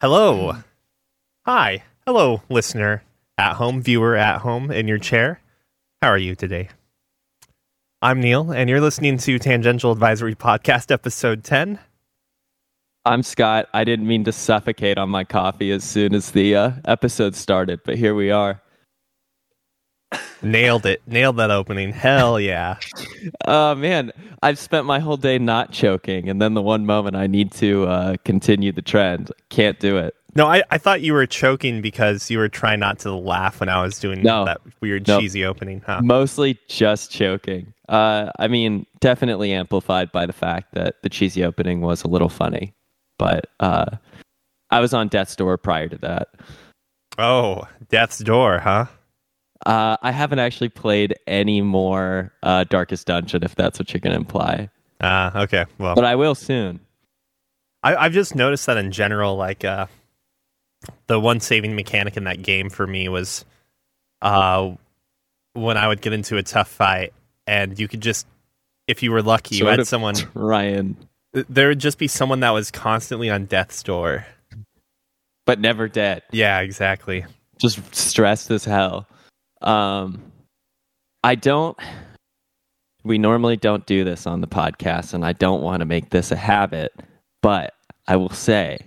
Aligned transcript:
Hello. 0.00 0.54
Hi. 1.44 1.84
Hello, 2.06 2.40
listener 2.48 3.02
at 3.36 3.56
home, 3.56 3.82
viewer 3.82 4.16
at 4.16 4.38
home 4.40 4.70
in 4.70 4.88
your 4.88 4.96
chair. 4.96 5.42
How 6.00 6.08
are 6.08 6.16
you 6.16 6.34
today? 6.34 6.70
I'm 8.00 8.18
Neil, 8.18 8.50
and 8.50 8.70
you're 8.70 8.80
listening 8.80 9.18
to 9.18 9.38
Tangential 9.38 9.92
Advisory 9.92 10.34
Podcast, 10.34 10.90
episode 10.90 11.44
10. 11.44 11.80
I'm 13.04 13.22
Scott. 13.22 13.68
I 13.74 13.84
didn't 13.84 14.06
mean 14.06 14.24
to 14.24 14.32
suffocate 14.32 14.96
on 14.96 15.10
my 15.10 15.22
coffee 15.22 15.70
as 15.70 15.84
soon 15.84 16.14
as 16.14 16.30
the 16.30 16.56
uh, 16.56 16.70
episode 16.86 17.36
started, 17.36 17.80
but 17.84 17.96
here 17.98 18.14
we 18.14 18.30
are. 18.30 18.62
Nailed 20.42 20.86
it. 20.86 21.02
Nailed 21.06 21.36
that 21.36 21.50
opening. 21.50 21.92
Hell 21.92 22.40
yeah. 22.40 22.76
Oh, 23.46 23.74
man. 23.74 24.12
I've 24.42 24.58
spent 24.58 24.86
my 24.86 24.98
whole 24.98 25.16
day 25.18 25.38
not 25.38 25.70
choking, 25.70 26.28
and 26.28 26.40
then 26.40 26.54
the 26.54 26.62
one 26.62 26.86
moment 26.86 27.14
I 27.16 27.26
need 27.26 27.52
to 27.52 27.84
uh, 27.86 28.16
continue 28.24 28.72
the 28.72 28.80
trend, 28.82 29.30
can't 29.50 29.78
do 29.78 29.98
it. 29.98 30.14
No, 30.34 30.46
I, 30.46 30.62
I 30.70 30.78
thought 30.78 31.02
you 31.02 31.12
were 31.12 31.26
choking 31.26 31.82
because 31.82 32.30
you 32.30 32.38
were 32.38 32.48
trying 32.48 32.80
not 32.80 32.98
to 33.00 33.12
laugh 33.14 33.60
when 33.60 33.68
I 33.68 33.82
was 33.82 33.98
doing 33.98 34.22
No. 34.22 34.44
that 34.46 34.60
weird 34.80 35.06
No. 35.06 35.20
cheesy 35.20 35.44
opening. 35.44 35.82
Huh? 35.84 36.00
Mostly 36.02 36.58
just 36.68 37.10
choking. 37.10 37.74
Uh, 37.88 38.30
I 38.38 38.48
mean, 38.48 38.86
definitely 39.00 39.52
amplified 39.52 40.10
by 40.12 40.24
the 40.26 40.32
fact 40.32 40.72
that 40.74 41.02
the 41.02 41.08
cheesy 41.08 41.44
opening 41.44 41.80
was 41.82 42.02
a 42.04 42.08
little 42.08 42.28
funny, 42.28 42.72
but 43.18 43.46
uh, 43.58 43.96
I 44.70 44.80
was 44.80 44.94
on 44.94 45.08
death's 45.08 45.34
door 45.36 45.58
prior 45.58 45.88
to 45.88 45.98
that. 45.98 46.28
Oh, 47.18 47.66
Death's 47.90 48.20
Door, 48.20 48.60
huh? 48.60 48.86
Uh, 49.66 49.96
I 50.02 50.10
haven't 50.10 50.38
actually 50.38 50.70
played 50.70 51.14
any 51.26 51.60
more 51.60 52.32
uh, 52.42 52.64
Darkest 52.64 53.06
Dungeon, 53.06 53.42
if 53.44 53.54
that's 53.54 53.78
what 53.78 53.92
you're 53.92 54.00
going 54.00 54.12
to 54.14 54.18
imply, 54.18 54.70
Uh, 55.00 55.30
okay. 55.34 55.66
Well, 55.78 55.94
but 55.94 56.04
I 56.04 56.14
will 56.16 56.34
soon. 56.34 56.80
I, 57.82 57.94
I've 57.96 58.12
just 58.12 58.34
noticed 58.34 58.66
that 58.66 58.76
in 58.78 58.90
general, 58.92 59.36
like 59.36 59.64
uh, 59.64 59.86
the 61.08 61.20
one 61.20 61.40
saving 61.40 61.74
mechanic 61.76 62.16
in 62.16 62.24
that 62.24 62.42
game 62.42 62.70
for 62.70 62.86
me 62.86 63.08
was 63.08 63.44
uh, 64.22 64.72
when 65.52 65.76
I 65.76 65.88
would 65.88 66.00
get 66.00 66.12
into 66.14 66.36
a 66.36 66.42
tough 66.42 66.68
fight, 66.68 67.12
and 67.46 67.78
you 67.78 67.86
could 67.88 68.00
just, 68.00 68.26
if 68.86 69.02
you 69.02 69.12
were 69.12 69.22
lucky, 69.22 69.56
you 69.56 69.66
had 69.66 69.86
someone. 69.86 70.14
Ryan, 70.34 70.96
There 71.32 71.68
would 71.68 71.78
just 71.80 71.98
be 71.98 72.08
someone 72.08 72.40
that 72.40 72.50
was 72.50 72.70
constantly 72.70 73.28
on 73.30 73.44
death's 73.46 73.82
door. 73.82 74.24
but 75.46 75.60
never 75.60 75.86
dead. 75.88 76.22
Yeah, 76.30 76.60
exactly. 76.60 77.24
Just 77.58 77.94
stressed 77.94 78.50
as 78.50 78.64
hell. 78.64 79.06
Um, 79.60 80.32
I 81.22 81.34
don't. 81.34 81.76
We 83.02 83.18
normally 83.18 83.56
don't 83.56 83.86
do 83.86 84.04
this 84.04 84.26
on 84.26 84.40
the 84.40 84.46
podcast, 84.46 85.14
and 85.14 85.24
I 85.24 85.32
don't 85.32 85.62
want 85.62 85.80
to 85.80 85.86
make 85.86 86.10
this 86.10 86.30
a 86.30 86.36
habit. 86.36 86.92
But 87.42 87.74
I 88.06 88.16
will 88.16 88.30
say, 88.30 88.78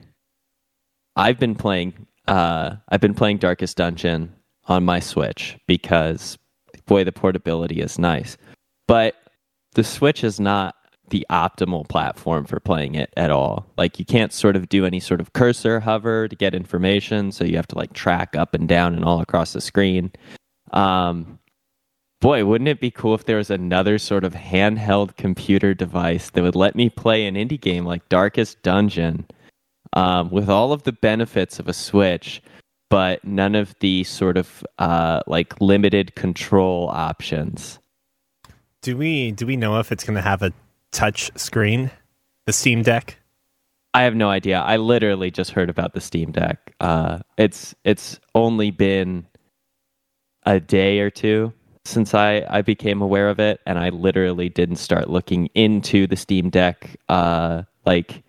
I've 1.15 1.39
been 1.39 1.55
playing. 1.55 2.07
Uh, 2.27 2.75
I've 2.89 3.01
been 3.01 3.15
playing 3.15 3.37
Darkest 3.37 3.77
Dungeon 3.77 4.33
on 4.67 4.85
my 4.85 4.99
Switch 4.99 5.57
because, 5.67 6.37
boy, 6.85 7.03
the 7.03 7.11
portability 7.11 7.81
is 7.81 7.99
nice. 7.99 8.37
But 8.87 9.15
the 9.73 9.83
Switch 9.83 10.23
is 10.23 10.39
not 10.39 10.75
the 11.09 11.25
optimal 11.29 11.87
platform 11.87 12.45
for 12.45 12.59
playing 12.59 12.95
it 12.95 13.11
at 13.17 13.29
all. 13.29 13.67
Like 13.77 13.99
you 13.99 14.05
can't 14.05 14.33
sort 14.33 14.55
of 14.55 14.69
do 14.69 14.85
any 14.85 14.99
sort 14.99 15.21
of 15.21 15.33
cursor 15.33 15.79
hover 15.79 16.27
to 16.27 16.35
get 16.35 16.55
information, 16.55 17.31
so 17.31 17.43
you 17.43 17.55
have 17.55 17.67
to 17.67 17.77
like 17.77 17.93
track 17.93 18.35
up 18.35 18.53
and 18.53 18.67
down 18.67 18.95
and 18.95 19.03
all 19.03 19.19
across 19.19 19.53
the 19.53 19.61
screen. 19.61 20.11
Um 20.73 21.39
boy, 22.23 22.45
wouldn't 22.45 22.69
it 22.69 22.79
be 22.79 22.89
cool 22.89 23.13
if 23.13 23.25
there 23.25 23.37
was 23.37 23.49
another 23.49 23.97
sort 23.99 24.23
of 24.23 24.33
handheld 24.33 25.15
computer 25.17 25.73
device 25.73 26.29
that 26.29 26.41
would 26.41 26.55
let 26.55 26.73
me 26.73 26.89
play 26.89 27.27
an 27.27 27.35
indie 27.35 27.59
game 27.59 27.85
like 27.85 28.07
Darkest 28.07 28.61
Dungeon 28.63 29.25
um, 29.91 30.29
with 30.29 30.49
all 30.49 30.71
of 30.71 30.83
the 30.83 30.93
benefits 30.93 31.59
of 31.59 31.67
a 31.67 31.73
Switch, 31.73 32.41
but 32.89 33.23
none 33.25 33.55
of 33.55 33.75
the 33.81 34.05
sort 34.05 34.37
of 34.37 34.65
uh, 34.79 35.21
like 35.27 35.59
limited 35.59 36.15
control 36.15 36.89
options. 36.93 37.79
Do 38.81 38.95
we 38.95 39.31
do 39.31 39.45
we 39.45 39.57
know 39.57 39.79
if 39.79 39.91
it's 39.91 40.05
going 40.05 40.15
to 40.15 40.21
have 40.21 40.41
a 40.41 40.53
touch 40.91 41.29
screen, 41.37 41.91
the 42.45 42.53
Steam 42.53 42.83
Deck? 42.83 43.17
I 43.93 44.03
have 44.03 44.15
no 44.15 44.29
idea. 44.29 44.59
I 44.59 44.77
literally 44.77 45.29
just 45.29 45.51
heard 45.51 45.69
about 45.69 45.93
the 45.93 46.01
Steam 46.01 46.31
Deck. 46.31 46.73
Uh, 46.79 47.19
it's 47.37 47.75
it's 47.83 48.19
only 48.33 48.71
been 48.71 49.27
a 50.45 50.59
day 50.59 50.99
or 50.99 51.09
two 51.09 51.53
since 51.85 52.13
I, 52.13 52.45
I 52.49 52.61
became 52.61 53.01
aware 53.01 53.29
of 53.29 53.39
it, 53.39 53.59
and 53.65 53.77
I 53.77 53.89
literally 53.89 54.47
didn't 54.49 54.77
start 54.77 55.09
looking 55.09 55.47
into 55.53 56.07
the 56.07 56.15
Steam 56.15 56.49
Deck, 56.49 56.95
uh, 57.09 57.63
like 57.85 58.23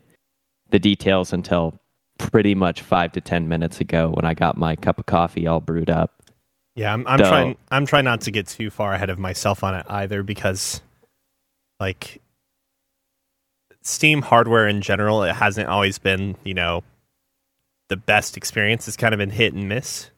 the 0.70 0.78
details 0.80 1.32
until 1.32 1.78
pretty 2.18 2.54
much 2.54 2.82
five 2.82 3.12
to 3.12 3.20
ten 3.20 3.48
minutes 3.48 3.80
ago 3.80 4.10
when 4.10 4.24
I 4.24 4.34
got 4.34 4.56
my 4.56 4.74
cup 4.74 4.98
of 4.98 5.06
coffee 5.06 5.46
all 5.46 5.60
brewed 5.60 5.90
up. 5.90 6.22
Yeah, 6.74 6.92
I'm, 6.92 7.06
I'm 7.06 7.18
So- 7.18 7.28
trying. 7.28 7.56
I'm 7.70 7.86
trying 7.86 8.04
not 8.04 8.22
to 8.22 8.32
get 8.32 8.48
too 8.48 8.70
far 8.70 8.92
ahead 8.94 9.08
of 9.10 9.18
myself 9.20 9.62
on 9.62 9.74
it 9.76 9.86
either, 9.88 10.24
because, 10.24 10.80
like, 11.78 12.20
Steam 13.82 14.22
hardware 14.22 14.66
in 14.66 14.80
general, 14.80 15.22
it 15.22 15.34
hasn't 15.34 15.68
always 15.68 15.98
been, 15.98 16.36
you 16.42 16.54
know, 16.54 16.82
the 17.88 17.96
best 17.96 18.36
experience. 18.36 18.88
It's 18.88 18.96
kind 18.96 19.14
of 19.14 19.18
been 19.18 19.30
hit 19.30 19.52
and 19.54 19.68
miss. 19.68 20.10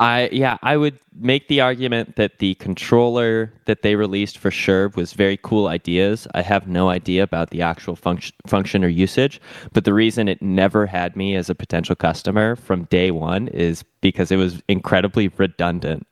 I 0.00 0.30
yeah, 0.32 0.56
I 0.62 0.78
would 0.78 0.98
make 1.14 1.48
the 1.48 1.60
argument 1.60 2.16
that 2.16 2.38
the 2.38 2.54
controller 2.54 3.52
that 3.66 3.82
they 3.82 3.96
released 3.96 4.38
for 4.38 4.50
sure 4.50 4.88
was 4.96 5.12
very 5.12 5.36
cool 5.42 5.68
ideas. 5.68 6.26
I 6.34 6.40
have 6.40 6.66
no 6.66 6.88
idea 6.88 7.22
about 7.22 7.50
the 7.50 7.60
actual 7.60 7.96
function 7.96 8.34
function 8.46 8.82
or 8.82 8.88
usage, 8.88 9.42
but 9.74 9.84
the 9.84 9.92
reason 9.92 10.26
it 10.26 10.40
never 10.40 10.86
had 10.86 11.16
me 11.16 11.36
as 11.36 11.50
a 11.50 11.54
potential 11.54 11.94
customer 11.94 12.56
from 12.56 12.84
day 12.84 13.10
1 13.10 13.48
is 13.48 13.84
because 14.00 14.32
it 14.32 14.36
was 14.36 14.62
incredibly 14.68 15.28
redundant. 15.28 16.06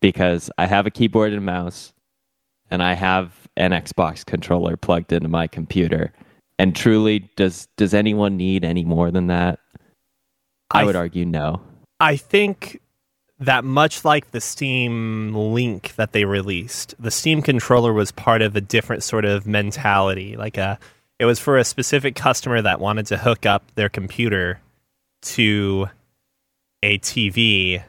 Because 0.00 0.48
I 0.56 0.66
have 0.66 0.86
a 0.86 0.90
keyboard 0.90 1.32
and 1.32 1.44
mouse 1.44 1.92
and 2.70 2.80
I 2.80 2.92
have 2.92 3.48
an 3.56 3.72
Xbox 3.72 4.24
controller 4.24 4.76
plugged 4.76 5.12
into 5.12 5.28
my 5.28 5.48
computer. 5.48 6.12
And 6.60 6.76
truly 6.76 7.28
does 7.34 7.66
does 7.76 7.92
anyone 7.92 8.36
need 8.36 8.64
any 8.64 8.84
more 8.84 9.10
than 9.10 9.26
that? 9.26 9.58
I, 10.70 10.82
I 10.82 10.84
would 10.84 10.94
argue 10.96 11.24
no. 11.24 11.60
I 11.98 12.16
think 12.16 12.80
that 13.38 13.64
much 13.64 14.04
like 14.04 14.30
the 14.30 14.40
Steam 14.40 15.34
Link 15.34 15.94
that 15.96 16.12
they 16.12 16.24
released, 16.24 16.94
the 16.98 17.10
Steam 17.10 17.42
controller 17.42 17.92
was 17.92 18.10
part 18.12 18.42
of 18.42 18.56
a 18.56 18.60
different 18.60 19.02
sort 19.02 19.24
of 19.24 19.46
mentality. 19.46 20.36
Like 20.36 20.56
a, 20.56 20.78
it 21.18 21.26
was 21.26 21.38
for 21.38 21.58
a 21.58 21.64
specific 21.64 22.14
customer 22.14 22.62
that 22.62 22.80
wanted 22.80 23.06
to 23.06 23.18
hook 23.18 23.44
up 23.44 23.64
their 23.74 23.88
computer 23.88 24.60
to 25.22 25.88
a 26.82 26.98
TV 26.98 27.82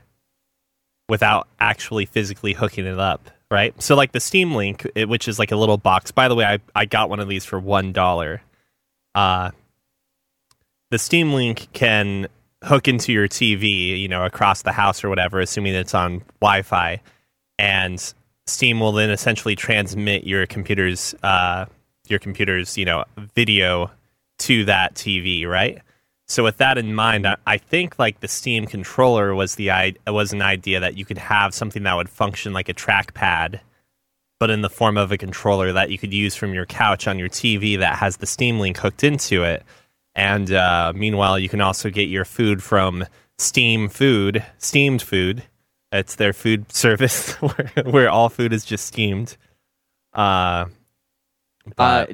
without 1.08 1.48
actually 1.60 2.06
physically 2.06 2.54
hooking 2.54 2.86
it 2.86 3.00
up. 3.00 3.30
Right. 3.50 3.82
So 3.82 3.96
like 3.96 4.12
the 4.12 4.20
Steam 4.20 4.54
Link, 4.54 4.86
it, 4.94 5.08
which 5.08 5.30
is 5.30 5.40
like 5.40 5.54
a 5.54 5.56
little 5.56 5.78
box. 5.78 6.12
By 6.12 6.28
the 6.28 6.36
way, 6.36 6.44
I, 6.44 6.60
I 6.76 6.84
got 6.84 7.10
one 7.10 7.22
of 7.22 7.30
these 7.30 7.46
for 7.46 7.58
one 7.58 7.94
dollar. 7.94 8.42
Uh, 9.16 9.52
the 10.92 11.00
Steam 11.00 11.32
Link 11.32 11.70
can 11.72 12.28
hook 12.64 12.88
into 12.88 13.12
your 13.12 13.28
TV, 13.28 14.00
you 14.00 14.08
know, 14.08 14.26
across 14.26 14.64
the 14.64 14.72
house 14.72 15.04
or 15.04 15.10
whatever, 15.10 15.40
assuming 15.40 15.76
it's 15.76 15.94
on 15.94 16.24
Wi-Fi, 16.42 17.02
and 17.60 18.14
Steam 18.48 18.80
will 18.80 18.92
then 18.92 19.10
essentially 19.10 19.56
transmit 19.56 20.24
your 20.26 20.46
computer's 20.46 21.14
uh, 21.24 21.66
your 22.08 22.20
computer's 22.20 22.78
you 22.78 22.86
know 22.86 23.04
video 23.36 23.92
to 24.40 24.66
that 24.66 24.96
TV, 24.96 25.46
right? 25.46 25.82
So 26.28 26.44
with 26.44 26.58
that 26.58 26.78
in 26.78 26.94
mind, 26.94 27.26
I, 27.26 27.38
I 27.46 27.58
think 27.58 27.98
like 27.98 28.20
the 28.20 28.28
Steam 28.28 28.66
controller 28.66 29.34
was 29.34 29.56
the 29.56 29.72
i 29.72 29.94
was 30.08 30.34
an 30.34 30.42
idea 30.42 30.80
that 30.80 30.98
you 30.98 31.06
could 31.06 31.18
have 31.18 31.54
something 31.54 31.84
that 31.84 31.96
would 31.96 32.10
function 32.10 32.54
like 32.54 32.70
a 32.70 32.74
trackpad, 32.74 33.60
but 34.40 34.50
in 34.50 34.62
the 34.62 34.70
form 34.70 34.98
of 34.98 35.12
a 35.12 35.18
controller 35.18 35.72
that 35.74 35.90
you 35.90 35.98
could 35.98 36.14
use 36.14 36.36
from 36.36 36.54
your 36.54 36.66
couch 36.66 37.08
on 37.08 37.18
your 37.18 37.30
TV 37.30 37.80
that 37.80 37.98
has 37.98 38.18
the 38.18 38.26
Steam 38.26 38.60
Link 38.60 38.78
hooked 38.78 39.04
into 39.04 39.44
it. 39.44 39.64
And 40.18 40.52
uh, 40.52 40.94
meanwhile, 40.96 41.38
you 41.38 41.48
can 41.48 41.62
also 41.62 41.92
get 41.92 42.10
your 42.10 42.26
food 42.26 42.64
from 42.64 43.06
Steam 43.38 43.88
Food, 43.88 44.44
steamed 44.58 45.04
food. 45.04 45.44
It's 45.92 46.16
their 46.16 46.34
food 46.34 46.74
service 46.74 47.34
where, 47.42 47.72
where 47.86 48.10
all 48.10 48.28
food 48.28 48.52
is 48.52 48.66
just 48.66 48.86
steamed. 48.86 49.38
Uh, 50.14 50.66
Uh, 51.78 52.08
but, 52.08 52.12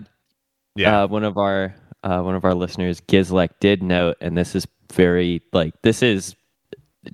yeah, 0.76 1.04
uh, 1.04 1.08
one 1.08 1.24
of 1.24 1.38
our 1.38 1.74
uh, 2.04 2.22
one 2.22 2.36
of 2.36 2.44
our 2.44 2.54
listeners, 2.54 3.00
Gizlek, 3.02 3.50
did 3.62 3.82
note, 3.82 4.18
and 4.20 4.38
this 4.38 4.56
is 4.56 4.68
very 4.92 5.42
like 5.54 5.74
this 5.84 6.04
is 6.04 6.36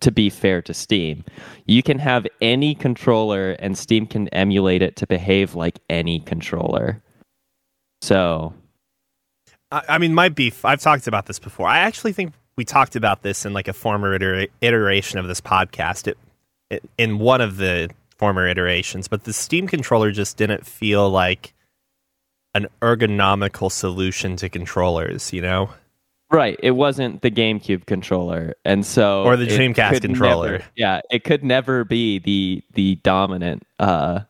to 0.02 0.12
be 0.12 0.30
fair 0.30 0.62
to 0.64 0.74
Steam. 0.74 1.24
You 1.66 1.84
can 1.84 2.00
have 2.00 2.26
any 2.42 2.74
controller, 2.76 3.52
and 3.60 3.78
Steam 3.78 4.08
can 4.08 4.28
emulate 4.30 4.82
it 4.82 4.96
to 4.98 5.08
behave 5.08 5.54
like 5.54 5.80
any 5.90 6.20
controller. 6.22 7.04
So 8.02 8.54
I, 9.72 9.84
I 9.90 9.98
mean, 9.98 10.14
my 10.14 10.30
beef. 10.30 10.66
I've 10.66 10.82
talked 10.82 11.08
about 11.08 11.26
this 11.26 11.40
before. 11.40 11.68
I 11.68 11.80
actually 11.80 12.14
think 12.14 12.34
we 12.56 12.66
talked 12.66 12.96
about 12.96 13.22
this 13.22 13.46
in 13.46 13.54
like 13.54 13.68
a 13.68 13.74
former 13.74 14.14
iter- 14.16 14.48
iteration 14.62 15.20
of 15.20 15.28
this 15.28 15.42
podcast. 15.42 16.08
It, 16.08 16.18
it 16.70 16.84
in 16.98 17.20
one 17.20 17.42
of 17.42 17.58
the 17.58 17.90
former 18.18 18.48
iterations, 18.48 19.08
but 19.08 19.24
the 19.24 19.34
Steam 19.34 19.68
controller 19.68 20.12
just 20.12 20.36
didn't 20.38 20.66
feel 20.66 21.10
like 21.10 21.54
an 22.54 22.68
ergonomical 22.82 23.72
solution 23.72 24.36
to 24.38 24.50
controllers. 24.50 25.32
You 25.32 25.42
know, 25.42 25.70
Right. 26.32 26.60
It 26.62 26.72
wasn't 26.72 27.22
the 27.22 27.32
GameCube 27.32 27.86
controller, 27.88 28.54
and 28.64 28.86
so 28.86 29.24
Or 29.24 29.36
the 29.36 29.48
Dreamcast 29.48 30.02
controller. 30.02 30.52
never- 30.54 30.64
yeah, 30.76 31.02
it 31.10 31.24
could 31.24 31.44
never 31.44 31.84
be 31.86 32.20
the 32.20 32.62
the 32.74 32.96
dominant 33.04 33.64
uh, 33.80 34.22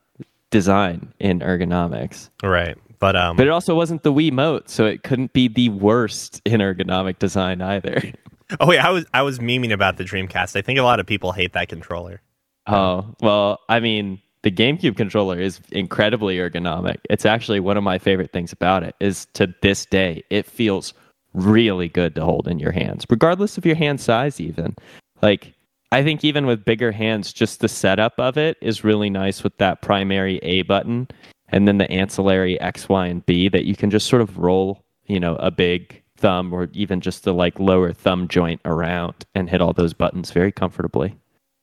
design 0.51 1.13
in 1.19 1.39
ergonomics. 1.39 2.30
Right. 2.44 2.77
But 3.00 3.16
um 3.16 3.38
But 3.38 3.48
it 3.48 3.51
also 3.51 3.75
wasn't 3.75 4.04
the 4.04 4.13
Wii 4.13 4.31
Mote, 4.31 4.69
so 4.69 4.86
it 4.86 5.04
couldn't 5.04 5.34
be 5.34 5.48
the 5.48 5.69
worst 5.69 6.42
in 6.46 6.62
ergonomic 6.62 7.19
design 7.19 7.62
either. 7.62 8.13
Oh 8.60 8.66
wait, 8.66 8.80
I 8.80 8.90
was 8.90 9.06
I 9.13 9.22
was 9.22 9.38
memeing 9.38 9.72
about 9.72 9.98
the 9.98 10.04
Dreamcast. 10.04 10.56
I 10.56 10.63
think 10.63 10.80
a 10.80 10.81
lot 10.81 11.00
of 11.00 11.06
people 11.06 11.34
hate 11.34 11.54
that 11.54 11.69
controller. 11.69 12.19
Oh, 12.66 13.16
well, 13.22 13.60
I 13.69 13.80
mean, 13.80 14.19
the 14.42 14.50
GameCube 14.50 14.98
controller 14.98 15.40
is 15.40 15.60
incredibly 15.72 16.38
ergonomic. 16.38 16.98
It's 17.12 17.28
actually 17.28 17.60
one 17.60 17.78
of 17.78 17.84
my 17.84 18.00
favorite 18.00 18.31
things 18.31 18.51
about 18.51 18.81
it 18.81 18.96
is 19.00 19.28
to 19.34 19.54
this 19.62 19.86
day, 19.86 20.24
it 20.31 20.48
feels 20.48 20.95
really 21.34 21.90
good 21.90 22.16
to 22.16 22.25
hold 22.25 22.48
in 22.48 22.57
your 22.57 22.72
hands, 22.72 23.06
regardless 23.10 23.57
of 23.60 23.68
your 23.68 23.75
hand 23.75 24.02
size 24.02 24.40
even. 24.40 24.75
Like 25.22 25.54
I 25.92 26.04
think 26.04 26.24
even 26.24 26.45
with 26.45 26.66
bigger 26.66 26.92
hands, 26.92 27.34
just 27.34 27.60
the 27.60 27.68
setup 27.69 28.13
of 28.18 28.38
it 28.38 28.57
is 28.62 28.84
really 28.84 29.10
nice 29.10 29.44
with 29.44 29.57
that 29.57 29.81
primary 29.81 30.38
A 30.38 30.62
button 30.63 31.07
and 31.51 31.68
then 31.68 31.78
the 31.78 31.90
ancillary 31.92 32.60
X, 32.60 32.90
Y, 32.90 33.07
and 33.07 33.25
B 33.25 33.50
that 33.50 33.66
you 33.66 33.75
can 33.75 33.90
just 33.90 34.07
sort 34.07 34.22
of 34.22 34.38
roll, 34.38 34.84
you 35.06 35.19
know, 35.19 35.36
a 35.36 35.51
big 35.51 36.01
thumb 36.18 36.54
or 36.54 36.69
even 36.74 37.01
just 37.01 37.24
the 37.24 37.34
like 37.34 37.60
lower 37.60 37.94
thumb 37.94 38.28
joint 38.28 38.62
around 38.66 39.25
and 39.34 39.50
hit 39.50 39.62
all 39.62 39.74
those 39.74 39.94
buttons 39.94 40.31
very 40.31 40.51
comfortably. 40.51 41.16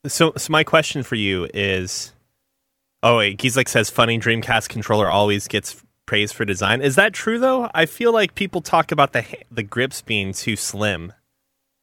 So 0.06 0.32
so 0.36 0.50
my 0.50 0.64
question 0.64 1.02
for 1.02 1.14
you 1.14 1.48
is 1.52 2.12
Oh 3.02 3.18
wait, 3.18 3.38
Gizlik 3.38 3.68
says 3.68 3.90
funny 3.90 4.18
Dreamcast 4.18 4.68
controller 4.68 5.08
always 5.08 5.46
gets 5.46 5.82
praise 6.06 6.32
for 6.32 6.44
design. 6.44 6.80
Is 6.80 6.96
that 6.96 7.12
true 7.12 7.38
though? 7.38 7.70
I 7.74 7.86
feel 7.86 8.12
like 8.12 8.34
people 8.34 8.62
talk 8.62 8.90
about 8.90 9.12
the 9.12 9.24
the 9.50 9.62
grips 9.62 10.02
being 10.02 10.32
too 10.32 10.56
slim 10.56 11.12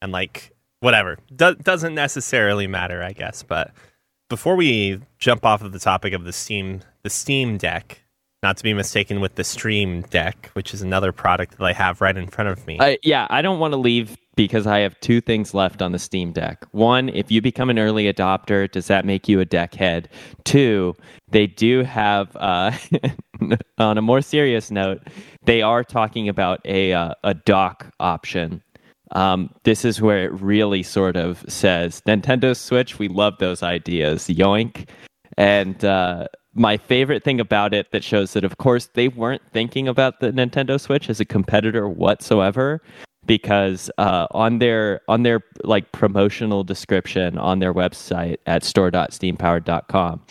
and 0.02 0.12
like 0.12 0.52
whatever. 0.80 1.18
Do- 1.34 1.56
doesn't 1.56 1.96
necessarily 1.96 2.68
matter, 2.68 3.04
I 3.04 3.14
guess, 3.14 3.44
but 3.44 3.72
before 4.34 4.56
we 4.56 5.00
jump 5.20 5.46
off 5.46 5.62
of 5.62 5.74
the 5.74 5.78
topic 5.78 6.12
of 6.12 6.24
the 6.24 6.34
Steam 6.34 6.82
the 7.04 7.10
Steam 7.12 7.56
Deck, 7.56 8.02
not 8.42 8.58
to 8.58 8.64
be 8.64 8.74
mistaken 8.74 9.22
with 9.22 9.36
the 9.36 9.44
Stream 9.44 10.02
Deck, 10.10 10.50
which 10.54 10.74
is 10.74 10.82
another 10.82 11.12
product 11.12 11.60
that 11.60 11.64
I 11.64 11.72
have 11.72 12.02
right 12.02 12.18
in 12.18 12.28
front 12.28 12.50
of 12.50 12.66
me. 12.66 12.80
I, 12.80 12.98
yeah, 13.04 13.28
I 13.30 13.44
don't 13.44 13.60
want 13.60 13.74
to 13.74 13.78
leave 13.78 14.18
because 14.36 14.66
I 14.66 14.80
have 14.80 15.00
two 15.02 15.22
things 15.22 15.54
left 15.54 15.84
on 15.84 15.92
the 15.92 16.00
Steam 16.00 16.32
Deck. 16.32 16.66
One, 16.72 17.10
if 17.10 17.30
you 17.30 17.44
become 17.44 17.70
an 17.70 17.78
early 17.78 18.12
adopter, 18.12 18.72
does 18.72 18.88
that 18.88 19.06
make 19.06 19.30
you 19.30 19.40
a 19.40 19.46
deck 19.46 19.76
head? 19.76 20.10
Two, 20.46 20.96
they 21.30 21.46
do 21.46 21.84
have, 21.84 22.36
uh, 22.36 22.72
on 23.78 24.00
a 24.00 24.02
more 24.02 24.24
serious 24.24 24.72
note, 24.72 25.10
they 25.44 25.62
are 25.62 25.84
talking 25.84 26.28
about 26.28 26.60
a 26.66 26.92
uh, 26.94 27.14
a 27.24 27.36
dock 27.36 27.94
option. 28.00 28.62
Um, 29.13 29.54
this 29.63 29.86
is 29.86 30.01
where 30.01 30.25
it 30.25 30.33
really 30.33 30.83
sort 30.83 31.15
of 31.15 31.45
says 31.48 32.01
Nintendo 32.07 32.56
Switch. 32.56 33.00
We 33.00 33.07
love 33.07 33.36
those 33.39 33.63
ideas. 33.63 34.27
Yoink. 34.27 34.88
And 35.38 35.83
uh, 35.86 36.27
my 36.54 36.77
favorite 36.77 37.24
thing 37.24 37.39
about 37.39 37.74
it 37.74 37.92
that 37.92 38.04
shows 38.04 38.33
that, 38.33 38.44
of 38.44 38.57
course, 38.57 38.89
they 38.94 39.07
weren't 39.07 39.42
thinking 39.51 39.88
about 39.88 40.19
the 40.19 40.31
Nintendo 40.31 40.80
Switch 40.80 41.10
as 41.10 41.19
a 41.19 41.25
competitor 41.25 41.88
whatsoever, 41.88 42.81
because 43.25 43.89
uh, 43.98 44.27
on 44.31 44.60
their 44.60 45.01
on 45.07 45.24
their 45.24 45.42
like 45.63 45.92
promotional 45.92 46.63
description 46.63 47.38
on 47.38 47.60
their 47.60 47.74
website 47.74 48.38
at 48.45 48.63
store.steampowered.com, 48.63 50.21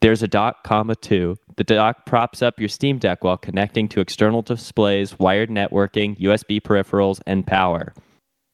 there's 0.00 0.22
a 0.22 0.28
dock 0.28 0.64
comma 0.64 0.96
two. 0.96 1.36
The 1.56 1.64
dock 1.64 2.06
props 2.06 2.42
up 2.42 2.58
your 2.58 2.68
Steam 2.68 2.98
Deck 2.98 3.22
while 3.22 3.36
connecting 3.36 3.88
to 3.90 4.00
external 4.00 4.42
displays, 4.42 5.18
wired 5.18 5.50
networking, 5.50 6.18
USB 6.18 6.60
peripherals, 6.60 7.20
and 7.26 7.46
power, 7.46 7.92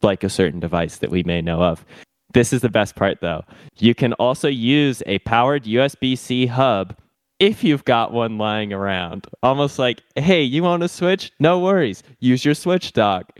like 0.02 0.25
a 0.25 0.28
certain 0.31 0.60
device 0.60 0.98
that 0.98 1.10
we 1.10 1.22
may 1.22 1.40
know 1.40 1.62
of. 1.62 1.84
This 2.32 2.52
is 2.52 2.60
the 2.60 2.69
best 2.69 2.96
part, 2.96 3.20
though. 3.20 3.44
You 3.78 3.94
can 3.94 4.12
also 4.14 4.48
use 4.48 5.02
a 5.06 5.19
powered 5.20 5.64
USB 5.64 6.19
C 6.19 6.46
hub 6.46 6.96
if 7.38 7.62
you've 7.62 7.84
got 7.84 8.12
one 8.12 8.38
lying 8.38 8.72
around. 8.72 9.26
Almost 9.43 9.78
like, 9.78 10.02
hey, 10.16 10.43
you 10.43 10.62
want 10.62 10.82
a 10.82 10.88
Switch? 10.88 11.32
No 11.38 11.58
worries. 11.58 12.02
Use 12.20 12.44
your 12.44 12.54
Switch 12.54 12.93
dock. 12.93 13.38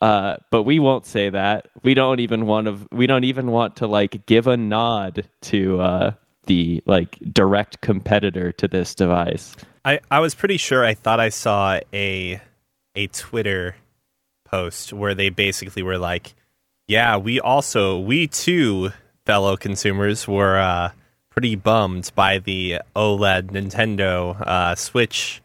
Uh, 0.00 0.36
but 0.50 0.62
we 0.62 0.78
won't 0.78 1.04
say 1.04 1.28
that. 1.28 1.68
We 1.82 1.92
don't 1.94 2.20
even 2.20 2.46
want 2.46 2.66
to. 2.68 2.78
We 2.92 3.06
don't 3.06 3.24
even 3.24 3.50
want 3.50 3.74
to 3.76 3.86
like 3.86 4.24
give 4.26 4.46
a 4.46 4.56
nod 4.56 5.28
to 5.42 5.80
uh, 5.80 6.12
the 6.46 6.82
like 6.86 7.18
direct 7.32 7.80
competitor 7.80 8.52
to 8.52 8.68
this 8.68 8.94
device. 8.94 9.56
I, 9.84 10.00
I 10.10 10.20
was 10.20 10.36
pretty 10.36 10.56
sure 10.56 10.84
I 10.84 10.94
thought 10.94 11.18
I 11.18 11.30
saw 11.30 11.80
a 11.92 12.40
a 12.94 13.06
Twitter 13.08 13.74
post 14.50 14.92
where 14.92 15.14
they 15.14 15.28
basically 15.30 15.82
were 15.82 15.98
like, 15.98 16.34
"Yeah, 16.86 17.16
we 17.16 17.40
also 17.40 17.98
we 17.98 18.26
too, 18.26 18.90
fellow 19.26 19.56
consumers, 19.56 20.26
were 20.28 20.58
uh, 20.58 20.90
pretty 21.30 21.54
bummed 21.56 22.10
by 22.14 22.38
the 22.38 22.80
OLED 22.96 23.50
Nintendo 23.50 24.40
uh, 24.46 24.74
Switch 24.74 25.40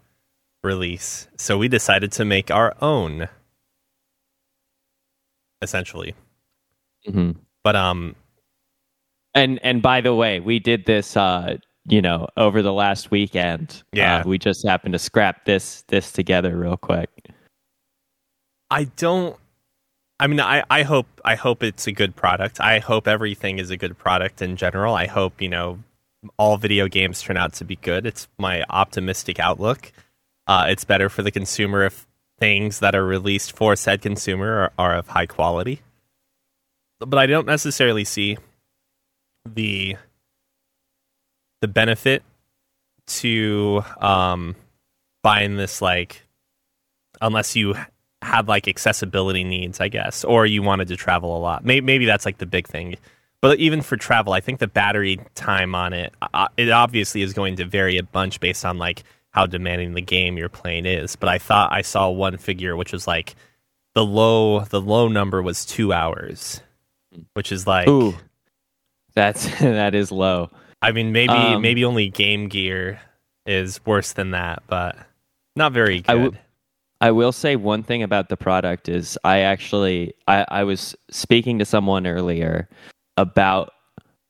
release, 0.64 1.28
so 1.38 1.58
we 1.58 1.68
decided 1.68 2.12
to 2.14 2.26
make 2.26 2.50
our 2.52 2.76
own." 2.82 3.28
Essentially, 5.62 6.14
Mm-hmm. 7.08 7.32
but 7.64 7.76
um, 7.76 8.16
And 9.36 9.60
and 9.64 9.82
by 9.82 10.02
the 10.02 10.14
way, 10.16 10.40
we 10.40 10.60
did 10.60 10.86
this. 10.86 11.16
Uh, 11.18 11.58
you 11.86 12.02
know, 12.02 12.30
over 12.38 12.62
the 12.62 12.72
last 12.72 13.12
weekend. 13.12 13.84
Yeah. 13.92 14.20
Uh, 14.20 14.24
we 14.26 14.38
just 14.38 14.66
happened 14.66 14.94
to 14.94 15.00
scrap 15.00 15.44
this 15.44 15.82
this 15.90 16.14
together 16.14 16.56
real 16.56 16.78
quick. 16.78 17.10
I 18.74 18.86
don't. 18.86 19.38
I 20.20 20.26
mean, 20.26 20.40
I, 20.40 20.64
I 20.68 20.82
hope 20.82 21.06
I 21.24 21.36
hope 21.36 21.62
it's 21.62 21.86
a 21.86 21.92
good 21.92 22.16
product. 22.16 22.60
I 22.60 22.80
hope 22.80 23.08
everything 23.08 23.60
is 23.60 23.70
a 23.70 23.78
good 23.78 24.00
product 24.00 24.42
in 24.42 24.56
general. 24.56 24.96
I 24.96 25.06
hope 25.06 25.44
you 25.44 25.50
know 25.50 25.84
all 26.38 26.58
video 26.58 26.88
games 26.88 27.22
turn 27.22 27.38
out 27.38 27.54
to 27.54 27.66
be 27.66 27.76
good. 27.76 28.08
It's 28.08 28.28
my 28.40 28.64
optimistic 28.72 29.40
outlook. 29.40 29.92
Uh, 30.48 30.66
it's 30.70 30.86
better 30.86 31.08
for 31.08 31.22
the 31.22 31.30
consumer 31.30 31.84
if 31.84 32.08
things 32.40 32.80
that 32.80 32.96
are 32.96 33.06
released 33.06 33.56
for 33.56 33.76
said 33.76 34.02
consumer 34.02 34.72
are, 34.78 34.94
are 34.94 34.96
of 34.96 35.08
high 35.10 35.28
quality. 35.28 35.82
But 37.00 37.20
I 37.20 37.28
don't 37.28 37.46
necessarily 37.46 38.06
see 38.06 38.38
the 39.46 39.98
the 41.62 41.68
benefit 41.68 42.24
to 43.06 43.84
um, 44.02 44.56
buying 45.22 45.58
this 45.58 45.80
like 45.80 46.24
unless 47.22 47.56
you 47.56 47.76
had 48.24 48.48
like 48.48 48.68
accessibility 48.68 49.44
needs, 49.44 49.80
I 49.80 49.88
guess, 49.90 50.24
or 50.24 50.46
you 50.46 50.64
wanted 50.64 50.88
to 50.88 50.96
travel 50.96 51.38
a 51.38 51.40
lot. 51.40 51.64
Maybe, 51.66 51.86
maybe 51.86 52.06
that's 52.06 52.26
like 52.26 52.38
the 52.40 52.46
big 52.46 52.68
thing. 52.68 52.96
But 53.42 53.60
even 53.60 53.82
for 53.82 53.98
travel, 53.98 54.32
I 54.34 54.40
think 54.40 54.60
the 54.60 54.68
battery 54.68 55.20
time 55.36 55.76
on 55.76 55.92
it, 55.94 56.14
uh, 56.34 56.48
it 56.56 56.70
obviously 56.70 57.22
is 57.22 57.34
going 57.34 57.58
to 57.58 57.66
vary 57.66 57.98
a 57.98 58.04
bunch 58.04 58.40
based 58.40 58.64
on 58.66 58.78
like 58.78 59.04
how 59.32 59.46
demanding 59.46 59.94
the 59.94 60.02
game 60.02 60.38
you're 60.38 60.48
playing 60.50 60.86
is. 60.86 61.16
But 61.18 61.28
I 61.30 61.40
thought 61.40 61.74
I 61.74 61.82
saw 61.82 62.10
one 62.10 62.38
figure 62.38 62.76
which 62.78 62.94
was 62.94 63.06
like 63.06 63.36
the 63.96 64.06
low 64.06 64.62
the 64.62 64.80
low 64.80 65.08
number 65.10 65.42
was 65.42 65.66
two 65.66 65.92
hours, 65.92 66.62
which 67.34 67.52
is 67.52 67.68
like 67.68 67.88
Ooh, 67.90 68.16
that's 69.14 69.46
that 69.60 69.94
is 69.94 70.12
low. 70.12 70.50
I 70.82 70.92
mean 70.92 71.12
maybe 71.12 71.34
Um, 71.34 71.62
maybe 71.62 71.84
only 71.84 72.10
Game 72.10 72.48
Gear 72.48 73.02
is 73.46 73.86
worse 73.86 74.14
than 74.14 74.32
that, 74.32 74.64
but 74.68 74.96
not 75.56 75.74
very 75.74 76.00
good. 76.02 76.10
I 76.12 76.14
w- 76.14 76.38
I 77.04 77.12
will 77.12 77.34
say 77.34 77.58
one 77.58 77.84
thing 77.84 78.02
about 78.02 78.30
the 78.30 78.38
product 78.38 78.88
is 78.88 79.20
I 79.26 79.40
actually 79.40 80.14
I, 80.30 80.46
I 80.48 80.64
was 80.64 80.96
speaking 81.12 81.60
to 81.60 81.66
someone 81.66 82.08
earlier 82.08 82.70
about 83.18 83.74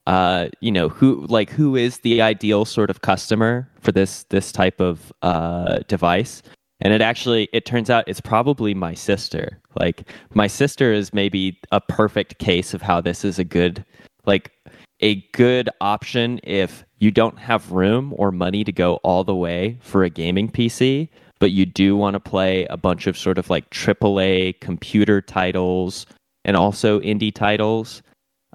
uh 0.07 0.47
you 0.59 0.71
know 0.71 0.89
who 0.89 1.23
like 1.27 1.51
who 1.51 1.75
is 1.75 1.99
the 1.99 2.19
ideal 2.23 2.65
sort 2.65 2.89
of 2.89 3.01
customer 3.01 3.69
for 3.79 3.91
this 3.91 4.23
this 4.31 4.51
type 4.51 4.81
of 4.81 5.13
uh 5.21 5.81
device. 5.87 6.41
And 6.81 6.93
it 6.93 7.01
actually 7.01 7.47
it 7.53 7.67
turns 7.67 7.91
out 7.91 8.05
it's 8.07 8.19
probably 8.19 8.73
my 8.73 8.95
sister. 8.95 9.61
Like 9.79 10.09
my 10.33 10.47
sister 10.47 10.91
is 10.91 11.13
maybe 11.13 11.59
a 11.71 11.79
perfect 11.79 12.39
case 12.39 12.73
of 12.73 12.81
how 12.81 12.99
this 13.01 13.23
is 13.23 13.37
a 13.37 13.43
good 13.43 13.85
like 14.25 14.51
a 14.99 15.21
good 15.33 15.69
option 15.79 16.39
if 16.41 16.85
you 16.97 17.11
don't 17.11 17.37
have 17.37 17.71
room 17.71 18.15
or 18.17 18.31
money 18.31 18.63
to 18.63 18.71
go 18.71 18.95
all 19.03 19.23
the 19.23 19.35
way 19.35 19.77
for 19.81 20.03
a 20.03 20.09
gaming 20.09 20.49
PC, 20.49 21.09
but 21.43 21.51
you 21.51 21.65
do 21.65 21.97
want 21.97 22.13
to 22.13 22.21
play 22.21 22.65
a 22.69 22.77
bunch 22.77 23.05
of 23.05 23.17
sort 23.17 23.37
of 23.37 23.49
like 23.49 23.69
AAA 23.69 24.57
computer 24.61 25.19
titles 25.19 26.05
and 26.45 26.55
also 26.55 27.01
indie 27.01 27.35
titles 27.35 28.01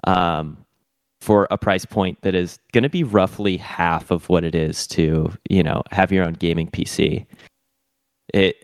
um, 0.05 0.57
for 1.21 1.47
a 1.51 1.57
price 1.59 1.85
point 1.85 2.19
that 2.23 2.33
is 2.33 2.57
going 2.71 2.81
to 2.81 2.89
be 2.89 3.03
roughly 3.03 3.57
half 3.57 4.09
of 4.09 4.27
what 4.27 4.43
it 4.43 4.55
is 4.55 4.87
to, 4.87 5.31
you 5.51 5.61
know, 5.61 5.83
have 5.91 6.11
your 6.11 6.25
own 6.25 6.33
gaming 6.33 6.67
PC. 6.67 7.27
It 8.33 8.55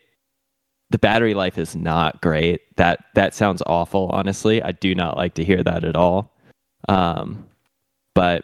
the 0.90 0.98
battery 0.98 1.36
life 1.36 1.60
is 1.60 1.76
not 1.76 2.20
great. 2.24 2.62
That 2.78 3.02
that 3.14 3.36
sounds 3.36 3.62
awful, 3.68 4.10
honestly. 4.12 4.60
I 4.60 4.72
do 4.72 4.96
not 4.96 5.18
like 5.18 5.36
to 5.36 5.44
hear 5.44 5.64
that 5.64 5.84
at 5.84 5.96
all. 5.96 6.36
Um, 6.90 7.46
but 8.16 8.44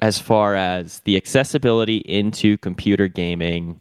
as 0.00 0.18
far 0.18 0.56
as 0.56 0.98
the 1.04 1.16
accessibility 1.16 1.98
into 1.98 2.58
computer 2.58 3.06
gaming 3.06 3.80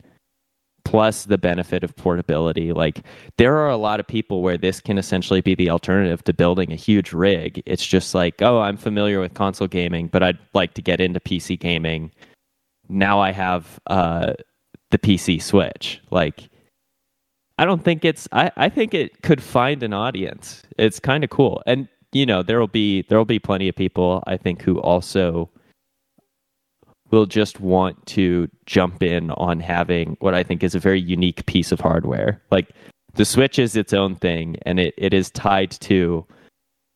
plus 0.89 1.25
the 1.25 1.38
benefit 1.38 1.84
of 1.84 1.96
portability. 1.96 2.74
Like 2.74 3.03
there 3.38 3.55
are 3.58 3.69
a 3.69 3.77
lot 3.77 4.00
of 4.00 4.08
people 4.08 4.41
where 4.41 4.58
this 4.58 4.81
can 4.81 4.98
essentially 4.98 5.39
be 5.39 5.53
the 5.53 5.69
alternative 5.69 6.24
to 6.24 6.34
building 6.34 6.72
a 6.72 6.75
huge 6.75 7.13
rig. 7.13 7.62
It's 7.67 7.86
just 7.86 8.15
like, 8.15 8.41
oh, 8.41 8.62
I'm 8.62 8.75
familiar 8.75 9.19
with 9.19 9.36
console 9.36 9.67
gaming, 9.67 10.08
but 10.08 10.24
I'd 10.24 10.39
like 10.55 10.74
to 10.74 10.81
get 10.81 11.00
into 11.00 11.19
PC 11.19 11.60
gaming. 11.60 12.12
Now 12.89 13.19
I 13.19 13.31
have 13.31 13.79
uh, 13.86 14.34
the 14.89 14.98
PC 14.98 15.39
Switch. 15.39 16.01
Like 16.10 16.50
I 17.60 17.65
don't 17.65 17.84
think 17.84 18.03
it's 18.03 18.27
I, 18.31 18.51
I 18.58 18.67
think 18.67 18.96
it 18.96 19.22
could 19.22 19.43
find 19.43 19.84
an 19.84 19.93
audience. 19.93 20.63
It's 20.79 21.00
kind 21.00 21.24
of 21.24 21.29
cool. 21.29 21.62
And 21.67 21.88
you 22.13 22.25
know, 22.25 22.41
there'll 22.41 22.65
be 22.65 23.03
there'll 23.03 23.25
be 23.25 23.38
plenty 23.38 23.69
of 23.69 23.75
people 23.75 24.24
I 24.25 24.38
think 24.38 24.63
who 24.63 24.79
also 24.79 25.51
will 27.12 27.25
just 27.25 27.60
want 27.60 28.06
to 28.08 28.50
jump 28.66 29.04
in 29.04 29.32
on 29.32 29.60
having 29.60 30.18
what 30.20 30.34
I 30.34 30.44
think 30.44 30.63
is 30.63 30.75
a 30.75 30.80
very 30.80 31.01
unique 31.01 31.46
piece 31.46 31.72
of 31.72 31.80
hardware. 31.80 32.42
Like 32.51 32.70
the 33.16 33.25
Switch 33.25 33.60
is 33.60 33.75
its 33.75 33.94
own 33.94 34.16
thing 34.16 34.58
and 34.63 34.80
it, 34.80 34.94
it 34.98 35.13
is 35.13 35.30
tied 35.32 35.72
to 35.72 36.25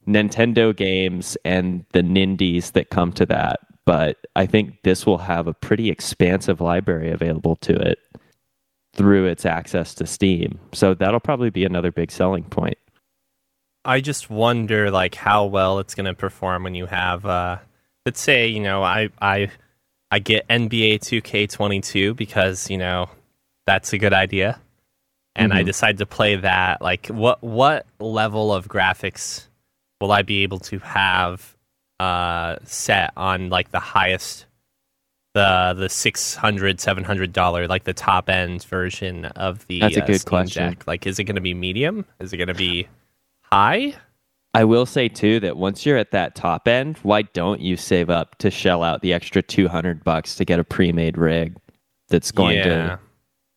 Nintendo 0.08 0.76
games 0.76 1.38
and 1.46 1.86
the 1.94 2.02
Nindies 2.02 2.74
that 2.74 2.90
come 2.90 3.12
to 3.14 3.26
that. 3.28 3.60
But 3.86 4.18
I 4.36 4.46
think 4.46 4.82
this 4.84 5.06
will 5.06 5.18
have 5.18 5.48
a 5.48 5.54
pretty 5.54 5.90
expansive 5.90 6.62
library 6.62 7.12
available 7.12 7.56
to 7.58 7.74
it 7.74 8.00
through 8.94 9.26
its 9.26 9.46
access 9.46 9.94
to 9.96 10.06
Steam. 10.06 10.60
So 10.72 10.94
that'll 10.94 11.20
probably 11.20 11.50
be 11.50 11.66
another 11.66 11.92
big 11.92 12.12
selling 12.12 12.44
point. 12.44 12.78
I 13.86 14.00
just 14.00 14.30
wonder 14.30 14.92
like 14.92 15.16
how 15.16 15.46
well 15.46 15.80
it's 15.80 15.96
going 15.96 16.06
to 16.06 16.14
perform 16.14 16.64
when 16.64 16.76
you 16.76 16.86
have 16.86 17.26
uh 17.26 17.58
let's 18.06 18.22
say, 18.22 18.48
you 18.48 18.62
know, 18.62 18.84
I 18.84 19.10
I 19.22 19.50
I 20.14 20.20
get 20.20 20.48
NBA 20.48 21.00
2K22 21.00 22.16
because, 22.16 22.70
you 22.70 22.78
know, 22.78 23.10
that's 23.66 23.94
a 23.94 23.98
good 23.98 24.14
idea. 24.14 24.60
And 25.36 25.52
mm-hmm. 25.52 25.58
I 25.58 25.64
decide 25.64 25.98
to 25.98 26.06
play 26.06 26.36
that. 26.36 26.84
Like 26.84 27.08
what 27.08 27.42
what 27.42 27.88
level 28.00 28.54
of 28.54 28.68
graphics 28.68 29.48
will 30.00 30.12
I 30.12 30.22
be 30.22 30.44
able 30.44 30.60
to 30.60 30.78
have 30.78 31.58
uh, 32.00 32.58
set 32.64 33.12
on 33.18 33.50
like 33.50 33.72
the 33.72 33.80
highest 33.80 34.46
the 35.34 35.74
the 35.76 35.90
600 35.90 36.80
700 36.80 37.34
dollar 37.34 37.68
like 37.68 37.84
the 37.84 37.94
top 37.96 38.30
end 38.30 38.66
version 38.66 39.26
of 39.26 39.66
the 39.66 39.80
That's 39.80 39.98
a 39.98 40.04
uh, 40.04 40.06
good 40.06 40.22
Steam 40.22 40.30
question. 40.30 40.70
Deck? 40.70 40.86
Like 40.86 41.08
is 41.08 41.18
it 41.18 41.24
going 41.24 41.38
to 41.38 41.42
be 41.42 41.56
medium? 41.56 42.06
Is 42.20 42.34
it 42.34 42.38
going 42.38 42.50
to 42.50 42.54
be 42.54 42.88
high? 43.42 43.96
I 44.54 44.64
will 44.66 44.86
say 44.86 45.08
too 45.10 45.40
that 45.40 45.58
once 45.58 45.86
you're 45.86 45.98
at 45.98 46.12
that 46.12 46.36
top 46.36 46.68
end, 46.68 46.98
why 47.04 47.24
don't 47.24 47.60
you 47.62 47.76
save 47.76 48.10
up 48.10 48.38
to 48.38 48.52
shell 48.52 48.84
out 48.84 49.02
the 49.02 49.12
extra 49.14 49.42
200 49.42 50.04
bucks 50.04 50.36
to 50.36 50.46
get 50.46 50.60
a 50.60 50.64
pre-made 50.64 51.18
rig 51.18 51.58
that's 52.10 52.32
going 52.32 52.58
Yeah. 52.58 52.64
to 52.64 53.00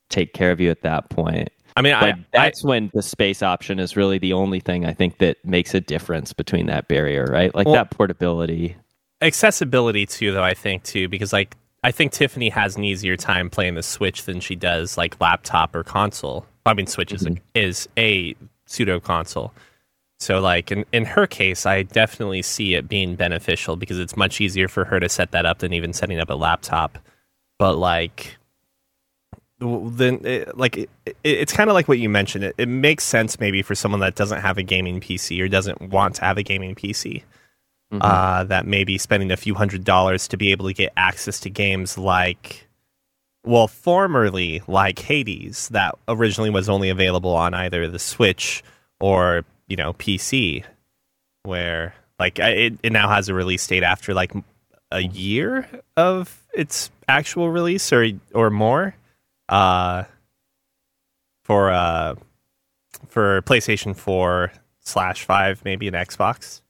take 0.09 0.33
care 0.33 0.51
of 0.51 0.61
you 0.61 0.71
at 0.71 0.83
that 0.83 1.11
point? 1.11 1.51
I 1.77 1.83
mean, 1.83 1.93
I, 1.93 2.11
I 2.11 2.15
that's 2.33 2.65
when 2.65 2.91
the 2.95 3.03
space 3.03 3.43
option 3.43 3.79
is 3.79 3.97
really 3.97 4.17
the 4.19 4.33
only 4.33 4.61
thing 4.61 4.87
I 4.87 4.95
think 4.95 5.19
that 5.19 5.37
makes 5.45 5.75
a 5.75 5.81
difference 5.83 6.33
between 6.33 6.65
that 6.67 6.89
barrier, 6.89 7.27
right? 7.27 7.55
Like 7.55 7.67
Well- 7.67 7.75
that 7.75 7.91
portability. 7.91 8.77
accessibility 9.23 10.05
too 10.05 10.31
though 10.31 10.43
i 10.43 10.53
think 10.53 10.83
too 10.85 11.09
because 11.09 11.33
like 11.33 11.57
i 11.83 11.91
think 11.91 12.13
tiffany 12.13 12.51
has 12.51 12.77
an 12.77 12.85
easier 12.85 13.17
time 13.17 13.49
playing 13.49 13.75
the 13.75 13.83
switch 13.83 14.25
than 14.25 14.41
she 14.41 14.55
does 14.55 14.99
like 14.99 15.19
laptop 15.23 15.75
or 15.75 15.83
console 15.83 16.45
i 16.67 16.75
mean 16.75 16.87
switch 16.87 17.15
is, 17.15 17.23
a, 17.25 17.31
mm-hmm. 17.31 17.43
is 17.55 17.89
a 17.97 18.37
pseudo 18.67 19.01
console 19.01 19.55
so 20.19 20.41
like 20.41 20.73
in, 20.73 20.85
in 20.93 21.05
her 21.05 21.27
case 21.27 21.67
i 21.67 21.83
definitely 21.83 22.43
see 22.43 22.75
it 22.75 22.89
being 22.89 23.17
beneficial 23.17 23.77
because 23.77 23.99
it's 23.99 24.17
much 24.17 24.41
easier 24.41 24.69
for 24.69 24.85
her 24.85 24.99
to 25.01 25.09
set 25.09 25.31
that 25.33 25.47
up 25.47 25.59
than 25.59 25.73
even 25.73 25.93
setting 25.93 26.19
up 26.21 26.31
a 26.31 26.35
laptop. 26.35 26.99
But 27.59 27.77
like 27.77 28.37
then 29.59 30.25
it, 30.27 30.57
like 30.59 30.77
it, 30.77 30.91
it, 31.07 31.17
it's 31.25 31.53
kind 31.53 31.71
of 31.71 31.75
like 31.75 31.89
what 31.89 31.99
you 31.99 32.09
mentioned. 32.09 32.45
It, 32.45 32.55
it 32.59 32.69
makes 32.69 33.05
sense 33.05 33.41
maybe 33.41 33.63
for 33.63 33.75
someone 33.75 34.01
that 34.01 34.15
doesn't 34.15 34.41
have 34.41 34.59
a 34.59 34.63
gaming 34.63 35.01
pc 35.01 35.43
or 35.43 35.49
doesn't 35.49 35.81
want 35.81 36.17
to 36.17 36.23
have 36.23 36.37
a 36.37 36.43
gaming 36.43 36.75
pc 36.75 37.23
uh, 37.93 38.45
that 38.45 38.67
may 38.67 38.85
be 38.85 38.99
spending 38.99 39.31
a 39.31 39.37
few 39.37 39.55
hundred 39.55 39.85
dollars 39.85 40.29
to 40.29 40.37
be 40.37 40.51
able 40.51 40.67
to 40.67 40.75
get 40.75 40.93
access 40.97 41.41
to 41.41 41.51
games 41.51 41.97
like, 41.97 42.69
well, 43.45 43.69
formerly 43.69 44.63
like 44.67 44.99
Hades, 44.99 45.69
that 45.69 45.95
originally 46.09 46.51
was 46.51 46.69
only 46.69 46.91
available 46.91 47.35
on 47.35 47.55
either 47.55 47.89
the 47.89 47.99
Switch 47.99 48.63
or 48.99 49.45
you 49.69 49.77
know 49.77 49.93
PC, 49.95 50.65
where 51.43 51.95
like 52.19 52.39
it, 52.39 52.79
it 52.83 52.93
now 52.93 53.09
has 53.09 53.29
a 53.29 53.35
release 53.35 53.67
date 53.67 53.83
after 53.83 54.15
like 54.15 54.33
a 54.91 55.03
year 55.03 55.69
of 55.97 56.43
its 56.55 56.91
actual 57.09 57.51
release 57.51 57.93
or 57.93 58.07
or 58.35 58.51
more, 58.51 58.95
uh, 59.49 60.05
for 61.45 61.71
uh 61.71 62.15
for 63.09 63.43
PlayStation 63.43 63.97
Four 63.97 64.53
slash 64.81 65.25
Five, 65.25 65.65
maybe 65.65 65.89
an 65.89 65.95
Xbox. 65.95 66.61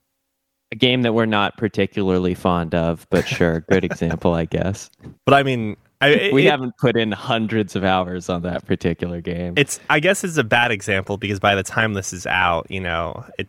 A 0.71 0.75
game 0.75 1.03
that 1.03 1.13
we're 1.13 1.25
not 1.25 1.55
particularly 1.55 2.33
fond 2.33 2.75
of, 2.75 3.07
but 3.09 3.25
sure, 3.25 3.61
good 3.69 3.83
example, 3.85 4.33
I 4.33 4.45
guess. 4.45 4.89
But 5.25 5.33
I 5.33 5.43
mean, 5.43 5.77
I, 6.01 6.07
it, 6.09 6.33
we 6.33 6.45
haven't 6.45 6.77
put 6.77 6.95
in 6.97 7.11
hundreds 7.11 7.75
of 7.75 7.83
hours 7.83 8.29
on 8.29 8.43
that 8.43 8.65
particular 8.65 9.21
game. 9.21 9.53
It's 9.57 9.79
I 9.89 9.99
guess 9.99 10.23
it's 10.23 10.37
a 10.37 10.43
bad 10.43 10.71
example 10.71 11.17
because 11.17 11.39
by 11.39 11.55
the 11.55 11.63
time 11.63 11.93
this 11.93 12.13
is 12.13 12.25
out, 12.25 12.69
you 12.69 12.81
know, 12.81 13.25
it 13.37 13.47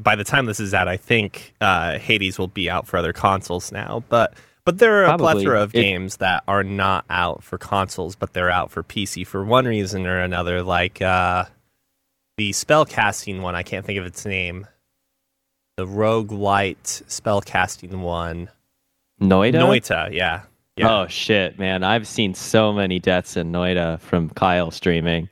by 0.00 0.16
the 0.16 0.24
time 0.24 0.46
this 0.46 0.60
is 0.60 0.72
out, 0.72 0.88
I 0.88 0.96
think 0.96 1.54
uh, 1.60 1.98
Hades 1.98 2.38
will 2.38 2.48
be 2.48 2.70
out 2.70 2.86
for 2.86 2.96
other 2.96 3.12
consoles 3.12 3.72
now. 3.72 4.04
But 4.08 4.34
but 4.64 4.78
there 4.78 5.04
are 5.04 5.14
a 5.14 5.18
plethora 5.18 5.62
of 5.62 5.74
It- 5.74 5.82
games 5.82 6.18
that 6.18 6.44
are 6.46 6.62
not 6.62 7.04
out 7.10 7.42
for 7.42 7.58
consoles, 7.58 8.14
but 8.14 8.32
they're 8.32 8.50
out 8.50 8.70
for 8.70 8.82
PC 8.82 9.26
for 9.26 9.44
one 9.44 9.64
reason 9.66 10.06
or 10.06 10.20
another. 10.20 10.62
Like 10.62 11.02
uh, 11.02 11.46
the 12.36 12.50
spellcasting 12.50 13.40
one, 13.40 13.54
I 13.54 13.62
can't 13.62 13.84
think 13.84 13.98
of 13.98 14.06
its 14.06 14.24
name. 14.24 14.66
The 15.76 15.86
rogue 15.86 16.30
light 16.30 16.82
spellcasting 16.84 18.00
one, 18.00 18.50
Noita. 19.20 19.54
Noita, 19.54 20.12
yeah, 20.12 20.42
yeah. 20.80 21.00
Oh 21.02 21.06
shit, 21.06 21.58
man! 21.58 21.82
I've 21.84 22.06
seen 22.06 22.34
so 22.34 22.72
many 22.72 22.98
deaths 22.98 23.36
in 23.36 23.52
Noita 23.52 24.00
from 24.00 24.30
Kyle 24.30 24.70
streaming. 24.70 25.28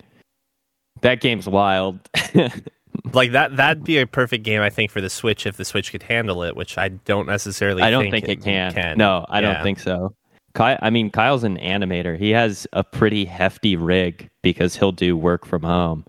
That 1.03 1.21
game's 1.21 1.49
wild. 1.49 2.01
like 3.13 3.33
that 3.33 3.57
that'd 3.57 3.85
be 3.85 3.99
a 3.99 4.07
perfect 4.07 4.45
game 4.45 4.61
I 4.61 4.71
think 4.71 4.91
for 4.91 5.01
the 5.01 5.11
Switch 5.11 5.47
if 5.47 5.57
the 5.57 5.65
Switch 5.65 5.91
could 5.93 6.03
handle 6.03 6.43
it, 6.43 6.57
which 6.57 6.77
I 6.79 6.89
don't 6.89 7.27
necessarily 7.27 7.83
I 7.83 7.91
don't 7.91 8.11
think, 8.11 8.29
it 8.29 8.43
can. 8.43 8.97
No, 8.99 9.25
I 9.29 9.41
Yeah. 9.41 9.55
don't 9.55 9.63
think 9.63 9.79
so. 9.81 10.15
Kyle, 10.55 10.79
I 10.83 10.91
mean, 10.91 11.11
Kyle's 11.11 11.45
an 11.45 11.59
animator. 11.59 12.19
He 12.19 12.31
has 12.31 12.67
a 12.73 12.83
pretty 12.83 13.25
hefty 13.25 13.77
rig 13.77 14.29
because 14.43 14.75
he'll 14.75 14.93
do 14.93 15.17
work 15.17 15.47
from 15.47 15.63
home. 15.63 16.05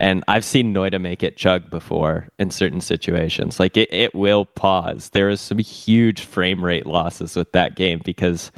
And 0.00 0.24
I've 0.26 0.44
seen 0.44 0.74
Noita 0.74 1.00
make 1.00 1.22
it 1.22 1.36
chug 1.36 1.70
before 1.70 2.26
in 2.38 2.50
certain 2.50 2.80
situations. 2.80 3.60
Like 3.60 3.76
it, 3.76 3.92
it 3.92 4.14
will 4.14 4.46
pause. 4.46 5.10
There 5.10 5.28
is 5.28 5.40
some 5.40 5.58
huge 5.58 6.22
frame 6.22 6.64
rate 6.64 6.86
losses 6.86 7.36
with 7.36 7.52
that 7.52 7.76
game 7.76 8.00
because 8.04 8.50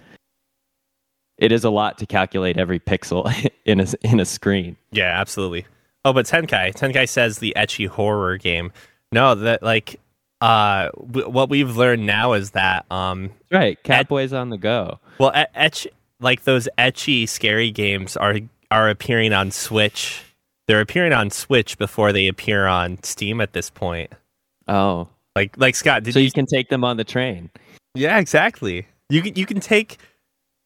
it 1.38 1.52
is 1.52 1.64
a 1.64 1.70
lot 1.70 1.98
to 1.98 2.06
calculate 2.06 2.56
every 2.58 2.78
pixel 2.80 3.32
in 3.64 3.80
a 3.80 3.86
in 4.02 4.20
a 4.20 4.24
screen. 4.24 4.76
Yeah, 4.92 5.18
absolutely. 5.20 5.66
Oh, 6.04 6.12
but 6.12 6.26
Tenkai. 6.26 6.74
Tenkai 6.74 7.08
says 7.08 7.38
the 7.38 7.54
etchy 7.56 7.88
horror 7.88 8.36
game. 8.36 8.72
No, 9.12 9.34
that 9.34 9.62
like 9.62 10.00
uh 10.40 10.88
w- 10.96 11.28
what 11.28 11.48
we've 11.48 11.76
learned 11.76 12.04
now 12.06 12.32
is 12.34 12.50
that 12.50 12.84
um 12.90 13.30
Right, 13.50 13.82
Catboy's 13.82 14.32
on 14.32 14.50
the 14.50 14.58
go. 14.58 14.98
well 15.18 15.32
e- 15.36 15.44
etch 15.54 15.86
like 16.20 16.44
those 16.44 16.68
etchy 16.78 17.28
scary 17.28 17.70
games 17.70 18.16
are 18.16 18.36
are 18.70 18.88
appearing 18.90 19.32
on 19.32 19.50
Switch. 19.50 20.22
They're 20.66 20.80
appearing 20.80 21.12
on 21.12 21.30
Switch 21.30 21.76
before 21.78 22.12
they 22.12 22.26
appear 22.26 22.66
on 22.66 23.02
Steam 23.02 23.40
at 23.40 23.52
this 23.52 23.70
point. 23.70 24.12
Oh, 24.66 25.08
Like 25.36 25.56
like 25.56 25.74
Scott, 25.76 26.02
did 26.02 26.14
so 26.14 26.18
you 26.20 26.26
you 26.26 26.32
can 26.32 26.46
take 26.46 26.68
them 26.68 26.84
on 26.84 26.96
the 26.96 27.04
train. 27.04 27.50
Yeah, 27.94 28.18
exactly. 28.18 28.86
You 29.10 29.22
can 29.22 29.34
you 29.36 29.46
can 29.46 29.60
take 29.60 29.98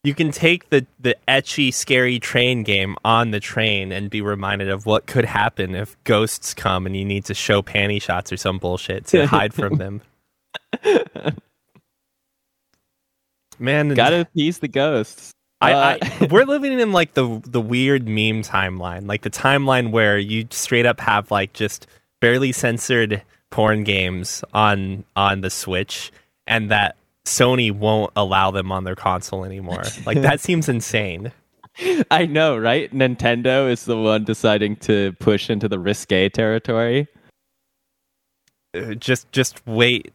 you 0.09 0.15
can 0.15 0.31
take 0.31 0.71
the 0.71 0.87
the 0.99 1.15
etchy 1.27 1.71
scary 1.71 2.19
train 2.19 2.63
game 2.63 2.95
on 3.05 3.29
the 3.29 3.39
train 3.39 3.91
and 3.91 4.09
be 4.09 4.21
reminded 4.21 4.67
of 4.67 4.87
what 4.87 5.05
could 5.05 5.23
happen 5.23 5.75
if 5.75 5.95
ghosts 6.03 6.55
come 6.55 6.87
and 6.87 6.97
you 6.97 7.05
need 7.05 7.25
to 7.25 7.35
show 7.35 7.61
panty 7.61 8.01
shots 8.01 8.33
or 8.33 8.37
some 8.37 8.57
bullshit 8.57 9.05
to 9.05 9.27
hide 9.27 9.53
from 9.53 9.75
them. 9.75 10.01
Man, 13.59 13.89
Gotta 13.89 14.21
appease 14.21 14.57
the 14.57 14.67
ghosts. 14.67 15.31
I, 15.61 15.73
Uh, 15.73 15.97
I 16.01 16.27
we're 16.31 16.45
living 16.45 16.79
in 16.79 16.91
like 16.91 17.13
the 17.13 17.39
the 17.45 17.61
weird 17.61 18.07
meme 18.07 18.41
timeline, 18.41 19.07
like 19.07 19.21
the 19.21 19.29
timeline 19.29 19.91
where 19.91 20.17
you 20.17 20.47
straight 20.49 20.87
up 20.87 20.99
have 21.01 21.29
like 21.29 21.53
just 21.53 21.85
barely 22.19 22.51
censored 22.51 23.21
porn 23.51 23.83
games 23.83 24.43
on 24.55 25.03
on 25.15 25.41
the 25.41 25.51
Switch, 25.51 26.11
and 26.47 26.71
that 26.71 26.95
Sony 27.25 27.71
won't 27.71 28.11
allow 28.15 28.51
them 28.51 28.71
on 28.71 28.83
their 28.83 28.95
console 28.95 29.43
anymore. 29.45 29.83
Like 30.05 30.21
that 30.21 30.39
seems 30.41 30.67
insane. 30.69 31.31
I 32.11 32.25
know, 32.25 32.57
right? 32.57 32.91
Nintendo 32.93 33.69
is 33.69 33.85
the 33.85 33.97
one 33.97 34.23
deciding 34.25 34.75
to 34.77 35.13
push 35.19 35.49
into 35.49 35.69
the 35.69 35.79
risque 35.79 36.27
territory. 36.29 37.07
Uh, 38.75 38.95
Just 38.95 39.31
just 39.31 39.65
wait. 39.65 40.11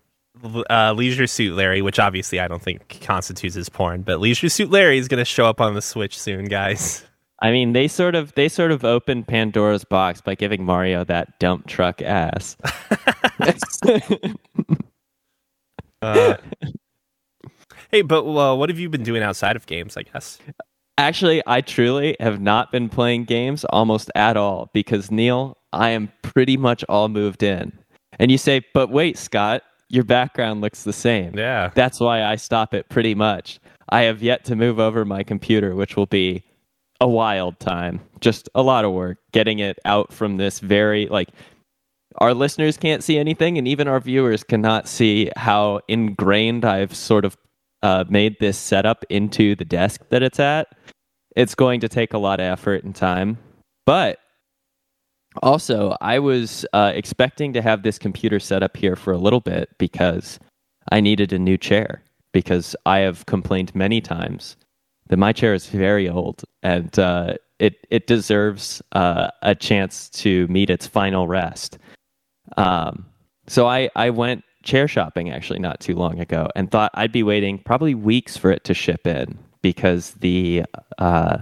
Uh, 0.68 0.92
Leisure 0.92 1.26
Suit 1.26 1.54
Larry, 1.56 1.80
which 1.80 1.98
obviously 1.98 2.38
I 2.38 2.48
don't 2.48 2.60
think 2.60 3.00
constitutes 3.02 3.56
as 3.56 3.68
porn, 3.70 4.02
but 4.02 4.20
Leisure 4.20 4.48
Suit 4.50 4.70
Larry 4.70 4.98
is 4.98 5.08
going 5.08 5.18
to 5.20 5.24
show 5.24 5.46
up 5.46 5.60
on 5.60 5.72
the 5.74 5.80
Switch 5.80 6.18
soon, 6.18 6.46
guys. 6.46 7.02
I 7.40 7.50
mean, 7.50 7.72
they 7.72 7.88
sort 7.88 8.14
of 8.14 8.34
they 8.34 8.48
sort 8.48 8.70
of 8.70 8.84
opened 8.84 9.26
Pandora's 9.26 9.84
box 9.84 10.20
by 10.20 10.34
giving 10.34 10.64
Mario 10.64 11.02
that 11.04 11.38
dump 11.38 11.66
truck 11.66 12.02
ass. 12.02 12.56
Uh, 16.02 16.36
hey, 17.94 18.02
but 18.02 18.24
uh, 18.24 18.56
what 18.56 18.68
have 18.70 18.78
you 18.80 18.88
been 18.88 19.04
doing 19.04 19.22
outside 19.22 19.54
of 19.54 19.66
games? 19.66 19.96
I 19.96 20.02
guess. 20.02 20.38
Actually, 20.98 21.42
I 21.46 21.60
truly 21.60 22.16
have 22.18 22.40
not 22.40 22.72
been 22.72 22.88
playing 22.88 23.24
games 23.24 23.64
almost 23.66 24.10
at 24.14 24.36
all 24.36 24.70
because 24.72 25.10
Neil, 25.10 25.56
I 25.72 25.90
am 25.90 26.12
pretty 26.22 26.56
much 26.56 26.84
all 26.88 27.08
moved 27.08 27.42
in. 27.42 27.72
And 28.18 28.30
you 28.30 28.38
say, 28.38 28.62
but 28.74 28.90
wait, 28.90 29.18
Scott, 29.18 29.62
your 29.88 30.04
background 30.04 30.60
looks 30.60 30.84
the 30.84 30.92
same. 30.92 31.36
Yeah. 31.36 31.70
That's 31.74 32.00
why 32.00 32.24
I 32.24 32.36
stop 32.36 32.74
it 32.74 32.88
pretty 32.88 33.14
much. 33.14 33.60
I 33.88 34.02
have 34.02 34.22
yet 34.22 34.44
to 34.46 34.56
move 34.56 34.78
over 34.78 35.04
my 35.04 35.22
computer, 35.22 35.74
which 35.74 35.96
will 35.96 36.06
be 36.06 36.44
a 37.00 37.08
wild 37.08 37.58
time. 37.60 38.00
Just 38.20 38.48
a 38.54 38.62
lot 38.62 38.84
of 38.84 38.92
work 38.92 39.18
getting 39.32 39.58
it 39.58 39.78
out 39.84 40.12
from 40.12 40.36
this 40.36 40.60
very, 40.60 41.06
like, 41.06 41.28
our 42.18 42.34
listeners 42.34 42.76
can't 42.76 43.02
see 43.02 43.18
anything, 43.18 43.58
and 43.58 43.66
even 43.66 43.88
our 43.88 43.98
viewers 43.98 44.44
cannot 44.44 44.86
see 44.86 45.30
how 45.36 45.80
ingrained 45.88 46.64
I've 46.64 46.94
sort 46.94 47.24
of 47.24 47.36
uh, 47.84 48.04
made 48.08 48.40
this 48.40 48.56
setup 48.56 49.04
into 49.10 49.54
the 49.54 49.64
desk 49.64 50.00
that 50.08 50.22
it's 50.22 50.40
at. 50.40 50.68
It's 51.36 51.54
going 51.54 51.80
to 51.80 51.88
take 51.88 52.14
a 52.14 52.18
lot 52.18 52.40
of 52.40 52.46
effort 52.46 52.82
and 52.82 52.94
time. 52.94 53.36
But 53.84 54.18
also, 55.42 55.94
I 56.00 56.18
was 56.18 56.64
uh, 56.72 56.92
expecting 56.94 57.52
to 57.52 57.60
have 57.60 57.82
this 57.82 57.98
computer 57.98 58.40
set 58.40 58.62
up 58.62 58.76
here 58.76 58.96
for 58.96 59.12
a 59.12 59.18
little 59.18 59.40
bit 59.40 59.68
because 59.78 60.40
I 60.90 61.00
needed 61.00 61.32
a 61.32 61.38
new 61.38 61.58
chair. 61.58 62.02
Because 62.32 62.74
I 62.84 62.98
have 62.98 63.26
complained 63.26 63.74
many 63.76 64.00
times 64.00 64.56
that 65.08 65.18
my 65.18 65.32
chair 65.32 65.54
is 65.54 65.66
very 65.66 66.08
old 66.08 66.42
and 66.64 66.98
uh, 66.98 67.34
it 67.60 67.86
it 67.90 68.08
deserves 68.08 68.82
uh, 68.92 69.28
a 69.42 69.54
chance 69.54 70.08
to 70.10 70.48
meet 70.48 70.70
its 70.70 70.86
final 70.86 71.28
rest. 71.28 71.78
Um, 72.56 73.06
so 73.46 73.68
I 73.68 73.88
I 73.94 74.10
went 74.10 74.42
chair 74.64 74.88
shopping 74.88 75.30
actually 75.30 75.58
not 75.58 75.80
too 75.80 75.94
long 75.94 76.20
ago 76.20 76.48
and 76.56 76.70
thought 76.70 76.90
I'd 76.94 77.12
be 77.12 77.22
waiting 77.22 77.58
probably 77.58 77.94
weeks 77.94 78.36
for 78.36 78.50
it 78.50 78.64
to 78.64 78.74
ship 78.74 79.06
in 79.06 79.38
because 79.62 80.12
the 80.20 80.64
uh, 80.98 81.38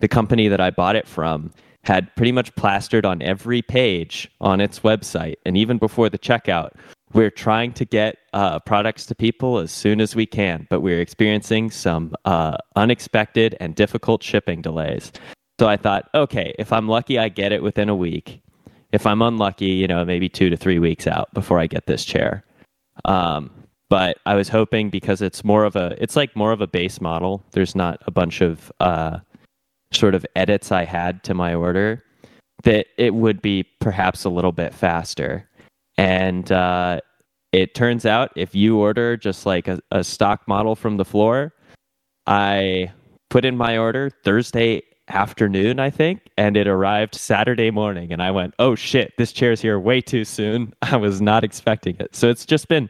the 0.00 0.08
company 0.08 0.48
that 0.48 0.60
I 0.60 0.70
bought 0.70 0.96
it 0.96 1.06
from 1.06 1.52
had 1.84 2.14
pretty 2.16 2.32
much 2.32 2.54
plastered 2.56 3.06
on 3.06 3.22
every 3.22 3.62
page 3.62 4.28
on 4.40 4.60
its 4.60 4.80
website. 4.80 5.36
And 5.46 5.56
even 5.56 5.78
before 5.78 6.10
the 6.10 6.18
checkout 6.18 6.72
we're 7.12 7.30
trying 7.30 7.72
to 7.72 7.84
get 7.84 8.18
uh, 8.32 8.58
products 8.58 9.06
to 9.06 9.14
people 9.14 9.58
as 9.58 9.70
soon 9.70 10.00
as 10.00 10.16
we 10.16 10.26
can 10.26 10.66
but 10.68 10.80
we're 10.80 11.00
experiencing 11.00 11.70
some 11.70 12.14
uh, 12.24 12.56
unexpected 12.74 13.56
and 13.60 13.74
difficult 13.74 14.22
shipping 14.22 14.60
delays. 14.60 15.12
So 15.58 15.68
i 15.68 15.76
thought 15.76 16.08
okay 16.14 16.54
if 16.58 16.72
i'm 16.72 16.88
lucky 16.88 17.18
i 17.18 17.28
get 17.28 17.52
it 17.52 17.62
within 17.62 17.88
a 17.88 17.96
week. 17.96 18.42
If 18.92 19.06
i'm 19.06 19.22
unlucky 19.22 19.66
you 19.66 19.86
know 19.86 20.04
maybe 20.04 20.28
two 20.28 20.50
to 20.50 20.56
three 20.56 20.78
weeks 20.78 21.06
out 21.06 21.32
before 21.32 21.58
i 21.58 21.66
get 21.66 21.86
this 21.86 22.04
chair 22.04 22.44
um, 23.04 23.50
but 23.88 24.18
I 24.26 24.34
was 24.34 24.48
hoping 24.48 24.90
because 24.90 25.22
it's 25.22 25.44
more 25.44 25.64
of 25.64 25.76
a, 25.76 25.96
it's 26.00 26.16
like 26.16 26.34
more 26.34 26.52
of 26.52 26.60
a 26.60 26.66
base 26.66 27.00
model. 27.00 27.44
There's 27.52 27.74
not 27.74 28.02
a 28.06 28.10
bunch 28.10 28.40
of 28.40 28.72
uh, 28.80 29.18
sort 29.92 30.14
of 30.14 30.26
edits 30.34 30.72
I 30.72 30.84
had 30.84 31.22
to 31.24 31.34
my 31.34 31.54
order 31.54 32.02
that 32.64 32.86
it 32.98 33.14
would 33.14 33.40
be 33.42 33.62
perhaps 33.80 34.24
a 34.24 34.30
little 34.30 34.52
bit 34.52 34.74
faster. 34.74 35.48
And 35.98 36.50
uh, 36.50 37.00
it 37.52 37.74
turns 37.74 38.04
out 38.04 38.32
if 38.34 38.54
you 38.54 38.78
order 38.78 39.16
just 39.16 39.46
like 39.46 39.68
a, 39.68 39.78
a 39.92 40.02
stock 40.02 40.46
model 40.48 40.74
from 40.74 40.96
the 40.96 41.04
floor, 41.04 41.54
I 42.26 42.92
put 43.30 43.44
in 43.44 43.56
my 43.56 43.78
order 43.78 44.10
Thursday 44.24 44.82
afternoon, 45.08 45.80
I 45.80 45.90
think, 45.90 46.22
and 46.36 46.56
it 46.56 46.66
arrived 46.66 47.14
Saturday 47.14 47.70
morning. 47.70 48.12
And 48.12 48.22
I 48.22 48.30
went, 48.30 48.54
oh 48.58 48.74
shit, 48.74 49.12
this 49.18 49.32
chair's 49.32 49.60
here 49.60 49.78
way 49.78 50.00
too 50.00 50.24
soon. 50.24 50.74
I 50.82 50.96
was 50.96 51.20
not 51.20 51.44
expecting 51.44 51.96
it. 51.98 52.14
So 52.14 52.28
it's 52.28 52.46
just 52.46 52.68
been 52.68 52.88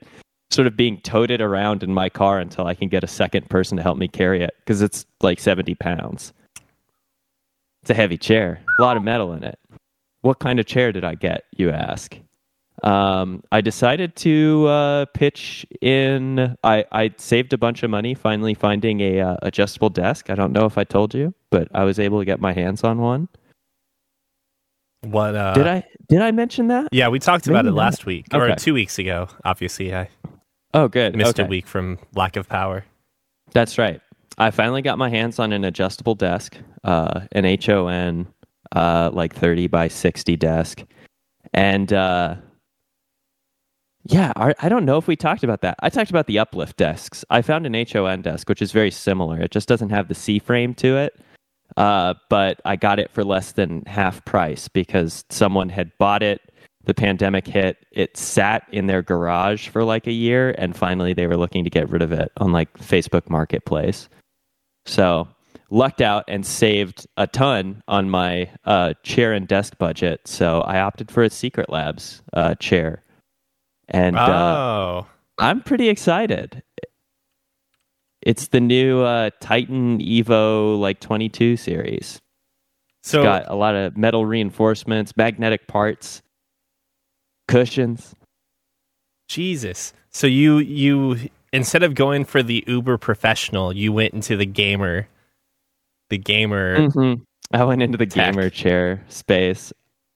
sort 0.50 0.66
of 0.66 0.76
being 0.76 1.00
toted 1.00 1.40
around 1.40 1.82
in 1.82 1.92
my 1.92 2.08
car 2.08 2.38
until 2.38 2.66
I 2.66 2.74
can 2.74 2.88
get 2.88 3.04
a 3.04 3.08
second 3.08 3.48
person 3.50 3.76
to 3.76 3.82
help 3.82 3.98
me 3.98 4.08
carry 4.08 4.42
it 4.42 4.54
because 4.60 4.80
it's 4.80 5.04
like 5.20 5.40
70 5.40 5.74
pounds. 5.76 6.32
It's 7.82 7.90
a 7.90 7.94
heavy 7.94 8.16
chair, 8.16 8.60
a 8.78 8.82
lot 8.82 8.96
of 8.96 9.02
metal 9.02 9.32
in 9.32 9.44
it. 9.44 9.58
What 10.22 10.38
kind 10.38 10.58
of 10.58 10.66
chair 10.66 10.92
did 10.92 11.04
I 11.04 11.14
get, 11.14 11.44
you 11.56 11.70
ask? 11.70 12.16
Um, 12.82 13.42
I 13.52 13.60
decided 13.62 14.16
to 14.16 14.66
uh, 14.66 15.04
pitch 15.06 15.64
in. 15.80 16.56
I, 16.62 16.84
I 16.92 17.10
saved 17.16 17.52
a 17.52 17.58
bunch 17.58 17.82
of 17.82 17.90
money 17.90 18.14
finally 18.14 18.54
finding 18.54 19.00
a 19.00 19.20
uh, 19.20 19.36
adjustable 19.42 19.88
desk. 19.90 20.28
I 20.30 20.34
don't 20.34 20.52
know 20.52 20.66
if 20.66 20.76
I 20.76 20.84
told 20.84 21.14
you, 21.14 21.34
but 21.50 21.68
I 21.74 21.84
was 21.84 21.98
able 21.98 22.18
to 22.18 22.24
get 22.24 22.40
my 22.40 22.52
hands 22.52 22.84
on 22.84 22.98
one. 22.98 23.28
What 25.02 25.34
uh, 25.36 25.54
Did 25.54 25.66
I 25.66 25.84
did 26.08 26.20
I 26.22 26.30
mention 26.32 26.68
that? 26.68 26.88
Yeah, 26.92 27.08
we 27.08 27.18
talked 27.18 27.46
about 27.46 27.64
Maybe 27.64 27.74
it 27.74 27.76
not. 27.76 27.84
last 27.84 28.06
week 28.06 28.26
or 28.32 28.44
Okay. 28.44 28.54
two 28.56 28.74
weeks 28.74 28.98
ago. 28.98 29.28
Obviously, 29.44 29.94
I 29.94 30.08
Oh, 30.74 30.88
good. 30.88 31.16
missed 31.16 31.38
okay. 31.38 31.44
a 31.44 31.48
week 31.48 31.66
from 31.66 31.98
lack 32.14 32.36
of 32.36 32.48
power. 32.48 32.84
That's 33.52 33.78
right. 33.78 34.00
I 34.38 34.50
finally 34.50 34.82
got 34.82 34.98
my 34.98 35.08
hands 35.08 35.38
on 35.38 35.52
an 35.52 35.64
adjustable 35.64 36.14
desk, 36.14 36.56
uh, 36.84 37.20
an 37.32 37.44
HON, 37.44 38.26
uh, 38.72 39.10
like 39.12 39.34
30 39.34 39.68
by 39.68 39.88
60 39.88 40.36
desk. 40.36 40.82
And 41.54 41.92
uh, 41.92 42.34
yeah, 44.08 44.32
I, 44.36 44.68
don't 44.68 44.84
know 44.84 44.98
if 44.98 45.06
we 45.06 45.16
talked 45.16 45.42
about 45.42 45.62
that. 45.62 45.76
I 45.80 45.88
talked 45.88 46.10
about 46.10 46.26
the 46.26 46.38
uplift 46.38 46.76
desks. 46.76 47.24
I 47.30 47.42
found 47.42 47.66
an 47.66 47.86
HON 47.90 48.22
desk, 48.22 48.48
which 48.48 48.62
is 48.62 48.72
very 48.72 48.90
similar. 48.90 49.40
It 49.40 49.50
just 49.50 49.68
doesn't 49.68 49.90
have 49.90 50.08
the 50.08 50.14
C 50.14 50.38
frame 50.38 50.74
to 50.74 50.96
it. 50.96 51.18
Uh, 51.76 52.14
but 52.30 52.60
I 52.64 52.76
got 52.76 52.98
it 52.98 53.10
for 53.10 53.24
less 53.24 53.52
than 53.52 53.82
half 53.86 54.24
price 54.24 54.68
because 54.68 55.24
someone 55.30 55.68
had 55.68 55.90
bought 55.98 56.22
it. 56.22 56.40
The 56.84 56.94
pandemic 56.94 57.46
hit. 57.46 57.78
It 57.90 58.16
sat 58.16 58.62
in 58.70 58.86
their 58.86 59.02
garage 59.02 59.68
for 59.68 59.82
like 59.82 60.06
a 60.06 60.12
year, 60.12 60.54
and 60.56 60.76
finally 60.76 61.12
they 61.12 61.26
were 61.26 61.36
looking 61.36 61.64
to 61.64 61.70
get 61.70 61.90
rid 61.90 62.02
of 62.02 62.12
it 62.12 62.30
on 62.36 62.52
like 62.52 62.72
Facebook 62.78 63.28
Marketplace. 63.28 64.08
So 64.84 65.26
lucked 65.70 66.00
out 66.00 66.24
and 66.28 66.46
saved 66.46 67.06
a 67.16 67.26
ton 67.26 67.82
on 67.88 68.08
my 68.08 68.50
uh, 68.64 68.94
chair 69.02 69.32
and 69.32 69.48
desk 69.48 69.76
budget. 69.78 70.20
So 70.26 70.60
I 70.60 70.78
opted 70.80 71.10
for 71.10 71.24
a 71.24 71.30
Secret 71.30 71.70
Labs 71.70 72.22
uh, 72.32 72.54
chair, 72.54 73.02
and 73.88 74.16
uh, 74.16 74.26
oh, 74.26 75.06
I'm 75.38 75.62
pretty 75.62 75.88
excited. 75.88 76.62
It's 78.22 78.48
the 78.48 78.60
new 78.60 79.02
uh, 79.02 79.30
Titan 79.40 79.98
Evo 80.00 80.78
like 80.78 80.98
22 81.00 81.56
series. 81.56 82.20
so 83.04 83.22
Got 83.22 83.44
a 83.48 83.54
lot 83.54 83.76
of 83.76 83.96
metal 83.96 84.26
reinforcements, 84.26 85.16
magnetic 85.16 85.68
parts, 85.68 86.22
cushions. 87.46 88.14
Jesus. 89.28 89.92
So 90.10 90.26
you 90.26 90.58
you 90.58 91.28
instead 91.52 91.82
of 91.82 91.94
going 91.94 92.24
for 92.24 92.42
the 92.42 92.64
uber 92.66 92.98
professional, 92.98 93.72
you 93.72 93.92
went 93.92 94.14
into 94.14 94.36
the 94.36 94.46
gamer, 94.46 95.08
the 96.10 96.18
gamer. 96.18 96.78
Mhm. 96.88 97.22
I 97.52 97.62
went 97.64 97.82
into 97.82 97.96
the 97.98 98.06
Tech. 98.06 98.32
gamer 98.34 98.50
chair 98.50 99.04
space, 99.08 99.72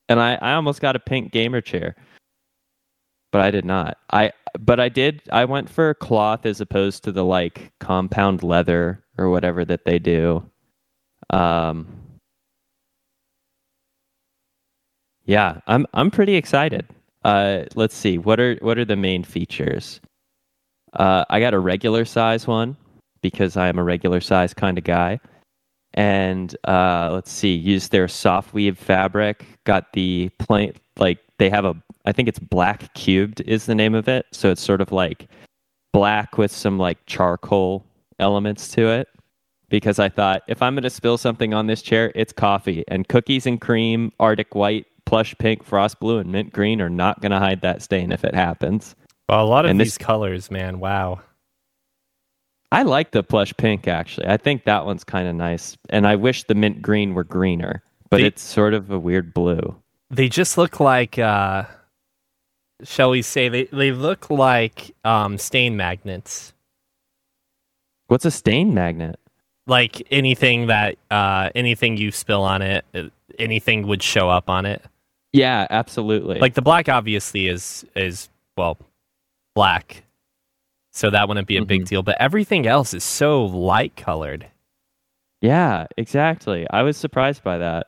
and 0.08 0.18
I, 0.18 0.34
I 0.34 0.54
almost 0.54 0.80
got 0.80 0.96
a 0.96 1.00
pink 1.00 1.30
gamer 1.32 1.60
chair, 1.60 1.94
but 3.32 3.42
I 3.42 3.50
did 3.50 3.64
not. 3.64 3.98
I 4.12 4.32
but 4.58 4.80
I 4.80 4.88
did. 4.88 5.22
I 5.32 5.44
went 5.44 5.70
for 5.70 5.94
cloth 5.94 6.46
as 6.46 6.60
opposed 6.60 7.04
to 7.04 7.12
the 7.12 7.24
like 7.24 7.72
compound 7.80 8.42
leather 8.42 9.04
or 9.18 9.30
whatever 9.30 9.64
that 9.64 9.84
they 9.84 9.98
do. 9.98 10.44
Um. 11.30 11.88
Yeah, 15.24 15.60
I'm 15.66 15.86
I'm 15.94 16.10
pretty 16.10 16.34
excited. 16.36 16.86
Uh, 17.24 17.64
let's 17.74 17.94
see 17.96 18.18
what 18.18 18.40
are 18.40 18.56
what 18.62 18.78
are 18.78 18.84
the 18.84 18.96
main 18.96 19.22
features. 19.24 20.00
Uh, 20.94 21.24
I 21.30 21.40
got 21.40 21.54
a 21.54 21.58
regular 21.60 22.04
size 22.04 22.46
one 22.46 22.76
because 23.22 23.56
I 23.56 23.68
am 23.68 23.78
a 23.78 23.84
regular 23.84 24.20
size 24.20 24.54
kind 24.54 24.78
of 24.78 24.84
guy 24.84 25.20
and 25.94 26.56
uh, 26.68 27.10
let's 27.12 27.30
see, 27.30 27.54
use 27.54 27.88
their 27.88 28.08
soft 28.08 28.54
weave 28.54 28.78
fabric. 28.78 29.46
Got 29.64 29.92
the 29.92 30.30
plain, 30.38 30.74
like 30.98 31.18
they 31.38 31.50
have 31.50 31.64
a, 31.64 31.74
I 32.10 32.12
think 32.12 32.28
it's 32.28 32.40
black 32.40 32.92
cubed 32.94 33.40
is 33.42 33.66
the 33.66 33.74
name 33.76 33.94
of 33.94 34.08
it. 34.08 34.26
So 34.32 34.50
it's 34.50 34.60
sort 34.60 34.80
of 34.80 34.90
like 34.90 35.28
black 35.92 36.36
with 36.36 36.50
some 36.50 36.76
like 36.76 36.98
charcoal 37.06 37.86
elements 38.18 38.66
to 38.70 38.88
it. 38.88 39.06
Because 39.68 40.00
I 40.00 40.08
thought 40.08 40.42
if 40.48 40.60
I'm 40.60 40.74
going 40.74 40.82
to 40.82 40.90
spill 40.90 41.16
something 41.18 41.54
on 41.54 41.68
this 41.68 41.82
chair, 41.82 42.10
it's 42.16 42.32
coffee 42.32 42.82
and 42.88 43.06
cookies 43.06 43.46
and 43.46 43.60
cream, 43.60 44.10
Arctic 44.18 44.56
white, 44.56 44.86
plush 45.06 45.36
pink, 45.38 45.62
frost 45.62 46.00
blue, 46.00 46.18
and 46.18 46.32
mint 46.32 46.52
green 46.52 46.80
are 46.80 46.90
not 46.90 47.20
going 47.20 47.30
to 47.30 47.38
hide 47.38 47.60
that 47.60 47.80
stain 47.80 48.10
if 48.10 48.24
it 48.24 48.34
happens. 48.34 48.96
Well, 49.28 49.44
a 49.44 49.46
lot 49.46 49.64
of 49.64 49.70
And 49.70 49.80
these 49.80 49.96
this- 49.96 49.98
colors, 50.04 50.50
man. 50.50 50.80
Wow. 50.80 51.20
I 52.72 52.82
like 52.82 53.12
the 53.12 53.22
plush 53.22 53.52
pink 53.56 53.86
actually. 53.86 54.26
I 54.26 54.36
think 54.36 54.64
that 54.64 54.84
one's 54.86 55.04
kind 55.04 55.28
of 55.28 55.36
nice, 55.36 55.76
and 55.88 56.04
I 56.06 56.16
wish 56.16 56.44
the 56.44 56.54
mint 56.56 56.82
green 56.82 57.14
were 57.14 57.24
greener, 57.24 57.82
but 58.10 58.16
The- 58.18 58.26
it's 58.26 58.42
sort 58.42 58.74
of 58.74 58.90
a 58.90 58.98
weird 58.98 59.32
blue. 59.32 59.76
They 60.10 60.28
just 60.28 60.58
look 60.58 60.80
like 60.80 61.16
uh 61.18 61.64
shall 62.84 63.10
we 63.10 63.22
say 63.22 63.48
they 63.48 63.64
they 63.64 63.92
look 63.92 64.30
like 64.30 64.94
um 65.04 65.38
stain 65.38 65.76
magnets. 65.76 66.52
What's 68.08 68.24
a 68.24 68.30
stain 68.30 68.74
magnet? 68.74 69.18
like 69.66 70.04
anything 70.10 70.66
that 70.66 70.96
uh, 71.12 71.48
anything 71.54 71.96
you 71.96 72.10
spill 72.10 72.42
on 72.42 72.60
it, 72.60 72.84
uh, 72.92 73.02
anything 73.38 73.86
would 73.86 74.02
show 74.02 74.28
up 74.28 74.48
on 74.50 74.66
it. 74.66 74.82
Yeah, 75.32 75.66
absolutely. 75.70 76.40
Like 76.40 76.54
the 76.54 76.62
black 76.62 76.88
obviously 76.88 77.46
is 77.46 77.84
is 77.94 78.28
well 78.56 78.78
black, 79.54 80.02
so 80.92 81.08
that 81.10 81.28
wouldn't 81.28 81.46
be 81.46 81.56
a 81.56 81.64
big 81.64 81.82
Mhm. 81.82 81.88
deal. 81.88 82.02
But 82.02 82.16
everything 82.18 82.66
else 82.66 82.94
is 82.94 83.04
so 83.04 83.44
light 83.44 83.94
colored. 83.94 84.46
Yeah, 85.40 85.86
exactly. 85.96 86.66
I 86.70 86.82
was 86.82 86.96
surprised 86.96 87.44
by 87.44 87.58
that. 87.58 87.86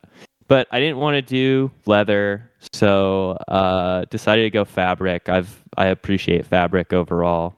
But 0.48 0.68
I 0.70 0.80
didn't 0.80 0.98
want 0.98 1.14
to 1.14 1.22
do 1.22 1.70
leather, 1.86 2.50
so 2.72 3.32
uh 3.48 4.04
decided 4.06 4.42
to 4.42 4.50
go 4.50 4.64
fabric. 4.64 5.28
I've 5.28 5.62
I 5.76 5.86
appreciate 5.86 6.46
fabric 6.46 6.92
overall 6.92 7.56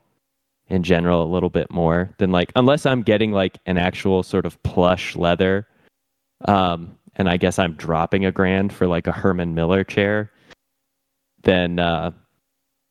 in 0.67 0.83
general 0.83 1.23
a 1.23 1.31
little 1.31 1.49
bit 1.49 1.71
more 1.71 2.09
than 2.17 2.31
like 2.31 2.51
unless 2.55 2.85
I'm 2.85 3.03
getting 3.03 3.31
like 3.31 3.57
an 3.65 3.77
actual 3.77 4.23
sort 4.23 4.45
of 4.45 4.61
plush 4.63 5.15
leather. 5.15 5.67
Um 6.45 6.97
and 7.15 7.29
I 7.29 7.37
guess 7.37 7.59
I'm 7.59 7.73
dropping 7.73 8.25
a 8.25 8.31
grand 8.31 8.73
for 8.73 8.87
like 8.87 9.07
a 9.07 9.11
Herman 9.11 9.55
Miller 9.55 9.83
chair, 9.83 10.31
then 11.43 11.79
uh 11.79 12.11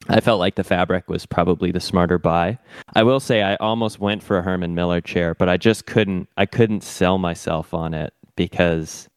I 0.08 0.20
felt 0.20 0.38
like 0.38 0.56
the 0.56 0.64
fabric 0.64 1.08
was 1.08 1.24
probably 1.24 1.70
the 1.70 1.80
smarter 1.80 2.18
buy. 2.18 2.58
I 2.94 3.02
will 3.02 3.20
say 3.20 3.42
I 3.42 3.56
almost 3.56 4.00
went 4.00 4.22
for 4.22 4.36
a 4.38 4.42
Herman 4.42 4.74
Miller 4.74 5.00
chair, 5.00 5.34
but 5.34 5.48
I 5.48 5.56
just 5.56 5.86
couldn't 5.86 6.28
I 6.36 6.46
couldn't 6.46 6.82
sell 6.82 7.18
myself 7.18 7.72
on 7.72 7.94
it 7.94 8.12
because 8.36 9.08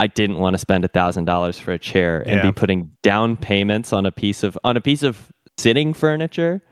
I 0.00 0.06
didn't 0.06 0.38
want 0.38 0.54
to 0.54 0.58
spend 0.58 0.84
a 0.84 0.88
thousand 0.88 1.26
dollars 1.26 1.58
for 1.58 1.72
a 1.72 1.78
chair 1.78 2.20
and 2.22 2.36
Yeah. 2.36 2.42
be 2.42 2.52
putting 2.52 2.90
down 3.02 3.36
payments 3.36 3.92
on 3.92 4.06
a 4.06 4.10
piece 4.12 4.42
of 4.42 4.58
on 4.64 4.76
a 4.76 4.80
piece 4.80 5.02
of 5.02 5.30
sitting 5.58 5.92
furniture. 5.94 6.62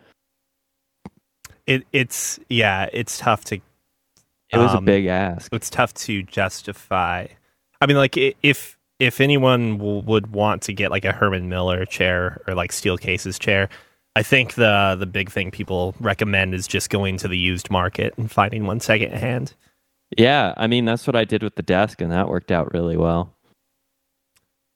It 1.66 1.86
it's 1.92 2.40
yeah, 2.48 2.88
it's 2.92 3.18
tough 3.18 3.44
to 3.46 3.56
It 4.50 4.56
was 4.56 4.72
a 4.72 4.78
Um, 4.78 4.84
big 4.86 5.06
ask. 5.06 5.52
it's 5.52 5.68
tough 5.68 5.92
to 5.94 6.22
justify. 6.22 7.26
I 7.82 7.86
mean, 7.86 7.98
like 7.98 8.16
if 8.16 8.76
if 8.98 9.20
anyone 9.20 9.76
w- 9.78 10.00
would 10.06 10.32
want 10.32 10.62
to 10.62 10.72
get 10.72 10.90
like 10.90 11.04
a 11.04 11.12
Herman 11.12 11.48
Miller 11.48 11.84
chair 11.84 12.40
or 12.48 12.54
like 12.54 12.72
Steelcase's 12.72 13.38
chair, 13.38 13.68
I 14.16 14.22
think 14.22 14.54
the 14.54 14.96
the 14.98 15.06
big 15.06 15.30
thing 15.30 15.50
people 15.50 15.94
recommend 16.00 16.54
is 16.54 16.66
just 16.66 16.88
going 16.88 17.18
to 17.18 17.28
the 17.28 17.36
used 17.38 17.70
market 17.70 18.14
and 18.16 18.30
finding 18.30 18.64
one 18.64 18.80
second 18.80 19.12
hand. 19.12 19.52
Yeah, 20.16 20.55
I 20.57 20.66
mean 20.66 20.85
that's 20.85 21.07
what 21.07 21.16
I 21.16 21.25
did 21.25 21.42
with 21.42 21.57
the 21.57 21.62
desk, 21.62 22.01
and 22.01 22.11
that 22.12 22.29
worked 22.29 22.51
out 22.51 22.73
really 22.73 22.97
well. 22.97 23.35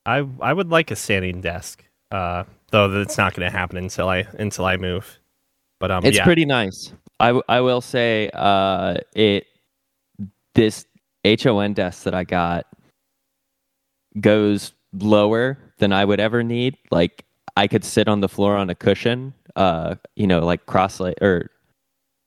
I 0.04 0.26
I 0.40 0.52
would 0.52 0.70
like 0.70 0.90
a 0.90 0.96
standing 0.96 1.40
desk, 1.40 1.84
uh, 2.10 2.44
though 2.70 2.88
that's 2.88 3.16
not 3.16 3.34
going 3.34 3.50
to 3.50 3.56
happen 3.56 3.78
until 3.78 4.08
I 4.08 4.26
until 4.38 4.64
I 4.64 4.76
move. 4.76 5.18
But 5.80 5.90
um, 5.90 6.04
It's 6.04 6.18
yeah, 6.18 6.24
pretty 6.24 6.44
nice. 6.44 6.92
I, 7.18 7.28
w- 7.28 7.42
I 7.48 7.60
will 7.60 7.80
say 7.80 8.30
uh, 8.34 8.96
it 9.14 9.46
this 10.54 10.86
HON 11.24 11.72
desk 11.72 12.02
that 12.02 12.14
I 12.14 12.24
got 12.24 12.66
goes 14.20 14.72
lower 14.92 15.58
than 15.78 15.92
I 15.92 16.04
would 16.04 16.20
ever 16.20 16.42
need. 16.42 16.76
Like 16.90 17.24
I 17.56 17.68
could 17.68 17.84
sit 17.84 18.08
on 18.08 18.20
the 18.20 18.28
floor 18.28 18.56
on 18.56 18.70
a 18.70 18.74
cushion, 18.74 19.34
uh, 19.56 19.94
you 20.16 20.26
know, 20.26 20.40
like 20.40 20.66
cross 20.66 21.00
leg 21.00 21.14
or 21.22 21.50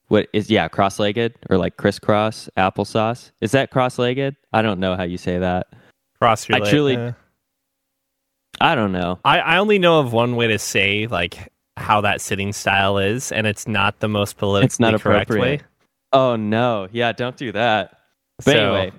what 0.08 0.28
is 0.32 0.48
yeah, 0.50 0.68
cross 0.68 0.98
legged 0.98 1.34
or 1.50 1.58
like 1.58 1.76
crisscross 1.76 2.48
applesauce. 2.56 3.30
Is 3.40 3.50
that 3.52 3.70
cross 3.70 3.98
legged? 3.98 4.36
I 4.52 4.62
don't 4.62 4.80
know 4.80 4.96
how 4.96 5.02
you 5.02 5.18
say 5.18 5.38
that. 5.38 5.66
cross 6.20 6.48
your 6.48 6.56
I 6.56 6.60
leg- 6.60 6.70
truly- 6.70 7.14
I 8.60 8.74
don't 8.74 8.92
know. 8.92 9.18
I, 9.24 9.40
I 9.40 9.56
only 9.58 9.78
know 9.78 10.00
of 10.00 10.12
one 10.12 10.34
way 10.36 10.46
to 10.48 10.58
say 10.58 11.06
like 11.06 11.52
how 11.76 12.00
that 12.00 12.20
sitting 12.20 12.52
style 12.52 12.96
is, 12.98 13.30
and 13.32 13.46
it's 13.46 13.68
not 13.68 14.00
the 14.00 14.08
most 14.08 14.38
politically 14.38 14.66
It's 14.66 14.80
not 14.80 14.98
correct 15.00 15.30
appropriate. 15.30 15.60
way. 15.60 15.66
Oh 16.12 16.36
no. 16.36 16.88
Yeah, 16.90 17.12
don't 17.12 17.36
do 17.36 17.52
that. 17.52 17.98
But 18.38 18.44
So- 18.44 18.74
anyway, 18.74 18.92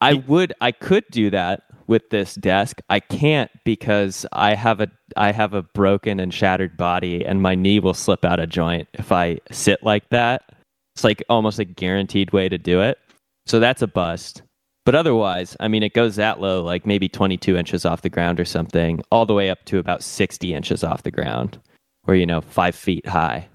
I 0.00 0.14
would 0.14 0.54
I 0.60 0.72
could 0.72 1.04
do 1.10 1.30
that 1.30 1.62
with 1.90 2.08
this 2.10 2.36
desk. 2.36 2.80
I 2.88 3.00
can't 3.00 3.50
because 3.64 4.24
I 4.32 4.54
have 4.54 4.80
a 4.80 4.88
I 5.16 5.32
have 5.32 5.52
a 5.54 5.62
broken 5.62 6.20
and 6.20 6.32
shattered 6.32 6.76
body 6.76 7.26
and 7.26 7.42
my 7.42 7.56
knee 7.56 7.80
will 7.80 7.94
slip 7.94 8.24
out 8.24 8.38
of 8.38 8.48
joint 8.48 8.88
if 8.94 9.10
I 9.10 9.40
sit 9.50 9.82
like 9.82 10.08
that. 10.10 10.52
It's 10.94 11.02
like 11.02 11.22
almost 11.28 11.58
a 11.58 11.64
guaranteed 11.64 12.32
way 12.32 12.48
to 12.48 12.56
do 12.56 12.80
it. 12.80 12.98
So 13.46 13.58
that's 13.58 13.82
a 13.82 13.88
bust. 13.88 14.42
But 14.86 14.94
otherwise, 14.94 15.56
I 15.58 15.66
mean 15.66 15.82
it 15.82 15.92
goes 15.92 16.14
that 16.14 16.40
low, 16.40 16.62
like 16.62 16.86
maybe 16.86 17.08
22 17.08 17.56
inches 17.56 17.84
off 17.84 18.02
the 18.02 18.08
ground 18.08 18.38
or 18.38 18.44
something, 18.44 19.02
all 19.10 19.26
the 19.26 19.34
way 19.34 19.50
up 19.50 19.64
to 19.64 19.78
about 19.78 20.04
60 20.04 20.54
inches 20.54 20.84
off 20.84 21.02
the 21.02 21.10
ground, 21.10 21.58
or 22.06 22.14
you 22.14 22.24
know, 22.24 22.40
five 22.40 22.76
feet 22.76 23.06
high. 23.06 23.48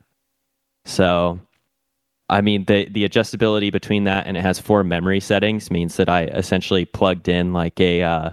So 0.84 1.39
I 2.29 2.41
mean, 2.41 2.65
the 2.65 2.88
the 2.89 3.07
adjustability 3.07 3.71
between 3.71 4.05
that 4.05 4.25
and 4.25 4.35
it 4.35 4.41
has 4.41 4.59
four 4.59 4.83
memory 4.83 5.19
settings 5.19 5.69
means 5.69 5.97
that 5.97 6.09
I 6.09 6.25
essentially 6.25 6.85
plugged 6.85 7.27
in 7.27 7.53
like 7.53 7.79
a 7.79 8.01
uh, 8.01 8.29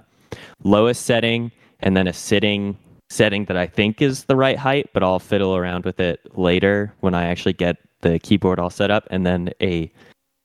lowest 0.64 1.04
setting 1.04 1.52
and 1.80 1.96
then 1.96 2.06
a 2.06 2.12
sitting 2.12 2.78
setting 3.10 3.44
that 3.44 3.56
I 3.56 3.66
think 3.66 4.00
is 4.00 4.24
the 4.24 4.36
right 4.36 4.56
height, 4.56 4.90
but 4.94 5.02
I'll 5.02 5.18
fiddle 5.18 5.54
around 5.54 5.84
with 5.84 6.00
it 6.00 6.20
later 6.36 6.94
when 7.00 7.14
I 7.14 7.26
actually 7.26 7.52
get 7.52 7.76
the 8.00 8.18
keyboard 8.18 8.58
all 8.58 8.70
set 8.70 8.90
up, 8.90 9.06
and 9.10 9.26
then 9.26 9.50
a 9.60 9.92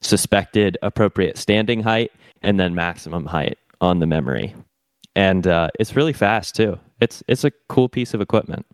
suspected 0.02 0.78
appropriate 0.82 1.38
standing 1.38 1.82
height 1.82 2.12
and 2.42 2.60
then 2.60 2.76
maximum 2.76 3.26
height 3.26 3.58
on 3.82 4.00
the 4.00 4.06
memory. 4.06 4.54
And 5.16 5.48
uh, 5.48 5.70
it's 5.80 5.96
really 5.96 6.14
fast 6.14 6.56
too. 6.56 6.80
It's 7.00 7.24
it's 7.28 7.44
a 7.44 7.52
cool 7.70 7.90
piece 7.90 8.14
of 8.14 8.22
equipment. 8.22 8.66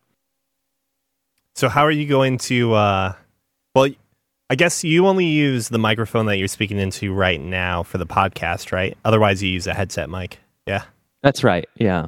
So 1.55 1.69
how 1.69 1.83
are 1.85 1.91
you 1.91 2.07
going 2.07 2.39
to? 2.39 2.73
Uh, 2.73 3.13
well, 3.75 3.89
I 4.49 4.55
guess 4.55 4.83
you 4.83 5.07
only 5.07 5.25
use 5.25 5.69
the 5.69 5.79
microphone 5.79 6.25
that 6.27 6.37
you're 6.37 6.47
speaking 6.47 6.77
into 6.77 7.13
right 7.13 7.41
now 7.41 7.83
for 7.83 7.97
the 7.97 8.05
podcast, 8.05 8.71
right? 8.71 8.97
Otherwise, 9.05 9.41
you 9.41 9.49
use 9.49 9.67
a 9.67 9.73
headset 9.73 10.09
mic. 10.09 10.39
Yeah. 10.67 10.83
That's 11.21 11.43
right. 11.43 11.67
Yeah. 11.75 12.07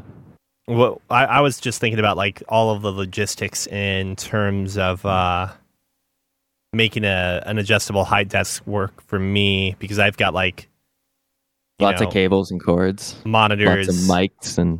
Well, 0.67 1.02
I, 1.10 1.26
I 1.26 1.39
was 1.41 1.60
just 1.60 1.80
thinking 1.80 2.00
about 2.00 2.17
like 2.17 2.43
all 2.50 2.71
of 2.71 2.82
the 2.82 2.91
logistics 2.91 3.67
in 3.67 4.15
terms 4.15 4.78
of 4.78 5.06
uh, 5.06 5.48
making 6.74 7.06
a 7.06 7.41
an 7.45 7.58
adjustable 7.58 8.04
height 8.04 8.30
desk 8.30 8.65
work 8.67 9.02
for 9.02 9.19
me 9.19 9.76
because 9.80 10.00
I've 10.00 10.17
got 10.17 10.34
like 10.34 10.69
Lots 11.80 12.00
know, 12.00 12.08
of 12.08 12.13
cables 12.13 12.52
and 12.52 12.63
cords. 12.63 13.15
monitors, 13.26 13.88
Lots 13.88 14.00
of 14.00 14.06
mics 14.06 14.58
and 14.58 14.80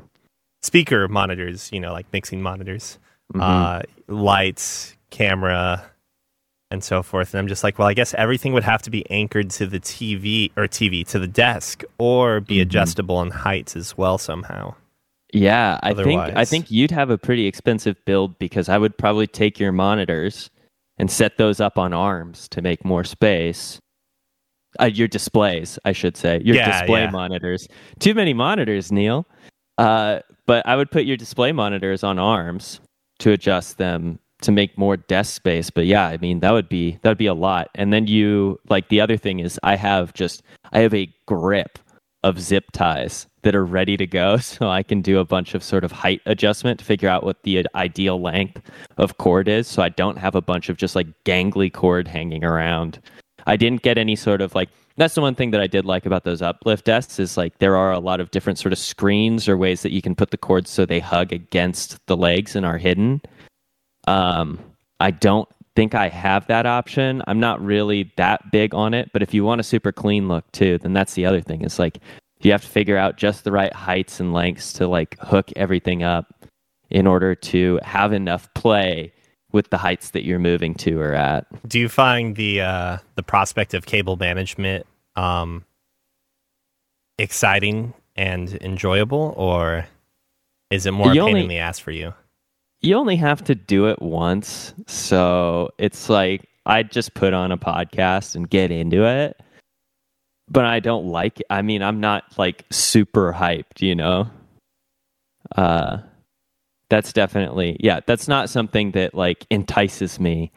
speaker 0.62 1.08
monitors, 1.08 1.70
you 1.72 1.80
know, 1.80 1.92
like 1.92 2.06
mixing 2.14 2.42
monitors, 2.42 2.98
mhm. 3.34 3.42
uh, 3.42 3.82
lights, 4.08 4.96
camera, 5.10 5.84
and 6.72 6.84
so 6.84 7.04
forth. 7.04 7.34
And 7.34 7.40
I'm 7.40 7.48
just 7.48 7.64
like, 7.64 7.78
well, 7.80 7.88
I 7.88 7.94
guess 7.94 8.14
everything 8.16 8.54
would 8.54 8.64
have 8.64 8.82
to 8.84 8.90
be 8.90 9.10
anchored 9.12 9.50
to 9.52 9.66
the 9.68 9.80
TV 9.80 10.52
or 10.58 10.64
TV 10.68 11.06
to 11.08 11.20
the 11.20 11.28
desk, 11.28 11.84
or 11.98 12.40
be 12.42 12.58
Mhm. 12.58 12.64
adjustable 12.64 13.22
in 13.22 13.32
heights 13.32 13.76
as 13.76 13.98
well 13.98 14.18
somehow. 14.18 14.74
Yeah, 15.34 15.80
I 15.84 15.94
think 15.94 16.22
I 16.22 16.46
think 16.46 16.72
you'd 16.72 16.92
have 16.92 17.10
a 17.10 17.18
pretty 17.18 17.46
expensive 17.46 17.98
build 18.06 18.40
because 18.40 18.70
I 18.70 18.78
would 18.78 18.98
probably 18.98 19.28
take 19.28 19.60
your 19.60 19.72
monitors 19.72 20.50
and 20.98 21.12
set 21.12 21.38
those 21.38 21.60
up 21.60 21.78
on 21.78 21.92
arms 21.94 22.48
to 22.50 22.62
make 22.62 22.86
more 22.86 23.04
space. 23.04 23.80
Uh, 24.80 24.86
your 24.86 25.08
displays, 25.08 25.78
I 25.86 25.92
should 25.92 26.16
say, 26.18 26.42
your 26.44 26.56
Yeah, 26.56 26.80
display 26.82 27.02
yeah. 27.04 27.10
monitors. 27.12 27.68
Too 28.00 28.14
many 28.14 28.34
monitors, 28.34 28.92
Neil. 28.92 29.26
Uh, 29.78 30.20
but 30.46 30.66
I 30.66 30.76
would 30.78 30.90
put 30.92 31.04
your 31.06 31.18
display 31.18 31.52
monitors 31.52 32.04
on 32.04 32.18
arms 32.18 32.80
to 33.20 33.32
adjust 33.32 33.78
them 33.78 34.20
to 34.42 34.52
make 34.52 34.78
more 34.78 34.98
desk 34.98 35.36
space. 35.36 35.70
But 35.70 35.86
yeah, 35.86 36.08
I 36.08 36.18
mean 36.18 36.40
that 36.40 36.52
would 36.52 36.70
be 36.70 37.00
that 37.02 37.10
would 37.10 37.18
be 37.18 37.26
a 37.28 37.34
lot. 37.34 37.70
And 37.76 37.92
then 37.94 38.08
you 38.08 38.60
like 38.70 38.90
the 38.90 39.02
other 39.02 39.18
thing 39.18 39.40
is 39.40 39.60
I 39.64 39.76
have 39.76 40.14
just 40.14 40.44
I 40.74 40.80
have 40.80 40.94
a 40.94 41.12
grip 41.26 41.80
of 42.24 42.40
zip 42.40 42.66
ties 42.72 43.28
that 43.44 43.56
are 43.56 43.66
ready 43.66 43.96
to 43.98 44.08
go 44.08 44.38
so 44.38 44.70
I 44.70 44.84
can 44.84 45.02
do 45.02 45.20
a 45.20 45.26
bunch 45.26 45.54
of 45.54 45.64
sort 45.64 45.84
of 45.84 45.92
height 45.92 46.22
adjustment 46.26 46.80
to 46.80 46.86
figure 46.86 47.10
out 47.10 47.24
what 47.24 47.44
the 47.44 47.66
ideal 47.76 48.20
length 48.20 48.62
of 48.98 49.18
cord 49.18 49.48
is 49.48 49.68
so 49.68 49.84
I 49.84 49.90
don't 49.90 50.18
have 50.18 50.36
a 50.36 50.42
bunch 50.42 50.70
of 50.70 50.78
just 50.78 50.96
like 50.96 51.08
gangly 51.24 51.72
cord 51.72 52.08
hanging 52.08 52.44
around. 52.44 53.00
I 53.48 53.56
didn't 53.58 53.84
get 53.84 53.98
any 53.98 54.16
sort 54.16 54.42
of 54.42 54.56
like 54.56 54.70
that's 54.98 55.14
the 55.14 55.22
one 55.22 55.36
thing 55.36 55.52
that 55.52 55.62
I 55.62 55.68
did 55.68 55.86
like 55.86 56.06
about 56.06 56.24
those 56.24 56.42
uplift 56.42 56.86
desks 56.86 57.20
is 57.20 57.36
like 57.36 57.58
there 57.60 57.76
are 57.76 57.92
a 57.92 58.00
lot 58.00 58.20
of 58.20 58.32
different 58.32 58.58
sort 58.58 58.72
of 58.72 58.80
screens 58.80 59.48
or 59.50 59.58
ways 59.58 59.82
that 59.82 59.92
you 59.92 60.02
can 60.02 60.16
put 60.16 60.32
the 60.32 60.38
cords 60.38 60.70
so 60.70 60.86
they 60.86 61.02
hug 61.02 61.34
against 61.34 61.98
the 62.08 62.16
legs 62.16 62.56
and 62.56 62.66
are 62.66 62.78
hidden. 62.78 63.22
Um, 64.08 64.60
I 65.00 65.12
don't 65.12 65.48
think 65.76 65.94
I 65.94 66.08
have 66.10 66.48
that 66.48 66.66
option. 66.66 67.22
I'm 67.28 67.40
not 67.40 67.64
really 67.64 68.12
that 68.18 68.52
big 68.52 68.74
on 68.74 68.94
it, 68.94 69.10
but 69.12 69.22
if 69.22 69.34
you 69.34 69.44
want 69.44 69.60
a 69.60 69.64
super 69.64 69.92
clean 69.92 70.28
look 70.28 70.50
too, 70.52 70.78
then 70.78 70.94
that's 70.94 71.14
the 71.16 71.26
other 71.26 71.42
thing. 71.42 71.62
It's 71.62 71.80
like 71.80 72.00
you 72.40 72.52
have 72.52 72.62
to 72.62 72.68
figure 72.68 72.98
out 72.98 73.18
just 73.18 73.44
the 73.44 73.52
right 73.52 73.74
heights 73.74 74.20
and 74.20 74.34
lengths 74.34 74.72
to 74.74 74.88
like 74.88 75.18
hook 75.20 75.52
everything 75.56 76.04
up 76.04 76.46
in 76.90 77.08
order 77.08 77.36
to 77.36 77.80
have 77.84 78.14
enough 78.14 78.54
play 78.54 79.12
with 79.52 79.70
the 79.70 79.78
heights 79.78 80.12
that 80.12 80.24
you're 80.24 80.40
moving 80.40 80.74
to 80.76 81.00
or 81.00 81.14
at. 81.14 81.46
Do 81.68 81.80
you 81.80 81.90
find 81.90 82.36
the 82.36 82.62
uh, 82.62 82.98
the 83.16 83.24
prospect 83.24 83.74
of 83.74 83.86
cable 83.86 84.16
management 84.18 84.86
um, 85.16 85.66
exciting 87.18 87.94
and 88.16 88.54
enjoyable, 88.62 89.34
or 89.38 89.88
is 90.70 90.86
it 90.86 90.92
more 90.92 91.14
You 91.14 91.22
a 91.24 91.26
pain 91.26 91.36
only- 91.36 91.42
in 91.44 91.48
the 91.50 91.58
ass 91.60 91.80
for 91.80 91.92
you? 91.92 92.14
You 92.82 92.96
only 92.96 93.16
have 93.16 93.44
to 93.46 93.56
do 93.56 93.88
it 93.88 94.02
once 94.02 94.74
so 94.88 95.70
it's 95.78 96.10
like 96.10 96.48
I'd 96.66 96.92
just 96.92 97.14
put 97.14 97.34
on 97.34 97.52
a 97.52 97.58
podcast 97.58 98.36
and 98.36 98.50
get 98.50 98.72
into 98.72 99.06
it. 99.06 99.40
But 100.50 100.66
I 100.66 100.80
don't 100.80 101.08
like 101.08 101.40
it. 101.40 101.48
I 101.50 101.62
mean, 101.62 101.82
I'm 101.82 102.00
not 102.00 102.24
like 102.38 102.66
super 102.72 103.34
hyped, 103.34 103.82
you 103.82 103.96
know. 103.96 104.30
Uh 105.56 105.98
that's 106.90 107.14
definitely 107.14 107.78
yeah, 107.80 108.00
that's 108.06 108.28
not 108.28 108.50
something 108.50 108.92
that 108.92 109.14
like 109.14 109.46
entices 109.50 110.20
me. 110.20 110.52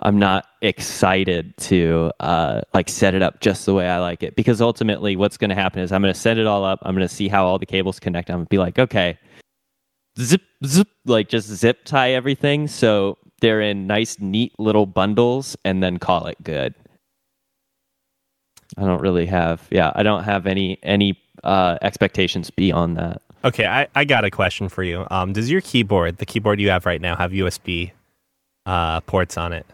I'm 0.00 0.18
not 0.18 0.46
excited 0.60 1.56
to 1.58 2.10
uh 2.20 2.62
like 2.74 2.88
set 2.88 3.14
it 3.14 3.22
up 3.22 3.40
just 3.40 3.64
the 3.66 3.74
way 3.74 3.88
I 3.88 3.98
like 4.00 4.22
it 4.22 4.36
because 4.36 4.60
ultimately 4.60 5.16
what's 5.16 5.36
going 5.36 5.50
to 5.50 5.54
happen 5.54 5.80
is 5.80 5.92
I'm 5.92 6.02
going 6.02 6.12
to 6.12 6.18
set 6.18 6.36
it 6.38 6.46
all 6.46 6.64
up. 6.64 6.78
I'm 6.82 6.94
going 6.94 7.06
to 7.08 7.14
see 7.14 7.28
how 7.28 7.46
all 7.46 7.58
the 7.58 7.66
cables 7.66 8.00
connect. 8.00 8.30
I'm 8.30 8.38
going 8.38 8.46
to 8.46 8.50
be 8.50 8.58
like, 8.58 8.78
"Okay, 8.78 9.18
zip 10.18 10.42
zip 10.64 10.88
like 11.04 11.28
just 11.28 11.48
zip 11.48 11.84
tie 11.84 12.12
everything 12.12 12.68
so 12.68 13.18
they're 13.40 13.60
in 13.60 13.86
nice 13.86 14.18
neat 14.20 14.52
little 14.58 14.86
bundles 14.86 15.56
and 15.64 15.82
then 15.82 15.98
call 15.98 16.26
it 16.26 16.42
good 16.42 16.74
i 18.76 18.84
don't 18.84 19.00
really 19.00 19.26
have 19.26 19.66
yeah 19.70 19.92
i 19.94 20.02
don't 20.02 20.24
have 20.24 20.46
any 20.46 20.78
any 20.82 21.18
uh 21.42 21.76
expectations 21.82 22.50
beyond 22.50 22.96
that 22.96 23.20
Okay, 23.44 23.66
I, 23.66 23.86
I 23.94 24.06
got 24.06 24.24
a 24.24 24.30
question 24.30 24.70
for 24.70 24.82
you. 24.82 25.06
Um, 25.10 25.34
does 25.34 25.50
your 25.50 25.60
keyboard, 25.60 26.16
the 26.16 26.24
keyboard 26.24 26.60
you 26.60 26.70
have 26.70 26.86
right 26.86 27.00
now, 27.00 27.14
have 27.14 27.32
USB 27.32 27.92
uh, 28.64 29.02
ports 29.02 29.36
on 29.36 29.52
it? 29.52 29.66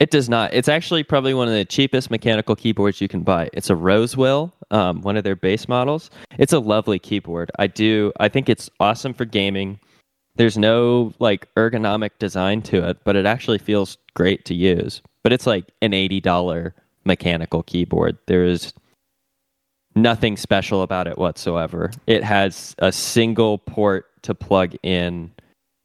It 0.00 0.10
does 0.10 0.28
not. 0.28 0.52
It's 0.52 0.68
actually 0.68 1.04
probably 1.04 1.34
one 1.34 1.46
of 1.46 1.54
the 1.54 1.64
cheapest 1.64 2.10
mechanical 2.10 2.56
keyboards 2.56 3.00
you 3.00 3.08
can 3.08 3.22
buy. 3.22 3.48
It's 3.52 3.70
a 3.70 3.76
Rosewill, 3.76 4.52
um, 4.70 5.02
one 5.02 5.16
of 5.16 5.24
their 5.24 5.36
base 5.36 5.68
models. 5.68 6.10
It's 6.36 6.52
a 6.52 6.58
lovely 6.58 6.98
keyboard. 6.98 7.50
I 7.58 7.68
do. 7.68 8.12
I 8.18 8.28
think 8.28 8.48
it's 8.48 8.68
awesome 8.80 9.14
for 9.14 9.24
gaming. 9.24 9.78
There's 10.36 10.58
no 10.58 11.14
like 11.20 11.48
ergonomic 11.54 12.10
design 12.18 12.60
to 12.62 12.88
it, 12.88 12.98
but 13.04 13.14
it 13.14 13.24
actually 13.24 13.58
feels 13.58 13.96
great 14.14 14.44
to 14.46 14.54
use. 14.54 15.00
But 15.22 15.32
it's 15.32 15.46
like 15.46 15.70
an 15.80 15.94
eighty 15.94 16.20
dollar 16.20 16.74
mechanical 17.04 17.62
keyboard. 17.62 18.18
There 18.26 18.44
is 18.44 18.74
nothing 19.94 20.36
special 20.36 20.82
about 20.82 21.06
it 21.06 21.18
whatsoever. 21.18 21.92
It 22.08 22.24
has 22.24 22.74
a 22.78 22.90
single 22.90 23.58
port 23.58 24.06
to 24.22 24.34
plug 24.34 24.74
in, 24.82 25.30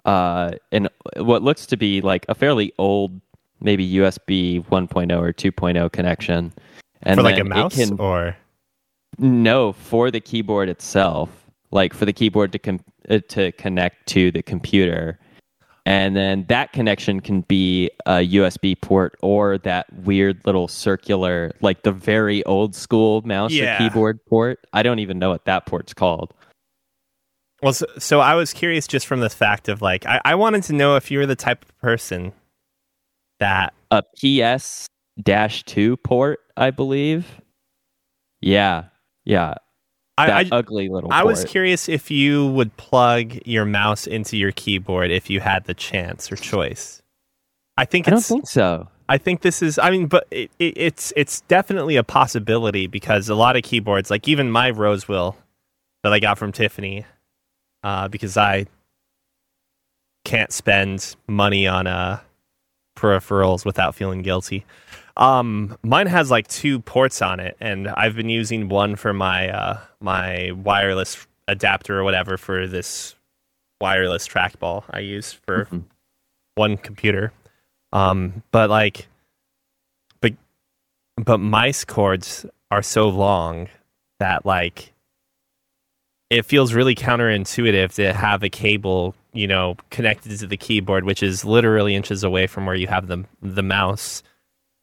uh, 0.05 0.53
in 0.71 0.89
what 1.17 1.43
looks 1.43 1.67
to 1.67 1.77
be 1.77 2.01
like 2.01 2.25
a 2.27 2.33
fairly 2.33 2.73
old 2.79 3.21
maybe 3.61 3.89
USB 3.95 4.65
1.0 4.65 5.19
or 5.19 5.33
2.0 5.33 5.91
connection. 5.91 6.53
And 7.01 7.17
for 7.17 7.23
like 7.23 7.39
a 7.39 7.43
mouse 7.43 7.75
can, 7.75 7.99
or 7.99 8.35
no, 9.17 9.73
for 9.73 10.11
the 10.11 10.19
keyboard 10.19 10.69
itself, 10.69 11.29
like 11.71 11.93
for 11.93 12.05
the 12.05 12.13
keyboard 12.13 12.51
to 12.53 12.59
com- 12.59 12.83
uh, 13.09 13.19
to 13.29 13.51
connect 13.53 14.07
to 14.07 14.31
the 14.31 14.41
computer. 14.41 15.19
And 15.85 16.15
then 16.15 16.45
that 16.49 16.71
connection 16.71 17.19
can 17.19 17.41
be 17.41 17.89
a 18.05 18.17
USB 18.17 18.79
port 18.79 19.15
or 19.23 19.57
that 19.59 19.91
weird 20.03 20.39
little 20.45 20.67
circular, 20.67 21.51
like 21.61 21.81
the 21.81 21.91
very 21.91 22.43
old 22.45 22.75
school 22.75 23.21
mouse 23.23 23.51
yeah. 23.51 23.75
or 23.75 23.77
keyboard 23.77 24.23
port. 24.25 24.59
I 24.71 24.83
don't 24.83 24.99
even 24.99 25.17
know 25.17 25.29
what 25.29 25.45
that 25.45 25.65
port's 25.65 25.93
called. 25.93 26.33
Well, 27.63 27.73
so, 27.73 27.87
so 27.97 28.19
I 28.19 28.35
was 28.35 28.53
curious 28.53 28.87
just 28.87 29.07
from 29.07 29.19
the 29.21 29.29
fact 29.29 29.67
of 29.67 29.81
like, 29.81 30.05
I, 30.05 30.21
I 30.23 30.35
wanted 30.35 30.63
to 30.63 30.73
know 30.73 30.95
if 30.95 31.09
you 31.09 31.17
were 31.17 31.25
the 31.25 31.35
type 31.35 31.63
of 31.63 31.77
person 31.79 32.33
that 33.39 33.73
a 33.91 34.03
PS 34.03 34.87
dash 35.21 35.63
two 35.63 35.97
port, 35.97 36.39
I 36.55 36.71
believe. 36.71 37.41
Yeah, 38.41 38.85
yeah. 39.25 39.55
That 40.17 40.29
I, 40.31 40.39
I, 40.41 40.49
ugly 40.51 40.89
little. 40.89 41.11
I 41.11 41.21
port. 41.21 41.27
was 41.27 41.45
curious 41.45 41.87
if 41.87 42.11
you 42.11 42.47
would 42.47 42.75
plug 42.77 43.35
your 43.45 43.65
mouse 43.65 44.05
into 44.05 44.37
your 44.37 44.51
keyboard 44.51 45.11
if 45.11 45.29
you 45.29 45.39
had 45.39 45.65
the 45.65 45.73
chance 45.73 46.31
or 46.31 46.35
choice. 46.35 47.01
I 47.77 47.85
think 47.85 48.07
it's 48.07 48.09
I 48.09 48.11
don't 48.11 48.23
think 48.23 48.47
so. 48.47 48.87
I 49.07 49.17
think 49.17 49.41
this 49.41 49.61
is. 49.61 49.79
I 49.79 49.89
mean, 49.91 50.07
but 50.07 50.27
it, 50.29 50.51
it, 50.59 50.73
it's 50.77 51.13
it's 51.15 51.41
definitely 51.41 51.95
a 51.95 52.03
possibility 52.03 52.87
because 52.87 53.29
a 53.29 53.35
lot 53.35 53.55
of 53.55 53.63
keyboards, 53.63 54.11
like 54.11 54.27
even 54.27 54.51
my 54.51 54.69
Rosewill 54.71 55.37
that 56.03 56.13
I 56.13 56.19
got 56.19 56.37
from 56.37 56.51
Tiffany, 56.51 57.05
uh, 57.83 58.07
because 58.09 58.37
I 58.37 58.67
can't 60.25 60.51
spend 60.51 61.15
money 61.27 61.65
on 61.65 61.87
a 61.87 62.21
peripherals 62.99 63.65
without 63.65 63.95
feeling 63.95 64.21
guilty. 64.21 64.65
Um, 65.17 65.77
mine 65.83 66.07
has 66.07 66.31
like 66.31 66.47
two 66.47 66.79
ports 66.79 67.21
on 67.21 67.39
it, 67.39 67.57
and 67.59 67.87
I've 67.89 68.15
been 68.15 68.29
using 68.29 68.69
one 68.69 68.95
for 68.95 69.13
my 69.13 69.49
uh, 69.49 69.79
my 69.99 70.51
wireless 70.51 71.27
adapter 71.47 71.99
or 71.99 72.03
whatever 72.03 72.37
for 72.37 72.67
this 72.67 73.15
wireless 73.81 74.27
trackball 74.27 74.83
I 74.89 74.99
use 74.99 75.33
for 75.33 75.65
mm-hmm. 75.65 75.79
one 76.55 76.77
computer. 76.77 77.33
Um, 77.91 78.43
but 78.51 78.69
like, 78.69 79.07
but 80.21 80.33
but 81.17 81.39
mice 81.39 81.83
cords 81.83 82.45
are 82.71 82.83
so 82.83 83.09
long 83.09 83.67
that 84.19 84.45
like 84.45 84.93
it 86.29 86.45
feels 86.45 86.73
really 86.73 86.95
counterintuitive 86.95 87.93
to 87.95 88.13
have 88.13 88.43
a 88.43 88.49
cable 88.49 89.15
you 89.33 89.47
know, 89.47 89.75
connected 89.89 90.37
to 90.39 90.47
the 90.47 90.57
keyboard, 90.57 91.03
which 91.03 91.21
is 91.21 91.45
literally 91.45 91.95
inches 91.95 92.23
away 92.23 92.47
from 92.47 92.65
where 92.65 92.75
you 92.75 92.87
have 92.87 93.07
the 93.07 93.25
the 93.41 93.63
mouse, 93.63 94.23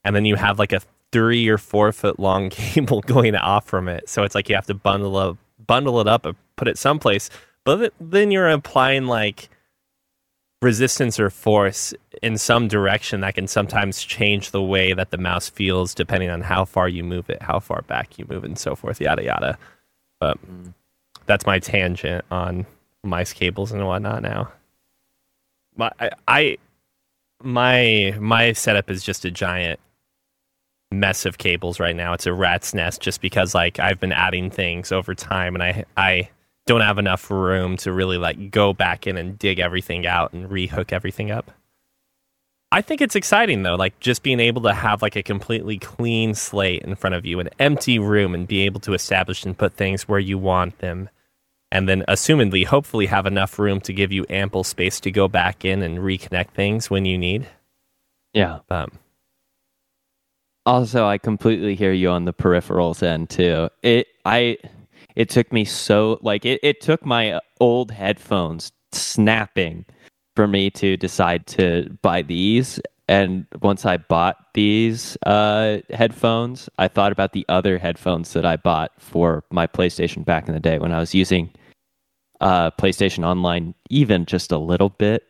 and 0.04 0.14
then 0.14 0.24
you 0.24 0.36
have 0.36 0.58
like 0.58 0.72
a 0.72 0.80
three 1.12 1.48
or 1.48 1.58
four 1.58 1.92
foot 1.92 2.18
long 2.18 2.50
cable 2.50 3.00
going 3.02 3.34
off 3.34 3.66
from 3.66 3.88
it. 3.88 4.08
So 4.08 4.22
it's 4.22 4.34
like 4.34 4.48
you 4.48 4.54
have 4.54 4.66
to 4.66 4.74
bundle 4.74 5.16
up, 5.16 5.36
bundle 5.66 6.00
it 6.00 6.06
up, 6.06 6.26
and 6.26 6.36
put 6.56 6.68
it 6.68 6.78
someplace. 6.78 7.30
But 7.64 7.92
then 8.00 8.30
you're 8.30 8.48
applying 8.48 9.06
like 9.06 9.48
resistance 10.62 11.20
or 11.20 11.30
force 11.30 11.92
in 12.22 12.38
some 12.38 12.66
direction 12.68 13.20
that 13.20 13.34
can 13.34 13.46
sometimes 13.46 14.02
change 14.02 14.52
the 14.52 14.62
way 14.62 14.92
that 14.92 15.10
the 15.10 15.18
mouse 15.18 15.48
feels 15.48 15.94
depending 15.94 16.30
on 16.30 16.40
how 16.40 16.64
far 16.64 16.88
you 16.88 17.04
move 17.04 17.28
it, 17.28 17.42
how 17.42 17.60
far 17.60 17.82
back 17.82 18.18
you 18.18 18.26
move, 18.28 18.44
and 18.44 18.58
so 18.58 18.74
forth, 18.74 19.00
yada 19.00 19.22
yada. 19.22 19.58
But 20.20 20.38
mm. 20.46 20.72
that's 21.26 21.46
my 21.46 21.58
tangent 21.58 22.24
on 22.30 22.66
mice 23.06 23.32
cables 23.32 23.72
and 23.72 23.84
whatnot 23.86 24.22
now. 24.22 24.52
My 25.76 25.90
I, 26.00 26.10
I 26.28 26.58
my 27.42 28.16
my 28.18 28.52
setup 28.52 28.90
is 28.90 29.02
just 29.02 29.24
a 29.24 29.30
giant 29.30 29.80
mess 30.90 31.26
of 31.26 31.38
cables 31.38 31.80
right 31.80 31.96
now. 31.96 32.12
It's 32.12 32.26
a 32.26 32.32
rat's 32.32 32.74
nest 32.74 33.00
just 33.00 33.20
because 33.20 33.54
like 33.54 33.78
I've 33.78 34.00
been 34.00 34.12
adding 34.12 34.50
things 34.50 34.92
over 34.92 35.14
time 35.14 35.54
and 35.54 35.62
I 35.62 35.84
I 35.96 36.30
don't 36.66 36.80
have 36.80 36.98
enough 36.98 37.30
room 37.30 37.76
to 37.78 37.92
really 37.92 38.18
like 38.18 38.50
go 38.50 38.72
back 38.72 39.06
in 39.06 39.16
and 39.16 39.38
dig 39.38 39.58
everything 39.58 40.06
out 40.06 40.32
and 40.32 40.48
rehook 40.48 40.92
everything 40.92 41.30
up. 41.30 41.50
I 42.72 42.82
think 42.82 43.00
it's 43.00 43.14
exciting 43.14 43.62
though, 43.62 43.76
like 43.76 43.98
just 44.00 44.22
being 44.22 44.40
able 44.40 44.62
to 44.62 44.74
have 44.74 45.00
like 45.00 45.16
a 45.16 45.22
completely 45.22 45.78
clean 45.78 46.34
slate 46.34 46.82
in 46.82 46.96
front 46.96 47.14
of 47.14 47.24
you, 47.24 47.38
an 47.38 47.50
empty 47.58 47.98
room 47.98 48.34
and 48.34 48.48
be 48.48 48.62
able 48.62 48.80
to 48.80 48.94
establish 48.94 49.44
and 49.44 49.56
put 49.56 49.74
things 49.74 50.08
where 50.08 50.18
you 50.18 50.36
want 50.36 50.78
them 50.78 51.08
and 51.72 51.88
then 51.88 52.04
assumedly 52.08 52.64
hopefully 52.64 53.06
have 53.06 53.26
enough 53.26 53.58
room 53.58 53.80
to 53.80 53.92
give 53.92 54.12
you 54.12 54.24
ample 54.30 54.64
space 54.64 55.00
to 55.00 55.10
go 55.10 55.28
back 55.28 55.64
in 55.64 55.82
and 55.82 55.98
reconnect 55.98 56.50
things 56.50 56.90
when 56.90 57.04
you 57.04 57.18
need. 57.18 57.46
Yeah. 58.32 58.60
Um, 58.70 58.92
also 60.66 61.06
i 61.06 61.16
completely 61.16 61.76
hear 61.76 61.92
you 61.92 62.10
on 62.10 62.24
the 62.24 62.34
peripherals 62.34 63.02
end 63.02 63.30
too. 63.30 63.70
It 63.82 64.08
i 64.24 64.58
it 65.14 65.30
took 65.30 65.52
me 65.52 65.64
so 65.64 66.18
like 66.22 66.44
it, 66.44 66.60
it 66.62 66.80
took 66.80 67.06
my 67.06 67.40
old 67.60 67.90
headphones 67.90 68.72
snapping 68.92 69.84
for 70.34 70.46
me 70.46 70.70
to 70.70 70.96
decide 70.96 71.46
to 71.46 71.96
buy 72.02 72.20
these 72.22 72.80
and 73.08 73.46
once 73.62 73.86
I 73.86 73.98
bought 73.98 74.36
these 74.54 75.16
uh, 75.24 75.78
headphones, 75.90 76.68
I 76.78 76.88
thought 76.88 77.12
about 77.12 77.32
the 77.32 77.46
other 77.48 77.78
headphones 77.78 78.32
that 78.32 78.44
I 78.44 78.56
bought 78.56 78.92
for 78.98 79.44
my 79.50 79.66
PlayStation 79.66 80.24
back 80.24 80.48
in 80.48 80.54
the 80.54 80.60
day 80.60 80.78
when 80.78 80.92
I 80.92 80.98
was 80.98 81.14
using 81.14 81.50
uh, 82.40 82.70
PlayStation 82.72 83.24
Online 83.24 83.74
even 83.90 84.26
just 84.26 84.50
a 84.50 84.58
little 84.58 84.90
bit. 84.90 85.24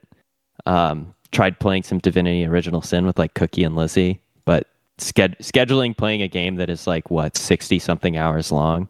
Um, 0.64 1.14
tried 1.32 1.60
playing 1.60 1.82
some 1.82 1.98
Divinity 1.98 2.46
Original 2.46 2.80
Sin 2.80 3.04
with 3.04 3.18
like 3.18 3.34
Cookie 3.34 3.64
and 3.64 3.76
Lizzie, 3.76 4.20
but 4.46 4.68
sched- 4.98 5.38
scheduling 5.38 5.96
playing 5.96 6.22
a 6.22 6.28
game 6.28 6.56
that 6.56 6.70
is 6.70 6.86
like 6.86 7.10
what 7.10 7.36
sixty 7.36 7.78
something 7.78 8.16
hours 8.16 8.50
long 8.50 8.88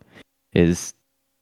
is 0.53 0.95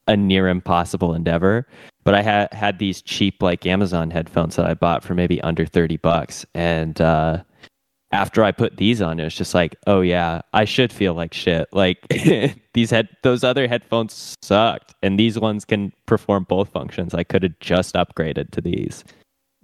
a 0.09 0.17
near 0.17 0.49
impossible 0.49 1.15
endeavor. 1.15 1.67
But 2.05 2.15
I 2.15 2.23
had 2.23 2.53
had 2.53 2.79
these 2.79 3.03
cheap 3.03 3.43
like 3.43 3.67
Amazon 3.67 4.11
headphones 4.11 4.57
that 4.57 4.67
I 4.67 4.75
bought 4.75 5.03
for 5.03 5.15
maybe 5.15 5.41
under 5.41 5.67
thirty 5.67 5.97
bucks, 5.97 6.45
and 6.55 7.01
uh, 7.01 7.43
after 8.15 8.45
I 8.45 8.53
put 8.53 8.77
these 8.77 9.03
on, 9.03 9.19
it 9.19 9.25
was 9.25 9.35
just 9.35 9.55
like, 9.55 9.75
oh 9.89 10.01
yeah, 10.01 10.41
I 10.53 10.65
should 10.65 10.93
feel 10.93 11.15
like 11.15 11.35
shit. 11.35 11.69
Like 11.73 11.99
these 12.75 12.91
head, 12.91 13.09
those 13.23 13.43
other 13.43 13.67
headphones 13.67 14.37
sucked, 14.41 14.95
and 15.03 15.19
these 15.19 15.39
ones 15.39 15.65
can 15.65 15.93
perform 16.07 16.45
both 16.49 16.69
functions. 16.69 17.13
I 17.13 17.25
could 17.25 17.43
have 17.43 17.59
just 17.59 17.95
upgraded 17.95 18.51
to 18.53 18.61
these. 18.61 19.03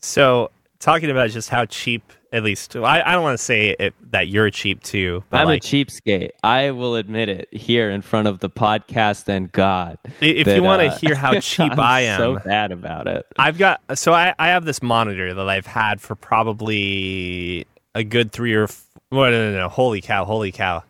So 0.01 0.51
talking 0.81 1.11
about 1.11 1.31
just 1.31 1.51
how 1.51 1.67
cheap, 1.67 2.13
at 2.33 2.43
least 2.43 2.75
I, 2.75 3.03
I 3.03 3.13
don't 3.13 3.23
want 3.23 3.39
to 3.39 3.45
say 3.45 3.77
it, 3.79 3.95
that 4.11 4.29
you're 4.29 4.51
cheap 4.51 4.83
too. 4.83 5.23
But 5.31 5.43
I'm 5.43 5.47
like, 5.47 5.63
a 5.63 5.67
cheapskate. 5.67 6.31
I 6.43 6.73
will 6.73 6.97
admit 6.97 7.29
it 7.29 7.49
here 7.53 7.91
in 7.91 8.03
front 8.03 8.27
of 8.27 8.41
the 8.41 8.51
podcast 8.51 9.29
and 9.29 9.53
God. 9.53 9.99
if 10.21 10.47
that, 10.47 10.57
you 10.57 10.63
want 10.63 10.83
to 10.83 10.89
uh, 10.89 10.99
hear 10.99 11.15
how 11.15 11.39
cheap 11.41 11.79
I'm 11.79 12.19
so 12.19 12.39
bad 12.39 12.73
about 12.73 13.07
it. 13.07 13.27
I've 13.39 13.59
got 13.59 13.81
so 13.95 14.13
I, 14.13 14.35
I 14.39 14.49
have 14.49 14.65
this 14.65 14.83
monitor 14.83 15.33
that 15.35 15.49
I've 15.49 15.67
had 15.67 16.01
for 16.01 16.17
probably 16.17 17.67
a 17.95 18.03
good 18.03 18.33
three 18.33 18.55
or 18.55 18.65
f- 18.65 18.87
well, 19.11 19.31
no, 19.31 19.51
no, 19.51 19.59
no, 19.59 19.69
holy 19.69 20.01
cow, 20.01 20.25
holy 20.25 20.53
cow. 20.53 20.83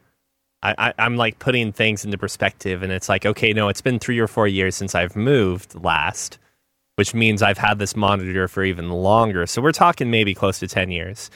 I, 0.63 0.75
I, 0.77 0.95
I'm 0.99 1.17
like 1.17 1.39
putting 1.39 1.73
things 1.73 2.05
into 2.05 2.19
perspective, 2.19 2.83
and 2.83 2.93
it's 2.93 3.09
like, 3.09 3.25
okay, 3.25 3.53
no, 3.53 3.69
it's 3.69 3.81
been 3.81 3.99
three 3.99 4.19
or 4.19 4.29
four 4.29 4.47
years 4.47 4.77
since 4.77 4.95
I've 4.95 5.17
moved 5.17 5.75
last, 5.83 6.39
which 7.01 7.15
means 7.15 7.41
I've 7.41 7.57
had 7.57 7.79
this 7.79 7.97
monitor 7.97 8.47
for 8.47 8.63
even 8.63 8.91
longer. 8.91 9.47
So 9.47 9.63
we're 9.63 9.73
talking 9.73 10.11
maybe 10.11 10.35
close 10.35 10.59
to 10.59 10.69
ten 10.69 10.91
years. 10.91 11.31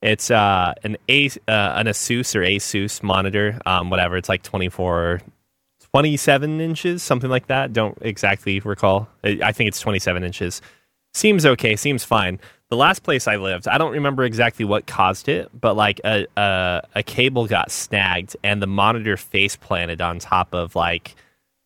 It's 0.00 0.30
uh, 0.30 0.72
an 0.82 0.96
A, 1.10 1.26
uh, 1.26 1.28
an 1.46 1.88
Asus 1.88 2.34
or 2.34 2.40
Asus 2.40 3.02
monitor, 3.02 3.60
um, 3.66 3.90
whatever. 3.90 4.16
It's 4.16 4.30
like 4.30 4.42
24, 4.42 5.20
27 5.92 6.60
inches, 6.62 7.02
something 7.02 7.28
like 7.28 7.48
that. 7.48 7.74
Don't 7.74 7.98
exactly 8.00 8.60
recall. 8.60 9.10
I 9.22 9.38
I 9.44 9.52
think 9.52 9.68
it's 9.68 9.78
27 9.78 10.24
inches. 10.24 10.62
Seems 11.12 11.44
okay. 11.44 11.76
Seems 11.76 12.02
fine. 12.02 12.40
The 12.70 12.76
last 12.78 13.02
place 13.02 13.28
I 13.28 13.36
lived, 13.36 13.68
I 13.68 13.76
don't 13.76 13.92
remember 13.92 14.24
exactly 14.24 14.64
what 14.64 14.86
caused 14.86 15.28
it, 15.28 15.50
but 15.52 15.74
like 15.76 16.00
a 16.02 16.26
a, 16.38 16.80
a 16.94 17.02
cable 17.02 17.46
got 17.46 17.70
snagged 17.70 18.38
and 18.42 18.62
the 18.62 18.66
monitor 18.66 19.18
face 19.18 19.54
planted 19.54 20.00
on 20.00 20.18
top 20.18 20.54
of 20.54 20.74
like. 20.74 21.14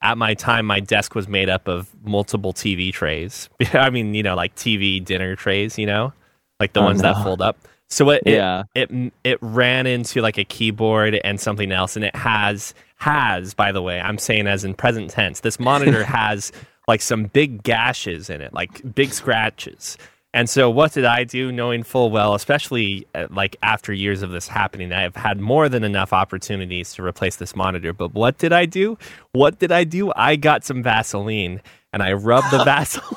At 0.05 0.19
my 0.19 0.35
time, 0.35 0.67
my 0.67 0.81
desk 0.81 1.15
was 1.15 1.27
made 1.27 1.49
up 1.49 1.67
of 1.67 1.91
multiple 2.05 2.53
TV 2.53 2.93
trays. 2.93 3.49
I 3.73 3.91
mean, 3.91 4.15
you 4.15 4.23
know, 4.23 4.37
like 4.37 4.55
TV 4.55 5.05
dinner 5.05 5.35
trays, 5.35 5.79
you 5.79 5.87
know, 5.87 6.13
like 6.61 6.75
the 6.75 6.81
Oh, 6.81 6.85
ones 6.85 7.01
that 7.03 7.17
fold 7.25 7.41
up. 7.43 7.57
So 7.89 8.11
it, 8.11 8.23
it 8.27 8.33
it 8.75 9.13
it 9.25 9.39
ran 9.41 9.87
into 9.87 10.21
like 10.21 10.39
a 10.39 10.45
keyboard 10.45 11.21
and 11.25 11.41
something 11.41 11.73
else 11.73 11.97
and 11.97 12.05
it 12.05 12.15
has 12.17 12.75
has 12.97 13.55
by 13.55 13.71
the 13.73 13.83
way 13.83 14.01
i'm 14.01 14.17
saying 14.19 14.47
as 14.47 14.65
in 14.65 14.73
present 14.75 15.11
tense 15.11 15.41
this 15.41 15.61
monitor 15.61 16.03
has 16.21 16.51
like 16.89 17.03
some 17.03 17.25
big 17.25 17.63
gashes 17.63 18.31
in 18.31 18.41
it 18.41 18.55
like 18.55 18.95
big 18.95 19.13
scratches 19.13 19.99
and 20.35 20.51
so 20.51 20.69
what 20.69 20.93
did 20.93 21.07
i 21.07 21.25
do 21.25 21.51
knowing 21.51 21.83
full 21.83 22.11
well 22.11 22.35
especially 22.35 23.07
uh, 23.15 23.27
like 23.31 23.57
after 23.63 23.93
years 23.93 24.21
of 24.21 24.31
this 24.31 24.47
happening 24.49 24.93
i 24.93 25.01
have 25.01 25.17
had 25.17 25.41
more 25.41 25.71
than 25.71 25.83
enough 25.83 26.13
opportunities 26.13 26.93
to 26.93 27.03
replace 27.03 27.37
this 27.37 27.57
monitor 27.57 27.95
but 27.95 28.13
what 28.13 28.37
did 28.37 28.53
i 28.53 28.67
do 28.67 28.99
what 29.33 29.59
did 29.59 29.73
i 29.73 29.83
do 29.85 30.13
i 30.17 30.37
got 30.37 30.63
some 30.63 30.83
vaseline 30.83 31.63
and 31.95 32.03
i 32.03 32.13
rubbed 32.13 32.51
the 32.51 32.63
vaseline 32.65 33.15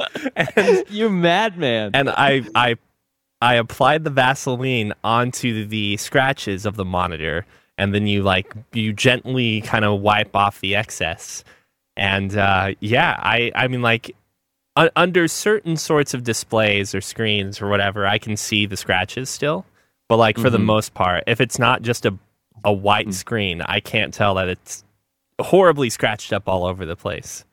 and 0.36 0.84
you 0.88 1.10
madman. 1.10 1.90
and 1.94 2.08
I 2.10 2.42
I 2.54 2.76
I 3.40 3.54
applied 3.54 4.04
the 4.04 4.10
Vaseline 4.10 4.92
onto 5.02 5.66
the 5.66 5.96
scratches 5.96 6.64
of 6.64 6.76
the 6.76 6.84
monitor, 6.84 7.44
and 7.76 7.92
then 7.94 8.06
you 8.06 8.22
like 8.22 8.54
you 8.72 8.92
gently 8.92 9.60
kind 9.62 9.84
of 9.84 10.00
wipe 10.00 10.36
off 10.36 10.60
the 10.60 10.76
excess. 10.76 11.42
And 11.96 12.36
uh, 12.36 12.74
yeah, 12.80 13.16
I 13.18 13.50
I 13.54 13.68
mean 13.68 13.82
like 13.82 14.14
under 14.76 15.28
certain 15.28 15.76
sorts 15.76 16.14
of 16.14 16.24
displays 16.24 16.94
or 16.94 17.00
screens 17.00 17.60
or 17.60 17.68
whatever, 17.68 18.06
I 18.06 18.18
can 18.18 18.36
see 18.36 18.66
the 18.66 18.76
scratches 18.76 19.28
still. 19.28 19.66
But 20.08 20.16
like 20.16 20.38
for 20.38 20.50
the 20.50 20.58
Mhm. 20.58 20.64
most 20.64 20.94
part, 20.94 21.24
if 21.26 21.40
it's 21.40 21.58
not 21.58 21.82
just 21.82 22.06
a 22.06 22.18
a 22.64 22.72
white 22.72 23.12
screen, 23.12 23.60
I 23.62 23.80
can't 23.80 24.14
tell 24.14 24.34
that 24.34 24.48
it's 24.48 24.84
horribly 25.40 25.90
scratched 25.90 26.32
up 26.32 26.48
all 26.48 26.64
over 26.64 26.86
the 26.86 26.94
place. 26.94 27.44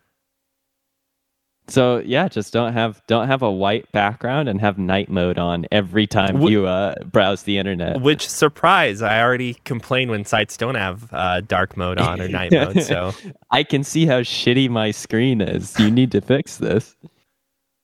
So 1.69 1.99
yeah, 1.99 2.27
just 2.27 2.51
don't 2.53 2.73
have 2.73 3.01
don't 3.07 3.27
have 3.27 3.41
a 3.41 3.51
white 3.51 3.91
background 3.91 4.49
and 4.49 4.59
have 4.59 4.77
night 4.77 5.09
mode 5.09 5.37
on 5.37 5.65
every 5.71 6.07
time 6.07 6.41
Wh- 6.41 6.49
you 6.49 6.67
uh, 6.67 6.95
browse 7.05 7.43
the 7.43 7.57
internet. 7.57 8.01
Which 8.01 8.27
surprise! 8.27 9.01
I 9.01 9.21
already 9.21 9.55
complain 9.65 10.09
when 10.09 10.25
sites 10.25 10.57
don't 10.57 10.75
have 10.75 11.13
uh, 11.13 11.41
dark 11.41 11.77
mode 11.77 11.99
on 11.99 12.21
or 12.21 12.27
night 12.27 12.51
mode. 12.51 12.81
So, 12.81 13.13
I 13.51 13.63
can 13.63 13.83
see 13.83 14.05
how 14.05 14.21
shitty 14.21 14.69
my 14.69 14.91
screen 14.91 15.41
is. 15.41 15.79
You 15.79 15.91
need 15.91 16.11
to 16.11 16.21
fix 16.21 16.57
this. 16.57 16.95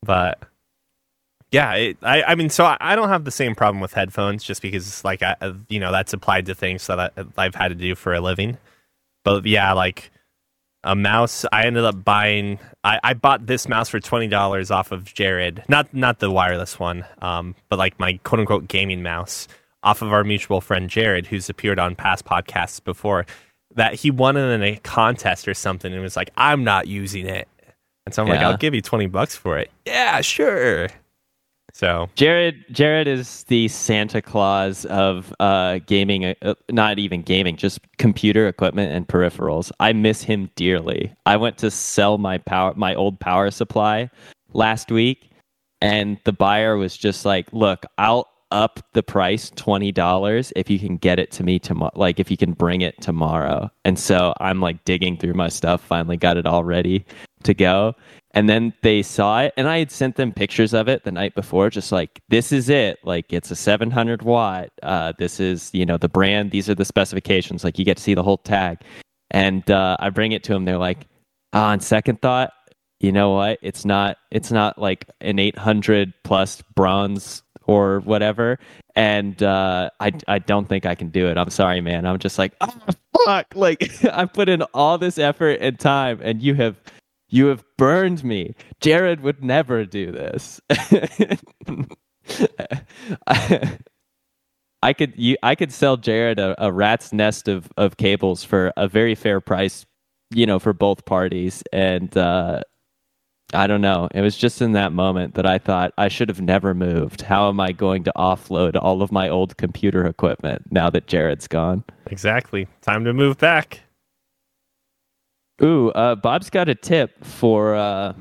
but 0.04 0.42
yeah, 1.52 1.74
it, 1.74 1.98
I 2.02 2.24
I 2.24 2.36
mean, 2.36 2.50
so 2.50 2.66
I, 2.66 2.78
I 2.80 2.96
don't 2.96 3.10
have 3.10 3.24
the 3.24 3.32
same 3.32 3.56
problem 3.56 3.80
with 3.80 3.94
headphones 3.94 4.44
just 4.44 4.62
because 4.62 5.04
like 5.04 5.22
I 5.24 5.36
you 5.70 5.80
know 5.80 5.92
that's 5.92 6.14
applied 6.14 6.48
to 6.48 6.56
things 6.56 6.88
that 6.88 7.00
I, 7.00 7.10
I've 7.38 7.56
had 7.56 7.70
to 7.70 7.76
do 7.76 7.96
for 7.96 8.14
a 8.14 8.22
living. 8.22 8.58
But 9.24 9.46
yeah, 9.46 9.74
like 9.74 10.12
a 10.86 10.96
mouse, 10.96 11.46
I 11.52 11.66
ended 11.66 11.84
up 11.84 12.04
buying. 12.04 12.60
I, 12.84 13.00
I 13.04 13.14
bought 13.16 13.48
this 13.48 13.68
mouse 13.68 13.90
for 13.90 14.00
twenty 14.00 14.28
dollars 14.28 14.72
off 14.72 14.92
of 14.92 15.04
Jared, 15.04 15.64
not 15.68 15.94
not 15.94 16.20
the 16.20 16.32
wireless 16.32 16.80
one, 16.80 17.04
um, 17.22 17.56
but 17.68 17.80
like 17.80 18.00
my 18.00 18.20
quote 18.24 18.40
unquote 18.40 18.68
gaming 18.68 19.04
mouse 19.04 19.48
off 19.84 20.02
of 20.02 20.14
our 20.14 20.24
mutual 20.24 20.62
friend 20.62 20.90
Jared, 20.90 21.26
who's 21.28 21.50
appeared 21.50 21.80
on 21.80 21.96
past 21.96 22.24
podcasts 22.24 22.82
before. 22.82 23.26
That 23.74 23.96
he 23.96 24.10
won 24.12 24.38
in 24.38 24.64
a 24.64 24.78
contest 24.78 25.48
or 25.48 25.54
something, 25.54 25.92
and 25.92 26.02
was 26.02 26.16
like, 26.16 26.30
"I'm 26.38 26.64
not 26.64 26.88
using 26.88 27.26
it," 27.26 27.48
and 28.06 28.16
so 28.16 28.22
I'm 28.22 28.30
like, 28.30 28.40
"I'll 28.40 28.58
give 28.58 28.74
you 28.74 28.82
twenty 28.82 29.08
bucks 29.08 29.36
for 29.36 29.58
it." 29.58 29.70
Yeah, 29.86 30.22
sure. 30.22 30.88
So 31.76 32.10
Jared 32.16 32.64
Jared 32.72 33.06
is 33.06 33.44
the 33.50 33.68
Santa 33.68 34.22
Claus 34.22 34.86
of 34.86 35.36
uh, 35.42 35.80
gaming, 35.86 36.34
uh, 36.42 36.54
not 36.72 37.00
even 37.00 37.22
gaming, 37.22 37.58
just 37.58 37.82
computer 37.98 38.48
equipment 38.48 38.94
and 38.94 39.06
peripherals. 39.06 39.74
I 39.82 39.92
miss 39.92 40.24
him 40.24 40.50
dearly. 40.56 41.14
I 41.26 41.36
went 41.36 41.58
to 41.58 41.70
sell 41.70 42.18
my 42.18 42.38
power 42.38 42.74
my 42.78 42.96
old 42.96 43.20
power 43.20 43.52
supply 43.52 44.10
last 44.54 44.90
week 44.90 45.30
and 45.82 46.18
the 46.24 46.32
buyer 46.32 46.78
was 46.78 46.96
just 46.96 47.26
like, 47.26 47.52
"Look, 47.52 47.86
I'll 47.98 48.30
up 48.52 48.80
the 48.94 49.04
price 49.04 49.50
$20 49.50 50.54
if 50.56 50.70
you 50.70 50.80
can 50.80 50.96
get 50.96 51.20
it 51.20 51.30
to 51.32 51.44
me 51.44 51.60
tomorrow 51.60 51.92
like 51.96 52.22
if 52.22 52.32
you 52.32 52.38
can 52.38 52.54
bring 52.54 52.80
it 52.80 53.02
tomorrow." 53.02 53.70
And 53.84 54.00
so 54.00 54.34
I'm 54.40 54.62
like 54.62 54.86
digging 54.86 55.18
through 55.18 55.34
my 55.34 55.50
stuff, 55.50 55.82
finally 55.82 56.16
got 56.16 56.38
it 56.38 56.46
all 56.46 56.64
ready 56.64 57.06
to 57.44 57.54
go. 57.54 57.96
And 58.36 58.50
then 58.50 58.74
they 58.82 59.02
saw 59.02 59.44
it, 59.44 59.54
and 59.56 59.70
I 59.70 59.80
had 59.80 59.92
sent 59.92 60.18
them 60.18 60.34
pictures 60.34 60.74
of 60.74 60.90
it 60.90 61.06
the 61.06 61.12
night 61.12 61.36
before, 61.36 61.70
just 61.70 61.94
like, 61.94 62.22
this 62.28 62.52
is 62.52 62.68
it. 62.68 63.00
Like, 63.06 63.32
it's 63.32 63.50
a 63.50 63.56
700 63.56 64.24
watt. 64.24 64.72
Uh, 64.84 65.14
this 65.18 65.40
is, 65.40 65.70
you 65.74 65.86
know, 65.86 65.98
the 65.98 66.10
brand. 66.10 66.52
These 66.52 66.70
are 66.70 66.76
the 66.76 66.84
specifications. 66.84 67.64
Like, 67.64 67.80
you 67.80 67.86
get 67.86 67.96
to 67.96 68.04
see 68.04 68.14
the 68.14 68.24
whole 68.24 68.38
tag. 68.38 68.80
And 69.32 69.72
uh, 69.72 69.96
I 70.02 70.10
bring 70.10 70.34
it 70.34 70.44
to 70.44 70.54
them. 70.54 70.66
They're 70.66 70.78
like, 70.78 71.08
ah, 71.54 71.70
on 71.70 71.80
second 71.80 72.22
thought, 72.22 72.52
you 73.00 73.14
know 73.14 73.32
what? 73.32 73.58
It's 73.62 73.86
not, 73.86 74.18
it's 74.32 74.52
not 74.52 74.78
like 74.78 75.10
an 75.22 75.40
800 75.40 76.14
plus 76.26 76.62
bronze 76.76 77.42
or 77.68 78.02
whatever. 78.02 78.60
And 78.98 79.42
uh, 79.42 79.92
I, 80.02 80.12
I 80.28 80.40
don't 80.40 80.68
think 80.68 80.86
I 80.86 80.96
can 80.96 81.08
do 81.08 81.28
it. 81.28 81.38
I'm 81.38 81.50
sorry, 81.50 81.80
man. 81.80 82.06
I'm 82.06 82.20
just 82.20 82.38
like, 82.38 82.54
oh, 82.60 82.74
fuck. 83.26 83.56
Like, 83.56 84.04
I 84.12 84.26
put 84.26 84.50
in 84.50 84.62
all 84.74 84.98
this 84.98 85.18
effort 85.18 85.60
and 85.62 85.80
time, 85.80 86.20
and 86.22 86.42
you 86.42 86.54
have 86.56 86.76
you 87.30 87.48
have 87.48 87.64
burned 87.78 88.24
me. 88.24 88.56
Jared 88.80 89.22
would 89.22 89.44
never 89.44 89.86
do 89.86 90.12
this. 90.12 90.62
I, 94.82 94.94
could 94.94 95.14
you, 95.16 95.38
I 95.44 95.56
could 95.56 95.72
sell 95.72 95.98
Jared 95.98 96.40
a, 96.40 96.56
a 96.64 96.72
rat's 96.72 97.12
nest 97.12 97.48
of, 97.48 97.70
of 97.78 97.98
cables 97.98 98.44
for 98.44 98.72
a 98.78 98.88
very 98.88 99.16
fair 99.16 99.42
price, 99.42 99.86
you 100.32 100.46
know, 100.46 100.60
for 100.60 100.74
both 100.74 101.06
parties. 101.06 101.64
And 101.74 102.16
uh, 102.16 102.62
I 103.54 103.68
don't 103.68 103.82
know. 103.82 104.10
It 104.14 104.22
was 104.22 104.38
just 104.38 104.62
in 104.62 104.74
that 104.74 104.92
moment 104.92 105.36
that 105.36 105.46
I 105.46 105.58
thought 105.58 105.94
I 105.98 106.08
should 106.08 106.30
have 106.30 106.42
never 106.42 106.74
moved. 106.74 107.22
How 107.22 107.50
am 107.50 107.60
I 107.60 107.72
going 107.72 108.04
to 108.06 108.12
offload 108.16 108.78
all 108.82 109.02
of 109.02 109.12
my 109.12 109.30
old 109.30 109.58
computer 109.58 110.06
equipment 110.06 110.64
now 110.72 110.90
that 110.90 111.08
Jared's 111.08 111.48
gone? 111.48 111.84
exactly, 112.08 112.68
time 112.82 113.04
to 113.06 113.14
move 113.14 113.38
back. 113.38 113.82
Ooh, 115.64 115.90
uh, 115.92 116.16
Bob's 116.16 116.50
got 116.50 116.68
a 116.68 116.76
tip 116.76 117.24
for 117.24 117.76
uh, 117.76 118.14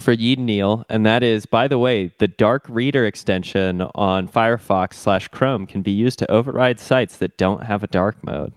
for 0.00 0.12
Yeed 0.12 0.38
Neil, 0.38 0.84
and 0.88 1.06
that 1.06 1.22
is, 1.22 1.46
by 1.46 1.68
the 1.68 1.78
way, 1.78 2.12
the 2.18 2.28
Dark 2.28 2.64
Reader 2.68 3.06
extension 3.06 3.82
on 3.94 4.26
Firefox 4.28 4.94
slash 4.94 5.28
Chrome 5.28 5.66
can 5.66 5.82
be 5.82 5.92
used 5.92 6.18
to 6.20 6.30
override 6.30 6.80
sites 6.80 7.16
that 7.18 7.36
don't 7.38 7.64
have 7.64 7.84
a 7.84 7.86
dark 7.86 8.16
mode. 8.24 8.52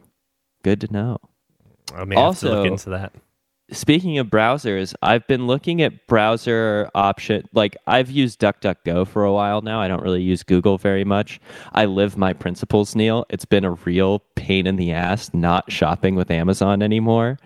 Good 0.63 0.81
to 0.81 0.91
know. 0.91 1.17
I 1.93 2.05
may 2.05 2.15
have 2.15 2.39
to 2.39 2.45
look 2.49 2.57
Also- 2.57 2.63
into 2.63 2.89
that. 2.91 3.13
Speaking 3.71 4.19
of 4.19 4.27
browsers, 4.27 4.93
I've 5.01 5.25
been 5.25 5.47
looking 5.47 5.81
at 5.81 6.05
browser 6.05 6.87
option. 6.93 7.49
Like 7.51 7.75
I've 7.87 8.11
used 8.11 8.39
DuckDuckGo 8.39 9.07
for 9.07 9.23
a 9.23 9.33
while 9.33 9.61
now. 9.61 9.81
I 9.81 9.87
don't 9.87 10.03
really 10.03 10.21
use 10.21 10.43
Google 10.43 10.77
very 10.77 11.03
much. 11.03 11.39
I 11.73 11.85
live 11.85 12.15
my 12.15 12.31
principles, 12.31 12.95
Neil. 12.95 13.25
It's 13.31 13.43
been 13.45 13.65
a 13.65 13.71
real 13.71 14.19
pain 14.35 14.67
in 14.67 14.75
the 14.75 14.91
ass 14.91 15.33
not 15.33 15.71
shopping 15.71 16.13
with 16.13 16.29
Amazon 16.29 16.83
anymore, 16.83 17.39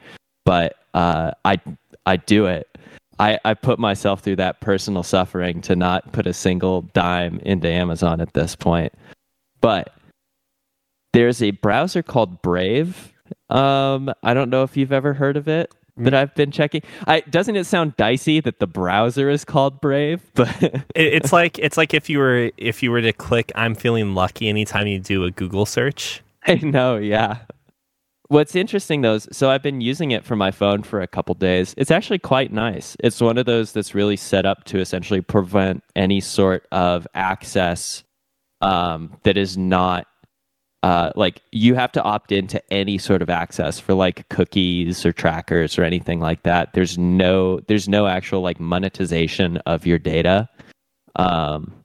but 0.46 0.76
uh, 0.94 1.32
I 1.46 1.60
I 2.06 2.18
do 2.18 2.46
it. 2.46 2.68
I, 3.20 3.38
I 3.44 3.54
put 3.54 3.80
myself 3.80 4.22
through 4.22 4.38
that 4.38 4.62
personal 4.62 5.04
suffering 5.04 5.62
to 5.64 5.76
not 5.76 6.14
put 6.14 6.26
a 6.26 6.34
single 6.34 6.84
dime 6.94 7.40
into 7.44 7.68
Amazon 7.68 8.22
at 8.22 8.34
this 8.34 8.56
point. 8.56 8.94
But 9.60 9.94
there's 11.12 11.44
a 11.44 11.52
browser 11.52 12.02
called 12.02 12.42
Brave. 12.42 13.12
Um, 13.50 14.14
I 14.24 14.34
don't 14.34 14.50
know 14.50 14.64
if 14.64 14.78
you've 14.78 14.94
ever 14.94 15.14
heard 15.14 15.36
of 15.36 15.50
it. 15.50 15.74
that 15.98 16.14
I've 16.14 16.34
been 16.34 16.50
checking. 16.50 16.82
I 17.08 17.20
doesn't 17.22 17.58
it 17.58 17.66
sound 17.66 17.98
dicey 17.98 18.40
that 18.40 18.60
the 18.60 18.68
browser 18.68 19.30
is 19.30 19.44
called 19.44 19.82
Brave, 19.82 20.22
but 20.34 20.50
It, 20.64 20.84
it's 20.96 21.34
like 21.34 21.60
it's 21.60 21.76
like 21.76 21.94
if 21.94 22.10
you 22.10 22.20
were 22.20 22.52
if 22.58 22.82
you 22.82 22.90
were 22.90 23.02
to 23.02 23.12
click 23.12 23.52
"I'm 23.56 23.76
feeling 23.76 24.16
lucky" 24.16 24.48
anytime 24.48 24.88
you 24.88 25.00
do 25.00 25.26
a 25.26 25.32
Google 25.32 25.66
search. 25.66 26.22
I 26.48 26.56
know, 26.56 26.96
yeah. 26.96 27.40
What's 28.30 28.56
interesting 28.56 29.02
though, 29.02 29.16
is, 29.16 29.28
so 29.32 29.50
I've 29.50 29.64
been 29.64 29.82
using 29.82 30.12
it 30.12 30.24
for 30.24 30.36
my 30.36 30.52
phone 30.52 30.84
for 30.84 31.02
a 31.02 31.08
couple 31.08 31.34
days. 31.34 31.74
It's 31.78 31.90
actually 31.90 32.20
quite 32.20 32.54
nice. 32.54 32.96
It's 33.00 33.20
one 33.20 33.40
of 33.40 33.48
those 33.48 33.74
that's 33.74 33.96
really 33.96 34.16
set 34.18 34.46
up 34.46 34.66
to 34.66 34.80
essentially 34.80 35.22
prevent 35.22 35.84
any 35.96 36.22
sort 36.22 36.68
of 36.72 37.08
access 37.16 38.04
um, 38.62 39.18
that 39.24 39.36
is 39.36 39.58
not 39.58 40.06
uh, 40.84 41.12
like 41.16 41.42
you 41.52 41.74
have 41.74 41.92
to 41.92 42.04
opt 42.04 42.32
into 42.32 42.62
any 42.72 42.98
sort 43.00 43.22
of 43.24 43.30
access 43.30 43.80
for 43.80 43.94
like 43.96 44.30
cookies 44.30 45.06
or 45.06 45.12
trackers 45.12 45.78
or 45.78 45.84
anything 45.84 46.20
like 46.20 46.44
that. 46.44 46.74
There's 46.74 46.98
no 46.98 47.60
there's 47.62 47.90
no 47.90 48.08
actual 48.08 48.42
like 48.42 48.60
monetization 48.60 49.58
of 49.66 49.86
your 49.86 49.98
data. 49.98 50.48
Um, 51.16 51.84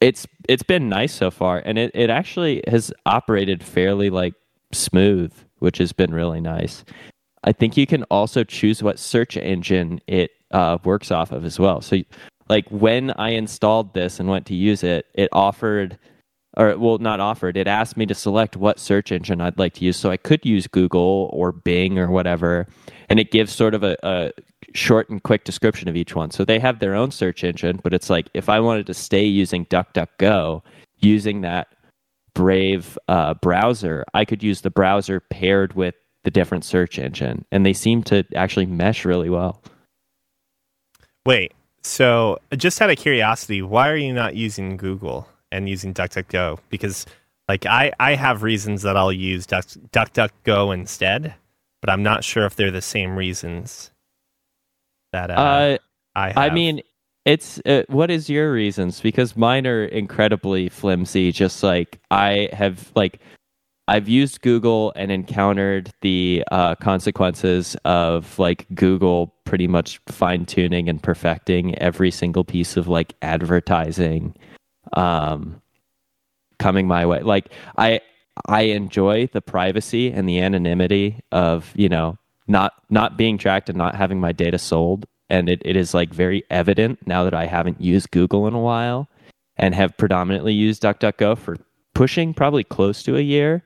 it's 0.00 0.26
it's 0.48 0.64
been 0.64 0.88
nice 0.88 1.14
so 1.14 1.30
far, 1.30 1.62
and 1.64 1.78
it, 1.78 1.92
it 1.94 2.10
actually 2.10 2.62
has 2.66 2.92
operated 3.06 3.62
fairly 3.62 4.10
like 4.10 4.34
smooth, 4.72 5.32
which 5.58 5.78
has 5.78 5.92
been 5.92 6.12
really 6.12 6.40
nice. 6.40 6.84
I 7.44 7.52
think 7.52 7.76
you 7.76 7.86
can 7.86 8.02
also 8.04 8.44
choose 8.44 8.82
what 8.82 8.98
search 8.98 9.36
engine 9.36 10.00
it 10.06 10.32
uh, 10.50 10.78
works 10.84 11.10
off 11.10 11.32
of 11.32 11.44
as 11.44 11.58
well. 11.58 11.80
So, 11.80 11.98
like 12.48 12.68
when 12.70 13.10
I 13.12 13.30
installed 13.30 13.94
this 13.94 14.18
and 14.18 14.28
went 14.28 14.46
to 14.46 14.54
use 14.54 14.82
it, 14.82 15.06
it 15.14 15.28
offered, 15.32 15.98
or 16.56 16.76
well, 16.78 16.98
not 16.98 17.20
offered. 17.20 17.56
It 17.56 17.66
asked 17.66 17.96
me 17.96 18.06
to 18.06 18.14
select 18.14 18.56
what 18.56 18.78
search 18.78 19.12
engine 19.12 19.40
I'd 19.40 19.58
like 19.58 19.74
to 19.74 19.84
use. 19.84 19.96
So 19.96 20.10
I 20.10 20.16
could 20.16 20.44
use 20.44 20.66
Google 20.66 21.30
or 21.32 21.52
Bing 21.52 21.98
or 21.98 22.10
whatever, 22.10 22.66
and 23.08 23.20
it 23.20 23.30
gives 23.30 23.52
sort 23.52 23.74
of 23.74 23.82
a, 23.82 23.96
a 24.02 24.32
short 24.74 25.08
and 25.10 25.22
quick 25.22 25.44
description 25.44 25.88
of 25.88 25.96
each 25.96 26.14
one. 26.14 26.30
So 26.30 26.44
they 26.44 26.58
have 26.58 26.78
their 26.78 26.94
own 26.94 27.10
search 27.10 27.44
engine, 27.44 27.80
but 27.82 27.94
it's 27.94 28.10
like 28.10 28.28
if 28.34 28.48
I 28.48 28.60
wanted 28.60 28.86
to 28.86 28.94
stay 28.94 29.24
using 29.24 29.66
DuckDuckGo, 29.66 30.62
using 31.00 31.42
that 31.42 31.68
Brave 32.38 32.96
uh, 33.08 33.34
browser, 33.34 34.04
I 34.14 34.24
could 34.24 34.44
use 34.44 34.60
the 34.60 34.70
browser 34.70 35.18
paired 35.18 35.72
with 35.72 35.96
the 36.22 36.30
different 36.30 36.64
search 36.64 36.96
engine, 36.96 37.44
and 37.50 37.66
they 37.66 37.72
seem 37.72 38.04
to 38.04 38.24
actually 38.36 38.66
mesh 38.66 39.04
really 39.04 39.28
well. 39.28 39.60
Wait, 41.26 41.52
so 41.82 42.38
just 42.56 42.80
out 42.80 42.90
of 42.90 42.96
curiosity, 42.96 43.60
why 43.60 43.88
are 43.88 43.96
you 43.96 44.12
not 44.12 44.36
using 44.36 44.76
Google 44.76 45.28
and 45.50 45.68
using 45.68 45.92
DuckDuckGo? 45.92 46.60
Because 46.68 47.06
like 47.48 47.66
I 47.66 47.92
I 47.98 48.14
have 48.14 48.44
reasons 48.44 48.82
that 48.82 48.96
I'll 48.96 49.12
use 49.12 49.44
Duck, 49.44 49.66
DuckDuckGo 49.90 50.72
instead, 50.72 51.34
but 51.80 51.90
I'm 51.90 52.04
not 52.04 52.22
sure 52.22 52.46
if 52.46 52.54
they're 52.54 52.70
the 52.70 52.80
same 52.80 53.16
reasons 53.16 53.90
that 55.12 55.30
uh, 55.30 55.34
Uh, 55.34 55.78
I 56.14 56.28
have. 56.28 56.38
I 56.38 56.50
mean, 56.50 56.82
it's 57.28 57.60
uh, 57.66 57.82
what 57.88 58.10
is 58.10 58.30
your 58.30 58.50
reasons? 58.50 59.02
Because 59.02 59.36
mine 59.36 59.66
are 59.66 59.84
incredibly 59.84 60.70
flimsy. 60.70 61.30
Just 61.30 61.62
like 61.62 62.00
I 62.10 62.48
have, 62.54 62.90
like 62.94 63.20
I've 63.86 64.08
used 64.08 64.40
Google 64.40 64.94
and 64.96 65.12
encountered 65.12 65.92
the 66.00 66.42
uh, 66.50 66.74
consequences 66.76 67.76
of 67.84 68.38
like 68.38 68.66
Google 68.74 69.34
pretty 69.44 69.66
much 69.68 70.00
fine 70.08 70.46
tuning 70.46 70.88
and 70.88 71.02
perfecting 71.02 71.76
every 71.78 72.10
single 72.10 72.44
piece 72.44 72.78
of 72.78 72.88
like 72.88 73.14
advertising 73.20 74.34
um, 74.94 75.60
coming 76.58 76.86
my 76.86 77.04
way. 77.04 77.20
Like 77.20 77.52
I 77.76 78.00
I 78.46 78.62
enjoy 78.62 79.26
the 79.34 79.42
privacy 79.42 80.10
and 80.10 80.26
the 80.26 80.40
anonymity 80.40 81.20
of 81.30 81.74
you 81.74 81.90
know 81.90 82.16
not 82.46 82.72
not 82.88 83.18
being 83.18 83.36
tracked 83.36 83.68
and 83.68 83.76
not 83.76 83.94
having 83.96 84.18
my 84.18 84.32
data 84.32 84.58
sold. 84.58 85.04
And 85.30 85.48
it, 85.48 85.60
it 85.64 85.76
is 85.76 85.94
like 85.94 86.12
very 86.12 86.44
evident 86.50 87.06
now 87.06 87.24
that 87.24 87.34
I 87.34 87.46
haven't 87.46 87.80
used 87.80 88.10
Google 88.10 88.46
in 88.46 88.54
a 88.54 88.60
while 88.60 89.08
and 89.56 89.74
have 89.74 89.96
predominantly 89.96 90.54
used 90.54 90.82
DuckDuckGo 90.82 91.36
for 91.36 91.56
pushing 91.94 92.32
probably 92.32 92.64
close 92.64 93.02
to 93.02 93.16
a 93.16 93.20
year. 93.20 93.64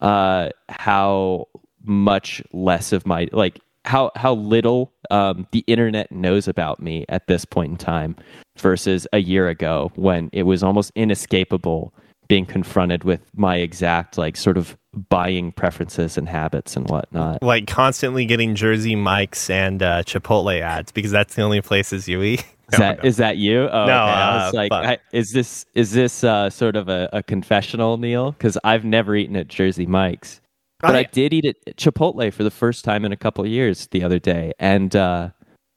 Uh, 0.00 0.50
how 0.68 1.46
much 1.84 2.42
less 2.52 2.92
of 2.92 3.06
my 3.06 3.28
like 3.32 3.60
how 3.84 4.10
how 4.14 4.34
little 4.34 4.92
um, 5.10 5.46
the 5.52 5.64
internet 5.66 6.10
knows 6.12 6.48
about 6.48 6.80
me 6.80 7.04
at 7.08 7.26
this 7.26 7.44
point 7.44 7.72
in 7.72 7.76
time 7.76 8.16
versus 8.56 9.06
a 9.12 9.18
year 9.18 9.48
ago 9.48 9.90
when 9.96 10.30
it 10.32 10.44
was 10.44 10.62
almost 10.62 10.92
inescapable 10.94 11.92
being 12.28 12.46
confronted 12.46 13.04
with 13.04 13.20
my 13.34 13.56
exact 13.56 14.16
like 14.16 14.36
sort 14.36 14.56
of 14.56 14.76
buying 15.08 15.52
preferences 15.52 16.18
and 16.18 16.28
habits 16.28 16.76
and 16.76 16.88
whatnot. 16.88 17.42
like 17.42 17.66
constantly 17.66 18.26
getting 18.26 18.54
Jersey 18.54 18.94
Mike's 18.94 19.48
and 19.48 19.82
uh, 19.82 20.02
Chipotle 20.02 20.60
ads 20.60 20.92
because 20.92 21.10
that's 21.10 21.34
the 21.34 21.42
only 21.42 21.60
places 21.62 22.08
you 22.08 22.22
eat. 22.22 22.44
Is 22.72 22.78
that 22.78 23.04
is 23.04 23.16
that 23.18 23.36
you? 23.36 23.68
Oh, 23.68 23.84
No, 23.84 23.92
okay. 23.92 23.92
I 23.92 24.46
was 24.46 24.54
uh, 24.54 24.56
like, 24.56 24.70
fuck. 24.70 24.84
I, 24.86 24.98
is 25.12 25.32
this 25.32 25.66
is 25.74 25.92
this 25.92 26.24
uh, 26.24 26.48
sort 26.48 26.74
of 26.74 26.88
a, 26.88 27.06
a 27.12 27.22
confessional, 27.22 27.98
Neil? 27.98 28.32
Because 28.32 28.56
I've 28.64 28.82
never 28.82 29.14
eaten 29.14 29.36
at 29.36 29.46
Jersey 29.48 29.84
Mike's, 29.84 30.40
but 30.80 30.96
I, 30.96 31.00
I- 31.00 31.02
did 31.04 31.34
eat 31.34 31.44
at 31.44 31.76
Chipotle 31.76 32.32
for 32.32 32.44
the 32.44 32.50
first 32.50 32.82
time 32.82 33.04
in 33.04 33.12
a 33.12 33.16
couple 33.16 33.44
of 33.44 33.50
years 33.50 33.88
the 33.88 34.02
other 34.02 34.18
day, 34.18 34.52
and 34.58 34.96
uh, 34.96 35.30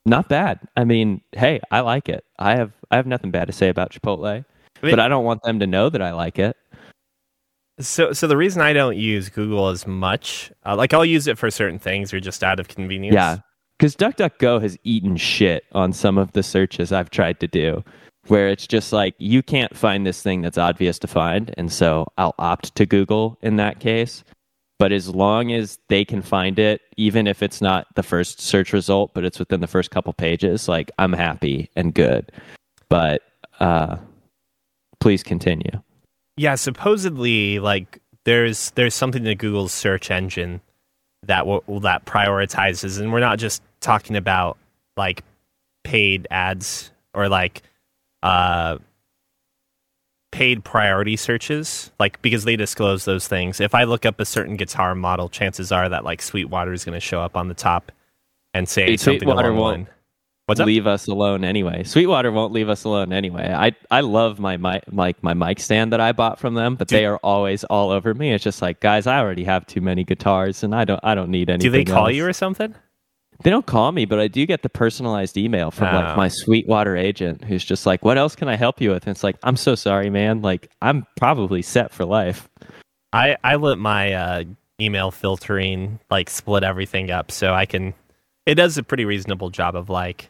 not 0.06 0.30
bad. 0.30 0.60
I 0.78 0.86
mean, 0.86 1.20
hey, 1.34 1.60
I 1.70 1.82
like 1.82 2.08
it. 2.08 2.24
I 2.40 2.56
have 2.56 2.72
I 2.90 2.96
have 2.96 3.08
nothing 3.08 3.30
bad 3.30 3.48
to 3.48 3.54
say 3.54 3.68
about 3.68 3.92
Chipotle, 3.92 4.46
but 4.80 4.98
I 4.98 5.10
don't 5.10 5.26
want 5.26 5.44
them 5.44 5.60
to 5.60 5.68
know 5.68 5.90
that 5.90 6.02
I 6.02 6.14
like 6.14 6.40
it. 6.40 6.56
So, 7.80 8.14
so 8.14 8.28
the 8.28 8.38
reason 8.38 8.62
I 8.62 8.72
don't 8.72 8.96
use 8.96 9.30
Google 9.30 9.68
as 9.68 9.86
much, 9.86 10.52
uh, 10.66 10.76
like 10.76 10.94
I'll 10.94 11.06
use 11.06 11.28
it 11.28 11.38
for 11.38 11.52
certain 11.52 11.80
things 11.80 12.14
or 12.14 12.20
just 12.20 12.44
out 12.44 12.60
of 12.60 12.70
convenience. 12.70 13.16
Yeah, 13.16 13.40
because 13.78 13.96
DuckDuckGo 13.96 14.62
has 14.62 14.78
eaten 14.84 15.18
shit 15.18 15.66
on 15.74 15.92
some 15.92 16.18
of 16.18 16.32
the 16.32 16.44
searches 16.44 16.94
I've 16.94 17.10
tried 17.10 17.42
to 17.42 17.48
do, 17.48 17.84
where 18.28 18.48
it's 18.48 18.66
just 18.66 18.94
like 18.94 19.14
you 19.18 19.44
can't 19.44 19.76
find 19.76 20.06
this 20.06 20.22
thing 20.22 20.42
that's 20.42 20.58
obvious 20.58 20.98
to 21.00 21.08
find, 21.08 21.54
and 21.58 21.72
so 21.72 22.08
I'll 22.18 22.36
opt 22.40 22.76
to 22.76 22.86
Google 22.86 23.38
in 23.42 23.58
that 23.58 23.82
case. 23.82 24.24
But 24.78 24.92
as 24.92 25.10
long 25.10 25.52
as 25.54 25.78
they 25.88 26.04
can 26.04 26.22
find 26.22 26.60
it, 26.60 26.82
even 26.98 27.28
if 27.28 27.42
it's 27.42 27.62
not 27.62 27.88
the 27.96 28.04
first 28.04 28.42
search 28.42 28.74
result, 28.74 29.14
but 29.14 29.24
it's 29.24 29.40
within 29.40 29.62
the 29.62 29.68
first 29.68 29.90
couple 29.90 30.12
pages, 30.14 30.68
like 30.68 30.92
I'm 30.98 31.14
happy 31.14 31.70
and 31.76 31.94
good. 31.94 32.32
But 32.90 33.22
uh, 33.60 33.98
please 35.00 35.24
continue. 35.24 35.82
Yeah, 36.38 36.56
supposedly, 36.56 37.60
like 37.60 38.00
there's 38.26 38.72
there's 38.72 38.94
something 38.94 39.24
to 39.24 39.36
Google's 39.36 39.72
search 39.74 40.12
engine 40.12 40.62
that 41.24 41.48
will 41.48 41.64
that 41.82 42.06
prioritizes, 42.06 43.00
and 43.00 43.14
we're 43.14 43.20
not 43.20 43.40
just 43.40 43.62
talking 43.80 44.16
about 44.16 44.58
like 44.98 45.24
paid 45.84 46.28
ads 46.32 46.92
or 47.14 47.30
like 47.30 47.62
uh 48.24 48.78
paid 50.32 50.66
priority 50.66 51.16
searches, 51.16 51.92
like 52.00 52.22
because 52.22 52.44
they 52.44 52.58
disclose 52.58 53.06
those 53.06 53.28
things. 53.28 53.62
If 53.62 53.74
I 53.74 53.86
look 53.86 54.06
up 54.06 54.20
a 54.20 54.26
certain 54.26 54.58
guitar 54.58 54.94
model, 54.94 55.30
chances 55.30 55.72
are 55.72 55.88
that 55.88 56.04
like 56.04 56.22
Sweetwater 56.22 56.74
is 56.74 56.84
going 56.84 56.96
to 56.96 57.00
show 57.00 57.22
up 57.22 57.38
on 57.38 57.48
the 57.48 57.54
top 57.54 57.94
and 58.54 58.68
say 58.68 58.88
Hey, 58.88 58.98
something 58.98 59.20
Sweetwater 59.20 59.52
along 59.52 59.56
the 59.56 59.62
line. 59.62 59.88
What's 60.48 60.60
up? 60.60 60.68
leave 60.68 60.86
us 60.86 61.08
alone 61.08 61.44
anyway. 61.44 61.84
Sweetwater 61.84 62.32
won't 62.32 62.54
leave 62.54 62.70
us 62.70 62.84
alone 62.84 63.12
anyway. 63.12 63.52
I 63.52 63.72
I 63.90 64.02
love 64.02 64.38
my 64.40 64.58
mic 64.58 64.84
like 64.92 65.22
my 65.24 65.34
mic 65.34 65.60
stand 65.60 65.92
that 65.94 66.00
I 66.00 66.12
bought 66.12 66.38
from 66.40 66.54
them, 66.54 66.76
but 66.76 66.88
Do- 66.88 66.96
they 66.98 67.06
are 67.06 67.18
always 67.24 67.64
all 67.64 67.90
over 67.90 68.14
me. 68.14 68.32
It's 68.32 68.44
just 68.44 68.62
like, 68.62 68.80
guys, 68.80 69.08
I 69.08 69.18
already 69.20 69.44
have 69.44 69.66
too 69.66 69.82
many 69.82 70.04
guitars, 70.04 70.64
and 70.64 70.76
I 70.76 70.86
don't 70.86 71.00
I 71.04 71.16
don't 71.16 71.30
need 71.32 71.50
anything. 71.50 71.72
Do 71.72 71.76
they 71.78 71.84
call 71.84 72.08
else. 72.08 72.16
you 72.16 72.26
or 72.28 72.34
something? 72.34 72.76
They 73.44 73.50
don't 73.50 73.66
call 73.66 73.92
me, 73.92 74.06
but 74.06 74.18
I 74.20 74.28
do 74.30 74.46
get 74.46 74.62
the 74.62 74.70
personalized 74.70 75.36
email 75.36 75.70
from 75.72 75.94
Oh. 75.94 76.00
like 76.00 76.16
my 76.16 76.28
Sweetwater 76.30 76.96
agent, 76.96 77.44
who's 77.44 77.66
just 77.66 77.86
like, 77.86 78.06
"What 78.06 78.18
else 78.18 78.36
can 78.36 78.48
I 78.48 78.56
help 78.56 78.80
you 78.80 78.92
with?" 78.92 79.08
And 79.08 79.12
it's 79.16 79.24
like, 79.24 79.36
"I'm 79.44 79.58
so 79.58 79.74
sorry, 79.76 80.10
man. 80.10 80.42
Like, 80.42 80.70
I'm 80.82 81.06
probably 81.18 81.62
set 81.64 81.92
for 81.92 82.06
life." 82.06 82.48
I 83.12 83.36
I 83.44 83.56
let 83.56 83.78
my 83.80 84.14
uh, 84.14 84.44
email 84.80 85.10
filtering 85.12 86.00
like 86.12 86.30
split 86.30 86.64
everything 86.64 87.10
up 87.10 87.32
so 87.32 87.54
I 87.54 87.66
can. 87.66 87.94
It 88.46 88.56
does 88.56 88.78
a 88.78 88.84
pretty 88.84 89.06
reasonable 89.06 89.50
job 89.50 89.76
of 89.76 89.90
like 89.90 90.30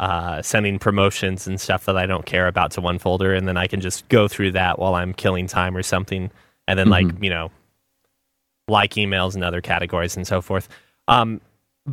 uh, 0.00 0.40
sending 0.40 0.78
promotions 0.78 1.46
and 1.46 1.60
stuff 1.60 1.84
that 1.84 1.96
I 1.96 2.06
don't 2.06 2.24
care 2.24 2.48
about 2.48 2.70
to 2.72 2.80
one 2.80 2.98
folder, 2.98 3.34
and 3.34 3.46
then 3.46 3.58
I 3.58 3.66
can 3.66 3.82
just 3.82 4.08
go 4.08 4.28
through 4.28 4.52
that 4.52 4.78
while 4.78 4.94
I'm 4.94 5.12
killing 5.12 5.46
time 5.46 5.76
or 5.76 5.82
something, 5.82 6.30
and 6.66 6.78
then 6.78 6.88
like 6.88 7.06
you 7.22 7.28
know, 7.28 7.50
like 8.66 8.94
emails 8.94 9.34
and 9.34 9.44
other 9.44 9.60
categories 9.60 10.16
and 10.16 10.26
so 10.26 10.40
forth. 10.40 10.70
Um, 11.06 11.42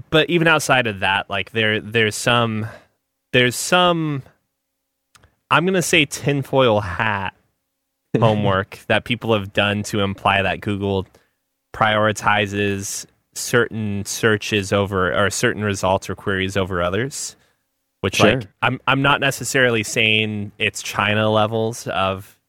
but 0.10 0.30
even 0.30 0.48
outside 0.48 0.88
of 0.88 1.02
that, 1.02 1.30
like 1.30 1.52
there 1.52 1.82
there's 1.82 2.16
some 2.16 2.66
there's 3.34 3.58
some 3.58 4.24
I'm 5.52 5.66
gonna 5.66 5.82
say 5.82 6.06
tinfoil 6.06 6.80
hat 6.80 7.36
homework 8.20 8.80
that 8.88 9.04
people 9.04 9.34
have 9.34 9.52
done 9.52 9.84
to 9.84 10.00
imply 10.00 10.42
that 10.42 10.62
Google 10.62 11.06
prioritizes 11.76 13.06
certain 13.34 14.06
searches 14.06 14.72
over 14.72 15.14
or 15.14 15.30
certain 15.30 15.66
results 15.66 16.10
or 16.10 16.16
queries 16.16 16.56
over 16.56 16.82
others. 16.82 17.36
Which 18.02 18.18
Sure. 18.18 18.36
like 18.36 18.48
I'm 18.62 18.80
I'm 18.88 19.02
not 19.02 19.20
necessarily 19.20 19.84
saying 19.84 20.52
it's 20.58 20.82
China 20.82 21.30
levels 21.30 21.88
of 21.88 22.40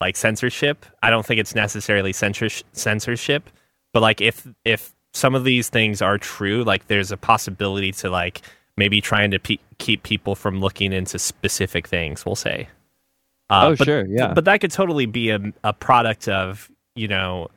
like 0.00 0.16
censorship. 0.16 0.84
I 1.02 1.10
don't 1.10 1.24
think 1.24 1.40
it's 1.40 1.54
necessarily 1.54 2.12
censors- 2.12 2.62
censorship, 2.72 3.50
but 3.92 4.00
like 4.00 4.20
if 4.20 4.46
if 4.64 4.94
some 5.12 5.34
of 5.34 5.44
these 5.44 5.68
things 5.68 6.02
are 6.02 6.18
true. 6.18 6.62
Like 6.64 6.86
there's 6.86 7.12
a 7.12 7.16
possibility 7.16 7.92
to 7.92 8.10
like 8.10 8.42
maybe 8.76 9.00
trying 9.00 9.30
to 9.32 9.38
pe- 9.38 9.58
keep 9.78 10.02
people 10.02 10.34
from 10.34 10.60
looking 10.60 10.92
into 10.92 11.18
specific 11.18 11.88
things. 11.88 12.24
We'll 12.24 12.36
say. 12.36 12.68
Uh, 13.50 13.70
oh 13.70 13.76
but, 13.76 13.84
sure, 13.84 14.06
yeah. 14.06 14.34
But 14.34 14.44
that 14.44 14.60
could 14.60 14.70
totally 14.70 15.06
be 15.06 15.30
a, 15.30 15.40
a 15.64 15.72
product 15.72 16.28
of 16.28 16.70
you 16.94 17.08
know 17.08 17.48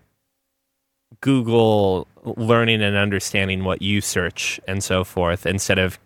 Google 1.22 2.08
learning 2.24 2.82
and 2.82 2.96
understanding 2.96 3.64
what 3.64 3.82
you 3.82 4.02
search 4.02 4.60
and 4.68 4.84
so 4.84 5.04
forth 5.04 5.46
instead 5.46 5.80
of 5.80 6.00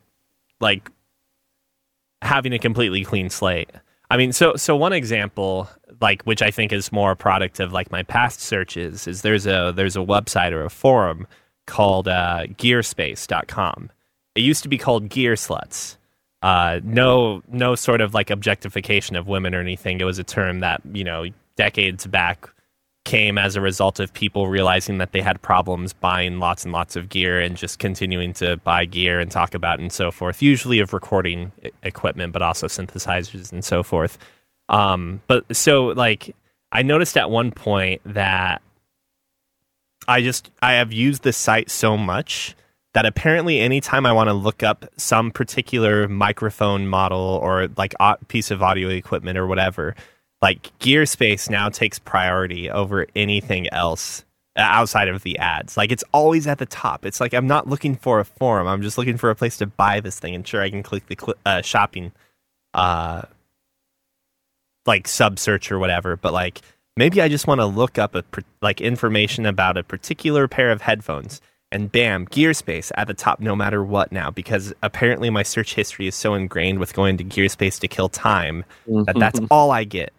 like 0.59 0.89
having 2.25 2.53
a 2.53 2.59
completely 2.59 3.03
clean 3.03 3.29
slate. 3.29 3.69
I 4.11 4.17
mean, 4.17 4.33
so 4.33 4.55
so 4.55 4.75
one 4.75 4.93
example, 4.93 5.69
like 6.01 6.23
which 6.23 6.41
I 6.41 6.51
think 6.51 6.71
is 6.71 6.91
more 6.91 7.11
a 7.11 7.15
product 7.15 7.59
of 7.59 7.71
like 7.73 7.91
my 7.91 8.03
past 8.03 8.39
searches, 8.39 9.07
is 9.07 9.21
there's 9.21 9.47
a 9.47 9.73
there's 9.75 9.95
a 9.95 9.99
website 9.99 10.51
or 10.51 10.63
a 10.63 10.69
forum 10.69 11.27
called 11.65 12.07
uh, 12.07 12.45
Gearspace.com. 12.47 13.89
It 14.35 14.41
used 14.41 14.63
to 14.63 14.69
be 14.69 14.77
called 14.77 15.09
Gearslutz. 15.09 15.97
Uh, 16.41 16.79
no 16.83 17.41
no 17.47 17.73
sort 17.73 18.01
of 18.01 18.13
like 18.13 18.29
objectification 18.29 19.15
of 19.15 19.27
women 19.27 19.55
or 19.55 19.59
anything. 19.59 19.99
It 19.99 20.03
was 20.03 20.19
a 20.19 20.23
term 20.23 20.59
that 20.59 20.81
you 20.93 21.03
know 21.03 21.25
decades 21.55 22.05
back 22.05 22.49
came 23.05 23.37
as 23.37 23.55
a 23.55 23.61
result 23.61 23.99
of 23.99 24.11
people 24.13 24.47
realizing 24.47 24.97
that 24.97 25.13
they 25.13 25.21
had 25.21 25.41
problems 25.41 25.93
buying 25.93 26.39
lots 26.39 26.65
and 26.65 26.73
lots 26.73 26.95
of 26.95 27.07
gear 27.07 27.39
and 27.39 27.55
just 27.55 27.79
continuing 27.79 28.33
to 28.33 28.57
buy 28.57 28.83
gear 28.83 29.19
and 29.19 29.31
talk 29.31 29.53
about 29.53 29.79
and 29.79 29.93
so 29.93 30.11
forth, 30.11 30.41
usually 30.41 30.79
of 30.79 30.91
recording 30.91 31.51
equipment, 31.83 32.33
but 32.33 32.41
also 32.41 32.67
synthesizers 32.67 33.51
and 33.53 33.63
so 33.63 33.81
forth. 33.83 34.17
Um, 34.67 35.21
but 35.27 35.55
so, 35.55 35.85
like, 35.87 36.35
I 36.71 36.81
noticed 36.81 37.15
at 37.15 37.29
one 37.29 37.51
point 37.51 38.01
that 38.05 38.61
I 40.07 40.21
just, 40.21 40.51
I 40.61 40.73
have 40.73 40.91
used 40.91 41.23
this 41.23 41.37
site 41.37 41.69
so 41.69 41.95
much 41.95 42.55
that 42.93 43.05
apparently 43.05 43.59
anytime 43.59 44.05
I 44.05 44.13
want 44.13 44.29
to 44.29 44.33
look 44.33 44.63
up 44.63 44.85
some 44.97 45.29
particular 45.29 46.07
microphone 46.07 46.87
model 46.87 47.39
or 47.41 47.67
like 47.77 47.93
piece 48.29 48.51
of 48.51 48.63
audio 48.63 48.89
equipment 48.89 49.37
or 49.37 49.45
whatever, 49.47 49.95
like 50.45 50.77
Gearspace 50.77 51.49
now 51.49 51.69
takes 51.69 51.97
priority 51.97 52.69
over 52.69 53.07
anything 53.15 53.67
else 53.73 54.23
uh, 54.55 54.61
outside 54.61 55.07
of 55.07 55.23
the 55.23 55.39
ads. 55.39 55.75
Like 55.75 55.91
it's 55.91 56.03
always 56.11 56.45
at 56.45 56.59
the 56.59 56.67
top. 56.67 57.03
It's 57.03 57.19
like 57.19 57.33
I'm 57.33 57.47
not 57.47 57.67
looking 57.67 57.95
for 57.95 58.19
a 58.19 58.25
forum. 58.25 58.67
I'm 58.67 58.83
just 58.83 58.95
looking 58.95 59.17
for 59.17 59.31
a 59.31 59.35
place 59.35 59.57
to 59.57 59.65
buy 59.65 60.01
this 60.01 60.19
thing. 60.19 60.35
And 60.35 60.47
sure, 60.47 60.61
I 60.61 60.69
can 60.69 60.83
click 60.83 61.07
the 61.07 61.17
cl- 61.19 61.33
uh, 61.47 61.63
shopping, 61.63 62.11
uh, 62.75 63.23
like 64.85 65.07
sub 65.07 65.39
search 65.39 65.71
or 65.71 65.79
whatever. 65.79 66.15
But 66.15 66.31
like 66.31 66.61
maybe 66.95 67.23
I 67.23 67.27
just 67.27 67.47
want 67.47 67.59
to 67.59 67.65
look 67.65 67.97
up 67.97 68.13
a 68.13 68.23
like 68.61 68.81
information 68.81 69.47
about 69.47 69.77
a 69.77 69.83
particular 69.83 70.47
pair 70.47 70.71
of 70.71 70.83
headphones. 70.83 71.41
And 71.71 71.91
bam, 71.91 72.27
Gearspace 72.27 72.91
at 72.93 73.07
the 73.07 73.15
top 73.15 73.39
no 73.39 73.55
matter 73.55 73.83
what 73.83 74.11
now, 74.11 74.29
because 74.29 74.75
apparently 74.83 75.31
my 75.31 75.41
search 75.41 75.73
history 75.73 76.05
is 76.05 76.13
so 76.13 76.35
ingrained 76.35 76.77
with 76.77 76.93
going 76.93 77.17
to 77.17 77.23
Gearspace 77.23 77.79
to 77.79 77.87
kill 77.87 78.09
time 78.09 78.63
that 78.85 79.17
that's 79.17 79.39
all 79.49 79.71
I 79.71 79.85
get 79.85 80.13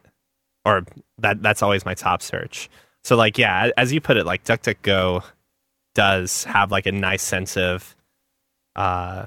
or 0.67 0.85
that 1.19 1.41
that's 1.43 1.63
always 1.63 1.87
my 1.87 1.95
top 1.95 2.21
search. 2.21 2.69
So 3.05 3.17
like 3.17 3.39
yeah, 3.39 3.71
as 3.79 3.93
you 3.93 4.01
put 4.03 4.19
it, 4.19 4.27
like 4.27 4.45
DuckDuckGo 4.45 5.25
does 5.95 6.45
have 6.45 6.71
like 6.71 6.85
a 6.85 6.93
nice 6.93 7.23
sense 7.23 7.57
of 7.57 7.97
uh 8.75 9.25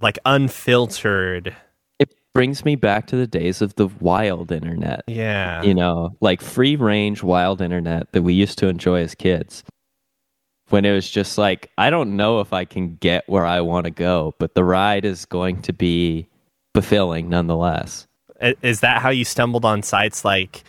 like 0.00 0.18
unfiltered 0.24 1.56
it 1.98 2.14
brings 2.34 2.64
me 2.64 2.76
back 2.76 3.06
to 3.06 3.16
the 3.16 3.26
days 3.26 3.62
of 3.62 3.74
the 3.76 3.88
wild 4.00 4.52
internet. 4.52 5.02
Yeah. 5.06 5.62
You 5.62 5.74
know, 5.74 6.16
like 6.20 6.40
free 6.40 6.76
range 6.76 7.22
wild 7.22 7.60
internet 7.60 8.12
that 8.12 8.22
we 8.22 8.34
used 8.34 8.58
to 8.58 8.68
enjoy 8.68 9.00
as 9.00 9.14
kids. 9.14 9.64
When 10.70 10.84
it 10.84 10.92
was 10.92 11.10
just 11.10 11.38
like, 11.38 11.70
I 11.78 11.90
don't 11.90 12.16
know 12.16 12.40
if 12.40 12.52
I 12.52 12.64
can 12.64 12.96
get 12.96 13.28
where 13.28 13.46
I 13.46 13.60
want 13.60 13.84
to 13.84 13.90
go, 13.90 14.34
but 14.38 14.54
the 14.54 14.64
ride 14.64 15.04
is 15.04 15.24
going 15.24 15.62
to 15.62 15.72
be 15.72 16.28
fulfilling 16.74 17.28
nonetheless. 17.28 18.06
Is 18.62 18.80
that 18.80 19.00
how 19.00 19.10
you 19.10 19.24
stumbled 19.24 19.64
on 19.64 19.82
sites 19.82 20.24
like 20.24 20.64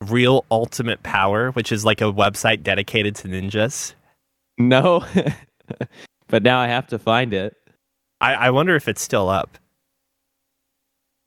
Real 0.00 0.44
Ultimate 0.50 1.02
Power, 1.02 1.50
which 1.52 1.72
is 1.72 1.84
like 1.84 2.00
a 2.00 2.12
website 2.12 2.62
dedicated 2.62 3.14
to 3.16 3.28
ninjas? 3.28 3.94
No, 4.58 5.04
but 6.28 6.42
now 6.42 6.60
I 6.60 6.68
have 6.68 6.86
to 6.88 6.98
find 6.98 7.34
it. 7.34 7.56
I, 8.20 8.34
I 8.34 8.50
wonder 8.50 8.76
if 8.76 8.88
it's 8.88 9.02
still 9.02 9.28
up. 9.28 9.58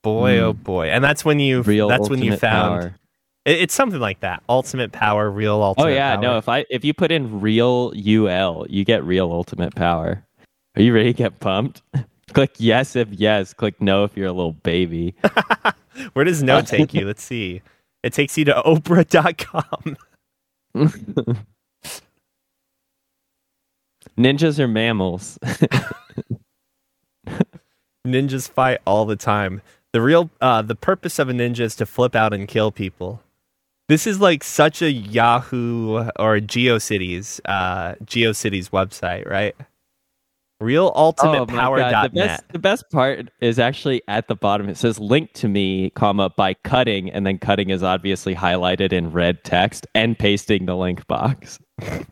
Boy, 0.03 0.35
mm. 0.35 0.41
oh 0.41 0.53
boy! 0.53 0.87
And 0.89 1.03
that's 1.03 1.25
when 1.25 1.39
you 1.39 1.61
Real 1.61 1.87
that's 1.87 2.09
when 2.09 2.21
you 2.21 2.37
found 2.37 2.81
power. 2.81 2.95
It, 3.45 3.61
it's 3.61 3.73
something 3.73 3.99
like 3.99 4.21
that. 4.21 4.43
Ultimate 4.47 4.91
Power, 4.91 5.29
Real 5.29 5.61
Ultimate. 5.61 5.85
Oh 5.85 5.89
yeah, 5.89 6.15
power. 6.15 6.21
no. 6.21 6.37
If 6.37 6.47
I 6.47 6.65
if 6.69 6.85
you 6.85 6.93
put 6.93 7.11
in 7.11 7.41
Real 7.41 7.93
UL, 7.95 8.65
you 8.69 8.85
get 8.85 9.03
Real 9.03 9.31
Ultimate 9.31 9.75
Power. 9.75 10.23
Are 10.75 10.81
you 10.81 10.93
ready 10.93 11.11
to 11.11 11.17
get 11.17 11.39
pumped? 11.39 11.81
Click 12.33 12.51
yes 12.57 12.95
if 12.95 13.09
yes. 13.11 13.53
Click 13.53 13.81
no 13.81 14.03
if 14.03 14.15
you're 14.17 14.27
a 14.27 14.33
little 14.33 14.53
baby. 14.53 15.15
Where 16.13 16.25
does 16.25 16.43
no 16.43 16.61
take 16.61 16.93
you? 16.93 17.05
Let's 17.05 17.23
see. 17.23 17.61
It 18.03 18.13
takes 18.13 18.37
you 18.37 18.45
to 18.45 18.53
Oprah.com. 18.65 19.97
Ninjas 24.17 24.59
are 24.59 24.67
mammals. 24.67 25.37
Ninjas 28.05 28.49
fight 28.49 28.79
all 28.85 29.05
the 29.05 29.15
time. 29.15 29.61
The 29.93 30.01
real 30.01 30.29
uh, 30.41 30.61
the 30.61 30.75
purpose 30.75 31.17
of 31.19 31.29
a 31.29 31.33
ninja 31.33 31.61
is 31.61 31.75
to 31.77 31.85
flip 31.85 32.15
out 32.15 32.33
and 32.33 32.47
kill 32.47 32.71
people. 32.71 33.21
This 33.87 34.05
is 34.05 34.19
like 34.19 34.43
such 34.43 34.81
a 34.81 34.91
Yahoo 34.91 36.09
or 36.19 36.39
GeoCities 36.39 37.39
uh, 37.45 37.95
GeoCities 38.03 38.69
website, 38.69 39.27
right? 39.29 39.55
realultimatepower.net. 40.61 41.93
Oh 41.93 42.03
the 42.03 42.09
best, 42.09 42.43
the 42.49 42.59
best 42.59 42.89
part 42.91 43.29
is 43.41 43.59
actually 43.59 44.01
at 44.07 44.27
the 44.27 44.35
bottom. 44.35 44.69
It 44.69 44.77
says 44.77 44.99
link 44.99 45.33
to 45.33 45.47
me, 45.47 45.91
comma, 45.91 46.29
by 46.31 46.55
cutting, 46.55 47.11
and 47.11 47.25
then 47.25 47.37
cutting 47.37 47.69
is 47.69 47.83
obviously 47.83 48.35
highlighted 48.35 48.91
in 48.91 49.11
red 49.11 49.43
text 49.43 49.85
and 49.93 50.17
pasting 50.17 50.65
the 50.65 50.75
link 50.75 51.05
box. 51.07 51.59
oh, 51.83 52.05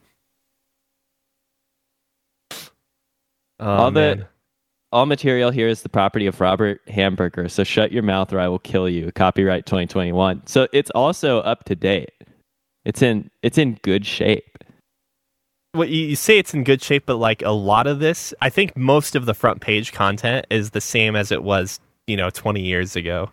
all 3.59 3.91
man. 3.91 4.19
the 4.19 4.27
all 4.91 5.05
material 5.05 5.51
here 5.51 5.67
is 5.67 5.81
the 5.81 5.89
property 5.89 6.27
of 6.27 6.39
Robert 6.39 6.79
Hamburger. 6.87 7.49
So 7.49 7.63
shut 7.63 7.91
your 7.91 8.03
mouth 8.03 8.31
or 8.31 8.39
I 8.39 8.47
will 8.47 8.59
kill 8.59 8.87
you. 8.87 9.11
Copyright 9.11 9.65
2021. 9.65 10.45
So 10.45 10.67
it's 10.71 10.89
also 10.91 11.39
up 11.39 11.65
to 11.65 11.75
date. 11.75 12.11
It's 12.85 13.01
in 13.01 13.29
it's 13.41 13.57
in 13.57 13.79
good 13.81 14.05
shape 14.05 14.54
well, 15.75 15.87
you 15.87 16.15
say 16.15 16.37
it's 16.37 16.53
in 16.53 16.63
good 16.63 16.81
shape, 16.81 17.03
but 17.05 17.15
like 17.15 17.41
a 17.41 17.51
lot 17.51 17.87
of 17.87 17.99
this, 17.99 18.33
I 18.41 18.49
think 18.49 18.75
most 18.75 19.15
of 19.15 19.25
the 19.25 19.33
front 19.33 19.61
page 19.61 19.91
content 19.91 20.45
is 20.49 20.71
the 20.71 20.81
same 20.81 21.15
as 21.15 21.31
it 21.31 21.43
was, 21.43 21.79
you 22.07 22.17
know, 22.17 22.29
20 22.29 22.61
years 22.61 22.95
ago. 22.95 23.29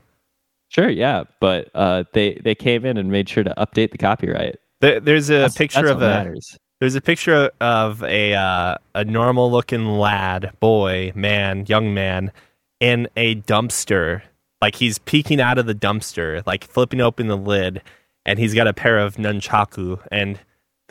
Sure, 0.68 0.88
yeah, 0.88 1.24
but 1.38 1.68
uh, 1.74 2.04
they 2.14 2.40
they 2.42 2.54
came 2.54 2.86
in 2.86 2.96
and 2.96 3.10
made 3.10 3.28
sure 3.28 3.44
to 3.44 3.52
update 3.58 3.90
the 3.90 3.98
copyright. 3.98 4.56
There, 4.80 5.00
there's 5.00 5.28
a 5.28 5.40
that's, 5.40 5.56
picture 5.56 5.82
that's 5.82 5.90
of 5.90 6.00
a 6.00 6.08
matters. 6.08 6.58
there's 6.80 6.94
a 6.94 7.02
picture 7.02 7.50
of 7.60 8.02
a 8.02 8.32
uh, 8.32 8.76
a 8.94 9.04
normal 9.04 9.50
looking 9.50 9.98
lad, 9.98 10.52
boy, 10.60 11.12
man, 11.14 11.66
young 11.68 11.92
man, 11.92 12.32
in 12.80 13.06
a 13.16 13.34
dumpster. 13.34 14.22
Like 14.62 14.76
he's 14.76 14.98
peeking 14.98 15.42
out 15.42 15.58
of 15.58 15.66
the 15.66 15.74
dumpster, 15.74 16.42
like 16.46 16.64
flipping 16.64 17.02
open 17.02 17.26
the 17.26 17.36
lid, 17.36 17.82
and 18.24 18.38
he's 18.38 18.54
got 18.54 18.66
a 18.66 18.72
pair 18.72 18.98
of 18.98 19.16
nunchaku 19.16 20.00
and 20.10 20.40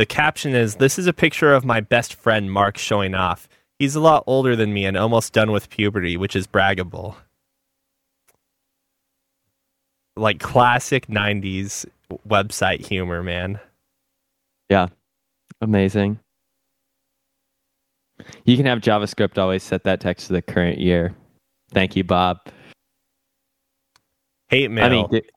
the 0.01 0.05
caption 0.07 0.55
is 0.55 0.77
This 0.77 0.97
is 0.97 1.05
a 1.05 1.13
picture 1.13 1.53
of 1.53 1.63
my 1.63 1.79
best 1.79 2.15
friend 2.15 2.51
Mark 2.51 2.75
showing 2.75 3.13
off. 3.13 3.47
He's 3.77 3.93
a 3.93 3.99
lot 3.99 4.23
older 4.25 4.55
than 4.55 4.73
me 4.73 4.83
and 4.83 4.97
almost 4.97 5.31
done 5.31 5.51
with 5.51 5.69
puberty, 5.69 6.17
which 6.17 6.35
is 6.35 6.47
braggable. 6.47 7.13
Like 10.15 10.39
classic 10.39 11.05
90s 11.05 11.85
website 12.27 12.83
humor, 12.83 13.21
man. 13.21 13.59
Yeah. 14.71 14.87
Amazing. 15.61 16.17
You 18.45 18.57
can 18.57 18.65
have 18.65 18.79
JavaScript 18.79 19.37
always 19.37 19.61
set 19.61 19.83
that 19.83 20.01
text 20.01 20.25
to 20.27 20.33
the 20.33 20.41
current 20.41 20.79
year. 20.79 21.13
Thank 21.75 21.95
you, 21.95 22.03
Bob. 22.03 22.39
Hate 24.49 24.71
mail. 24.71 24.83
I 24.83 24.89
mean, 24.89 25.07
good, 25.09 25.31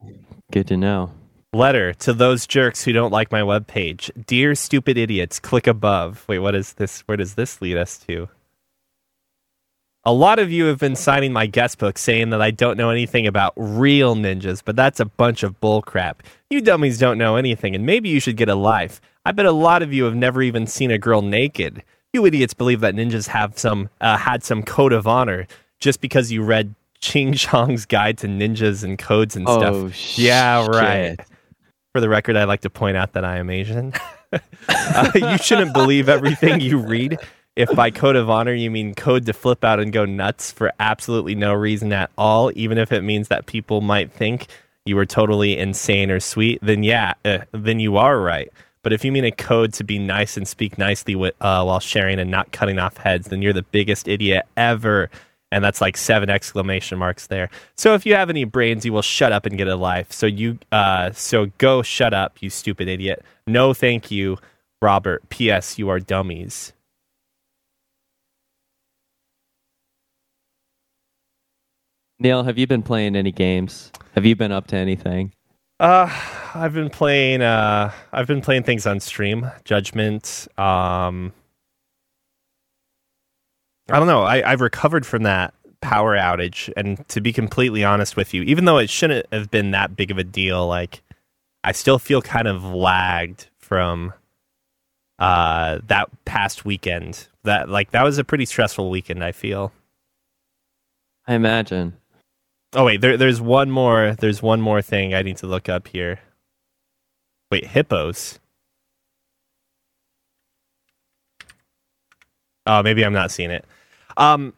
good 0.51 0.69
to 0.69 0.79
know. 0.79 1.11
Letter 1.55 1.95
to 1.95 2.13
those 2.13 2.47
jerks 2.47 2.83
who 2.85 2.93
don't 2.93 3.13
like 3.13 3.31
my 3.31 3.41
webpage. 3.41 4.11
Dear 4.27 4.55
stupid 4.55 4.99
idiots, 4.99 5.39
click 5.39 5.67
above. 5.67 6.25
Wait, 6.29 6.41
what 6.41 6.55
is 6.55 6.75
this? 6.75 7.01
Where 7.03 7.17
does 7.17 7.35
this 7.35 7.63
lead 7.63 7.77
us 7.77 7.97
to? 8.09 8.29
A 10.07 10.13
lot 10.13 10.39
of 10.39 10.51
you 10.51 10.67
have 10.67 10.79
been 10.79 10.97
signing 10.97 11.33
my 11.33 11.47
guest 11.47 11.79
book 11.79 11.97
saying 11.97 12.31
that 12.31 12.43
I 12.43 12.51
don't 12.51 12.77
know 12.77 12.91
anything 12.91 13.27
about 13.27 13.55
real 13.57 14.15
ninjas, 14.15 14.63
but 14.63 14.77
that's 14.77 15.01
a 15.01 15.07
bunch 15.07 15.43
of 15.43 15.59
bullcrap. 15.61 16.17
You 16.51 16.61
dummies 16.61 16.99
don't 16.99 17.17
know 17.17 17.37
anything, 17.37 17.75
and 17.75 17.87
maybe 17.87 18.11
you 18.11 18.21
should 18.21 18.37
get 18.37 18.51
a 18.51 18.55
life. 18.55 19.01
I 19.25 19.33
bet 19.33 19.47
a 19.47 19.53
lot 19.53 19.83
of 19.83 19.95
you 19.95 20.05
have 20.05 20.15
never 20.15 20.43
even 20.43 20.67
seen 20.67 20.91
a 20.91 20.99
girl 20.99 21.23
naked. 21.23 21.83
You 22.13 22.27
idiots 22.27 22.53
believe 22.53 22.81
that 22.81 22.95
ninjas 22.95 23.29
have 23.29 23.59
some 23.59 23.89
uh, 24.01 24.19
had 24.19 24.45
some 24.45 24.63
code 24.63 24.93
of 24.93 25.07
honor 25.07 25.47
just 25.79 26.01
because 26.01 26.31
you 26.31 26.43
read 26.43 26.75
Ching 27.01 27.33
Chong's 27.33 27.87
Guide 27.87 28.19
to 28.19 28.27
Ninjas 28.27 28.85
and 28.85 28.99
Codes 28.99 29.37
and 29.37 29.49
stuff. 29.49 29.75
Oh, 29.75 29.91
yeah, 30.17 30.67
right. 30.67 31.19
For 31.95 32.01
the 32.01 32.09
record, 32.09 32.34
I'd 32.34 32.49
like 32.49 32.62
to 32.62 32.70
point 32.70 32.97
out 32.97 33.12
that 33.12 33.24
I 33.24 33.36
am 33.36 33.49
Asian. 33.49 33.92
uh, 34.68 35.12
you 35.14 35.38
shouldn't 35.38 35.72
believe 35.72 36.09
everything 36.09 36.61
you 36.61 36.76
read. 36.76 37.18
If 37.55 37.72
by 37.76 37.92
code 37.92 38.16
of 38.16 38.28
honor 38.28 38.53
you 38.53 38.68
mean 38.68 38.97
code 38.97 39.26
to 39.26 39.32
flip 39.32 39.62
out 39.62 39.78
and 39.78 39.92
go 39.92 40.05
nuts 40.05 40.51
for 40.51 40.72
absolutely 40.80 41.36
no 41.36 41.55
reason 41.55 41.92
at 41.92 42.11
all, 42.18 42.51
even 42.57 42.78
if 42.78 42.90
it 42.90 43.03
means 43.03 43.28
that 43.28 43.47
people 43.47 43.80
might 43.80 44.11
think 44.11 44.49
you 44.84 44.97
were 44.97 45.07
totally 45.07 45.57
insane 45.57 46.11
or 46.11 46.18
sweet, 46.18 46.59
then 46.62 46.82
yeah, 46.82 47.14
uh, 47.24 47.38
then 47.53 47.78
you 47.78 47.97
are 47.97 48.18
right. 48.18 48.51
But 48.82 48.92
if 48.92 49.05
you 49.05 49.12
mean 49.12 49.24
a 49.24 49.30
code 49.30 49.72
to 49.74 49.84
be 49.84 50.01
nice 50.01 50.36
and 50.36 50.49
speak 50.49 50.76
nicely 50.76 51.14
with, 51.14 51.36
uh, 51.40 51.62
while 51.62 51.78
sharing 51.78 52.18
and 52.18 52.28
not 52.28 52.51
cutting 52.51 52.80
off 52.80 52.97
heads, 52.97 53.28
then 53.28 53.40
you're 53.40 53.53
the 53.53 53.62
biggest 53.62 54.09
idiot 54.09 54.47
ever. 54.57 55.11
And 55.53 55.62
that's 55.62 55.80
like 55.80 55.97
seven 55.97 56.30
exclamation 56.30 56.99
marks 56.99 57.28
there. 57.28 57.49
So 57.76 57.95
if 57.95 58.05
you 58.05 58.14
have 58.16 58.28
any 58.28 58.45
brains, 58.45 58.84
you 58.84 58.92
will 58.92 59.03
shut 59.03 59.30
up 59.32 59.47
and 59.47 59.57
get 59.57 59.68
a 59.68 59.76
life. 59.76 60.11
So 60.12 60.26
you, 60.26 60.59
uh, 60.72 61.12
so 61.12 61.47
go 61.59 61.82
shut 61.82 62.12
up, 62.12 62.38
you 62.40 62.51
stupid 62.51 62.88
idiot. 62.88 63.24
No, 63.47 63.72
thank 63.72 64.11
you, 64.11 64.38
Robert. 64.82 65.28
P.S. 65.28 65.78
You 65.78 65.88
are 65.90 66.01
dummies. 66.01 66.72
Neil, 72.18 72.45
have 72.45 72.59
you 72.59 72.66
been 72.66 72.82
playing 72.82 73.16
any 73.16 73.32
games? 73.32 73.92
Have 74.14 74.24
you 74.24 74.34
been 74.36 74.53
up 74.53 74.66
to 74.68 74.76
anything? 74.76 75.32
Uh, 75.80 76.09
I've 76.55 76.72
been 76.72 76.88
playing. 76.88 77.42
Uh, 77.42 77.92
I've 78.12 78.26
been 78.26 78.40
playing 78.40 78.62
things 78.62 78.86
on 78.86 79.01
stream. 79.01 79.51
Judgment. 79.64 80.49
Um, 80.57 81.32
I 83.91 83.99
don't 83.99 84.09
know. 84.09 84.22
I, 84.22 84.51
I've 84.51 84.61
recovered 84.61 85.05
from 85.05 85.24
that 85.24 85.53
power 85.80 86.16
outage, 86.16 86.72
and 86.76 87.07
to 87.09 87.20
be 87.20 87.32
completely 87.32 87.85
honest 87.85 88.16
with 88.16 88.32
you, 88.32 88.43
even 88.43 88.64
though 88.64 88.78
it 88.78 88.89
shouldn't 88.89 89.26
have 89.32 89.51
been 89.51 89.72
that 89.72 89.97
big 89.97 90.11
of 90.11 90.18
a 90.18 90.24
deal, 90.24 90.66
like 90.66 91.03
I 91.62 91.72
still 91.72 91.99
feel 91.99 92.22
kind 92.22 92.49
of 92.49 92.64
lagged 92.64 93.49
from 93.59 94.12
uh 95.18 95.78
that 95.87 96.09
past 96.24 96.64
weekend. 96.64 97.28
That 97.45 97.68
like 97.68 97.91
that 97.91 98.03
was 98.03 98.16
a 98.18 98.24
pretty 98.24 98.47
stressful 98.47 98.89
weekend. 98.91 99.22
I 99.22 99.32
feel. 99.32 99.72
I 101.26 101.35
imagine. 101.35 101.97
Oh 102.72 102.85
wait, 102.87 103.01
there, 103.03 103.16
there's 103.16 103.41
one 103.41 103.70
more. 103.70 104.16
There's 104.18 104.43
one 104.43 104.61
more 104.61 104.82
thing 104.82 105.14
I 105.14 105.22
need 105.22 105.37
to 105.39 105.47
look 105.47 105.68
up 105.68 105.89
here. 105.89 106.20
Wait, 107.51 107.66
hippos. 107.66 108.41
Oh, 112.66 112.82
maybe 112.82 113.05
I'm 113.05 113.12
not 113.12 113.30
seeing 113.30 113.51
it. 113.51 113.64
Um, 114.17 114.55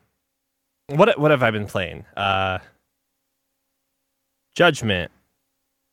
what 0.89 1.19
what 1.19 1.31
have 1.31 1.43
I 1.43 1.51
been 1.51 1.67
playing? 1.67 2.05
Uh, 2.17 2.59
Judgment, 4.55 5.11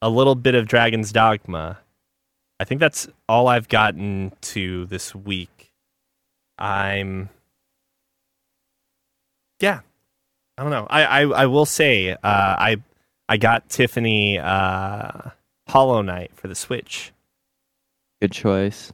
a 0.02 0.10
little 0.10 0.36
bit 0.36 0.56
of 0.56 0.68
Dragon's 0.68 1.12
Dogma. 1.12 1.80
I 2.60 2.66
think 2.66 2.80
that's 2.80 3.08
all 3.28 3.48
I've 3.48 3.68
gotten 3.68 4.32
to 4.42 4.86
this 4.86 5.14
week. 5.14 5.72
I'm, 6.58 7.30
yeah, 9.60 9.82
I 10.58 10.62
don't 10.62 10.72
know. 10.72 10.88
I 10.90 11.04
I, 11.04 11.22
I 11.24 11.46
will 11.48 11.66
say 11.66 12.12
uh, 12.12 12.18
I 12.24 12.78
I 13.28 13.38
got 13.38 13.70
Tiffany 13.70 14.38
uh, 14.40 15.30
Hollow 15.68 16.02
Knight 16.02 16.32
for 16.36 16.48
the 16.48 16.56
Switch. 16.56 17.12
Good 18.22 18.32
choice. 18.32 18.94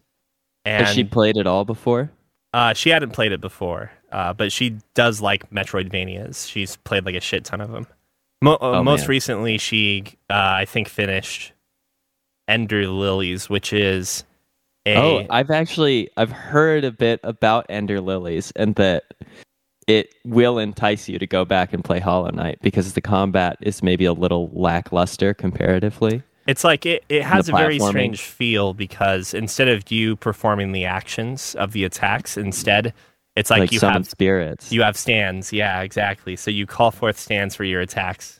And 0.65 0.85
Has 0.85 0.95
she 0.95 1.03
played 1.03 1.37
it 1.37 1.45
all 1.47 1.65
before? 1.65 2.11
uh, 2.53 2.73
she 2.73 2.89
hadn't 2.89 3.11
played 3.11 3.31
it 3.31 3.41
before, 3.41 3.91
uh, 4.11 4.33
but 4.33 4.51
she 4.51 4.77
does 4.93 5.21
like 5.21 5.49
Metroidvanias. 5.51 6.49
She's 6.49 6.75
played 6.77 7.05
like 7.05 7.15
a 7.15 7.21
shit 7.21 7.45
ton 7.45 7.61
of 7.61 7.71
them. 7.71 7.87
Mo- 8.41 8.53
uh, 8.61 8.79
Oh, 8.79 8.83
most 8.83 9.01
man. 9.01 9.09
recently, 9.09 9.57
she 9.57 10.03
uh, 10.29 10.33
I 10.33 10.65
think 10.65 10.87
finished 10.87 11.51
Ender 12.47 12.87
Lilies, 12.87 13.49
which 13.49 13.73
is 13.73 14.23
a 14.85 14.95
Oh, 14.95 15.25
I've 15.29 15.51
actually 15.51 16.09
I've 16.17 16.31
heard 16.31 16.83
a 16.83 16.91
bit 16.91 17.19
about 17.23 17.65
Ender 17.69 18.01
Lilies 18.01 18.51
and 18.55 18.75
that 18.75 19.03
it 19.87 20.13
will 20.23 20.59
entice 20.59 21.09
you 21.09 21.17
to 21.19 21.25
go 21.27 21.43
back 21.45 21.73
and 21.73 21.83
play 21.83 21.99
Hollow 21.99 22.29
Knight 22.29 22.59
because 22.61 22.93
the 22.93 23.01
combat 23.01 23.57
is 23.61 23.81
maybe 23.83 24.05
a 24.05 24.13
little 24.13 24.49
lackluster 24.53 25.33
comparatively. 25.33 26.21
It's 26.47 26.63
like 26.63 26.85
it, 26.85 27.03
it 27.09 27.23
has 27.23 27.49
a 27.49 27.51
very 27.51 27.77
strange 27.79 28.21
feel 28.21 28.73
because 28.73 29.33
instead 29.35 29.67
of 29.67 29.91
you 29.91 30.15
performing 30.15 30.71
the 30.71 30.85
actions 30.85 31.53
of 31.55 31.73
the 31.73 31.83
attacks, 31.83 32.37
instead 32.37 32.93
it's 33.39 33.49
like, 33.49 33.61
Like, 33.61 33.71
you 33.71 33.79
have 33.79 34.05
spirits. 34.07 34.71
you 34.71 34.81
have 34.83 34.97
stands. 34.97 35.51
Yeah, 35.53 35.81
exactly. 35.81 36.35
So 36.35 36.51
you 36.51 36.65
call 36.65 36.91
forth 36.91 37.17
stands 37.17 37.55
for 37.55 37.63
your 37.63 37.81
attacks. 37.81 38.39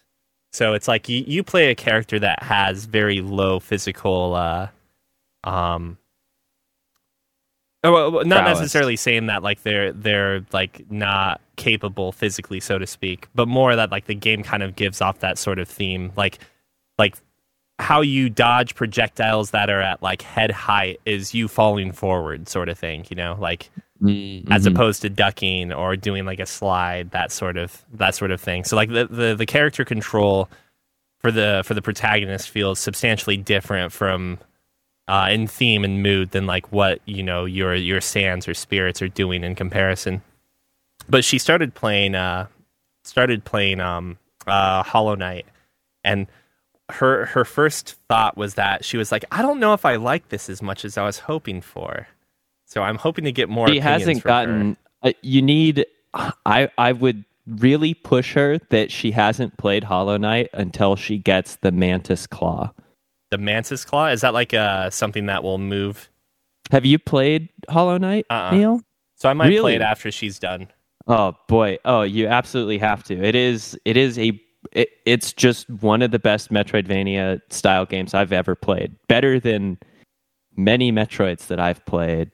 So 0.52 0.74
it's 0.74 0.88
like 0.88 1.08
you, 1.10 1.24
you 1.28 1.43
play 1.43 1.70
a 1.70 1.76
character 1.76 2.20
that 2.20 2.41
has 2.43 2.86
very 2.86 3.22
low 3.22 3.60
physical 3.60 4.34
uh 4.36 4.68
um 5.43 5.97
oh, 7.84 8.12
well, 8.12 8.26
not 8.26 8.43
Prowess. 8.43 8.60
necessarily 8.60 8.95
saying 8.95 9.28
that 9.28 9.43
like 9.43 9.62
they're 9.64 9.93
they're 9.93 10.45
like 10.52 10.89
not 10.91 11.39
capable 11.56 12.12
physically 12.12 12.60
so 12.60 12.78
to 12.78 12.88
speak 12.88 13.28
but 13.36 13.47
more 13.47 13.76
that 13.76 13.91
like 13.91 14.06
the 14.06 14.16
game 14.16 14.43
kind 14.43 14.64
of 14.64 14.76
gives 14.76 15.02
off 15.02 15.20
that 15.20 15.38
sort 15.38 15.60
of 15.60 15.68
theme 15.68 16.12
like 16.16 16.39
like 16.97 17.16
how 17.78 18.02
you 18.02 18.30
dodge 18.30 18.76
projectiles 18.76 19.52
that 19.52 19.70
are 19.70 19.82
at 19.82 20.02
like 20.02 20.22
head 20.22 20.52
height 20.52 21.00
is 21.06 21.34
you 21.34 21.47
falling 21.47 21.91
forward 21.91 22.47
sort 22.50 22.70
of 22.70 22.78
thing 22.78 23.06
you 23.10 23.16
know 23.16 23.38
like 23.39 23.70
Mm, 24.02 24.50
as 24.50 24.66
opposed 24.66 25.02
to 25.02 25.10
ducking 25.10 25.74
or 25.74 25.97
doing 25.97 26.24
like 26.24 26.39
a 26.39 26.45
slide 26.45 27.12
that 27.12 27.34
sort 27.34 27.58
of 27.58 27.84
that 27.93 28.16
sort 28.16 28.32
of 28.32 28.39
thing. 28.39 28.64
So 28.64 28.78
like 28.78 28.89
the, 28.89 29.08
the 29.08 29.36
the 29.36 29.45
character 29.45 29.84
control 29.84 30.50
for 31.18 31.32
the 31.32 31.64
for 31.66 31.74
the 31.74 31.82
protagonist 31.82 32.50
feels 32.50 32.80
substantially 32.80 33.36
different 33.36 33.91
from 33.91 34.39
uh 35.10 35.28
in 35.30 35.47
theme 35.47 35.84
and 35.84 36.02
mood 36.02 36.32
than 36.32 36.45
like 36.45 36.72
what 36.72 37.02
you 37.06 37.22
know 37.22 37.43
your 37.43 37.76
your 37.76 38.00
stands 38.00 38.47
or 38.47 38.54
spirits 38.54 39.02
are 39.02 39.10
doing 39.10 39.43
in 39.43 39.54
comparison. 39.54 40.22
But 41.10 41.26
she 41.26 41.38
started 41.38 41.74
playing 41.74 42.16
uh 42.16 42.47
started 43.04 43.43
playing 43.43 43.82
um 43.82 44.18
uh 44.47 44.82
hollow 44.84 45.16
knight. 45.16 45.45
And 46.06 46.28
her 46.89 47.26
her 47.26 47.43
first 47.43 47.95
thought 48.08 48.38
was 48.38 48.56
that 48.56 48.84
she 48.84 48.97
was 48.97 49.12
like 49.12 49.24
i 49.32 49.43
don't 49.43 49.60
know 49.60 49.74
if 49.74 49.86
i 49.86 49.95
like 49.95 50.30
this 50.30 50.50
as 50.50 50.60
much 50.60 50.84
as 50.84 50.97
i 50.97 51.06
was 51.06 51.20
hoping 51.20 51.62
for 51.62 52.08
so 52.70 52.82
i'm 52.82 52.96
hoping 52.98 53.26
to 53.26 53.32
get 53.32 53.50
more 53.50 53.68
she 53.68 53.80
hasn't 53.80 54.24
gotten 54.24 54.78
uh, 55.04 55.12
you 55.22 55.42
need 55.42 55.86
I 56.46 56.70
I 56.78 56.92
would 56.92 57.24
really 57.46 57.94
push 57.94 58.34
her 58.34 58.60
that 58.70 58.92
she 58.92 59.12
hasn't 59.12 59.58
played 59.58 59.84
Hollow 59.84 60.18
Knight 60.18 60.50
until 60.54 60.96
she 60.96 61.18
gets 61.18 61.56
the 61.58 61.72
Mantis 61.72 62.28
Claw. 62.28 62.72
The 63.32 63.38
Mantis 63.38 63.86
Claw 63.86 64.08
is 64.08 64.22
that 64.22 64.34
like 64.34 64.54
uh 64.54 64.90
something 64.90 65.28
that 65.28 65.44
will 65.44 65.58
move? 65.58 66.10
Have 66.72 66.86
you 66.86 67.00
played 67.00 67.50
Hollow 67.70 67.98
Knight, 67.98 68.26
Uh-uh. 68.30 68.56
Neil? 68.56 68.82
So 69.16 69.30
I 69.30 69.34
might 69.34 69.58
play 69.60 69.76
it 69.76 69.82
after 69.82 70.12
she's 70.12 70.40
done. 70.40 70.68
Oh 71.08 71.36
boy. 71.48 71.78
Oh, 71.86 72.04
you 72.04 72.28
absolutely 72.28 72.78
have 72.78 73.04
to. 73.06 73.22
It 73.24 73.36
is 73.36 73.78
it 73.86 73.98
is 73.98 74.18
a 74.18 74.40
it, 74.74 74.90
it's 75.06 75.34
just 75.34 75.70
one 75.70 76.02
of 76.02 76.12
the 76.12 76.20
best 76.20 76.52
Metroidvania 76.52 77.42
style 77.50 77.86
games 77.86 78.14
I've 78.14 78.34
ever 78.34 78.56
played. 78.56 78.96
Better 79.08 79.40
than 79.40 79.78
many 80.56 80.92
Metroids 80.92 81.48
that 81.48 81.60
I've 81.60 81.84
played. 81.86 82.32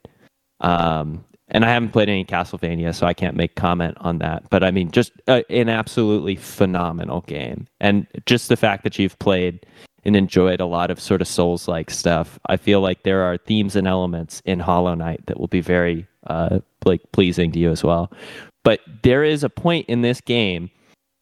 Um 0.62 1.24
and 1.50 1.64
I 1.64 1.70
haven't 1.72 1.90
played 1.90 2.10
any 2.10 2.26
Castlevania, 2.26 2.94
so 2.94 3.06
I 3.06 3.14
can't 3.14 3.36
make 3.36 3.56
comment 3.56 3.98
on 4.02 4.18
that. 4.20 4.50
But 4.50 4.64
I 4.64 4.72
mean, 4.72 4.90
just 4.90 5.12
uh, 5.28 5.44
an 5.50 5.70
absolutely 5.70 6.36
phenomenal 6.36 7.22
game, 7.22 7.68
and 7.80 8.08
just 8.26 8.50
the 8.50 8.58
fact 8.58 8.84
that 8.84 8.98
you've 8.98 9.20
played 9.20 9.66
and 10.06 10.16
enjoyed 10.16 10.60
a 10.60 10.66
lot 10.66 10.92
of 10.92 11.00
sort 11.00 11.22
of 11.22 11.28
Souls-like 11.28 11.90
stuff, 11.90 12.40
I 12.48 12.58
feel 12.58 12.82
like 12.82 13.04
there 13.04 13.22
are 13.22 13.38
themes 13.38 13.76
and 13.76 13.88
elements 13.88 14.42
in 14.46 14.60
Hollow 14.60 14.94
Knight 14.94 15.26
that 15.28 15.40
will 15.40 15.48
be 15.48 15.62
very 15.62 16.08
uh, 16.28 16.60
like 16.84 17.02
pleasing 17.12 17.52
to 17.52 17.60
you 17.60 17.72
as 17.72 17.84
well. 17.84 18.12
But 18.64 18.82
there 19.04 19.24
is 19.24 19.44
a 19.44 19.50
point 19.50 19.88
in 19.88 20.02
this 20.02 20.22
game 20.22 20.72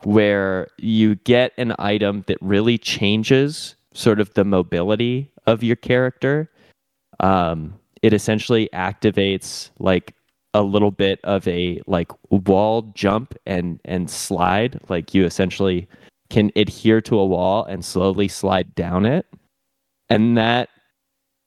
where 0.03 0.67
you 0.77 1.15
get 1.15 1.53
an 1.57 1.73
item 1.79 2.23
that 2.27 2.37
really 2.41 2.77
changes 2.77 3.75
sort 3.93 4.19
of 4.19 4.33
the 4.33 4.43
mobility 4.43 5.31
of 5.45 5.63
your 5.63 5.75
character. 5.77 6.49
Um, 7.19 7.79
it 8.03 8.13
essentially 8.13 8.69
activates 8.73 9.71
like 9.79 10.13
a 10.53 10.61
little 10.61 10.91
bit 10.91 11.19
of 11.23 11.47
a 11.47 11.81
like 11.87 12.11
wall 12.29 12.83
jump 12.93 13.33
and 13.47 13.79
and 13.85 14.11
slide. 14.11 14.79
Like 14.89 15.15
you 15.15 15.25
essentially 15.25 15.87
can 16.29 16.51
adhere 16.55 17.01
to 17.01 17.17
a 17.17 17.25
wall 17.25 17.63
and 17.65 17.83
slowly 17.83 18.27
slide 18.27 18.75
down 18.75 19.05
it, 19.05 19.25
and 20.09 20.37
that 20.37 20.69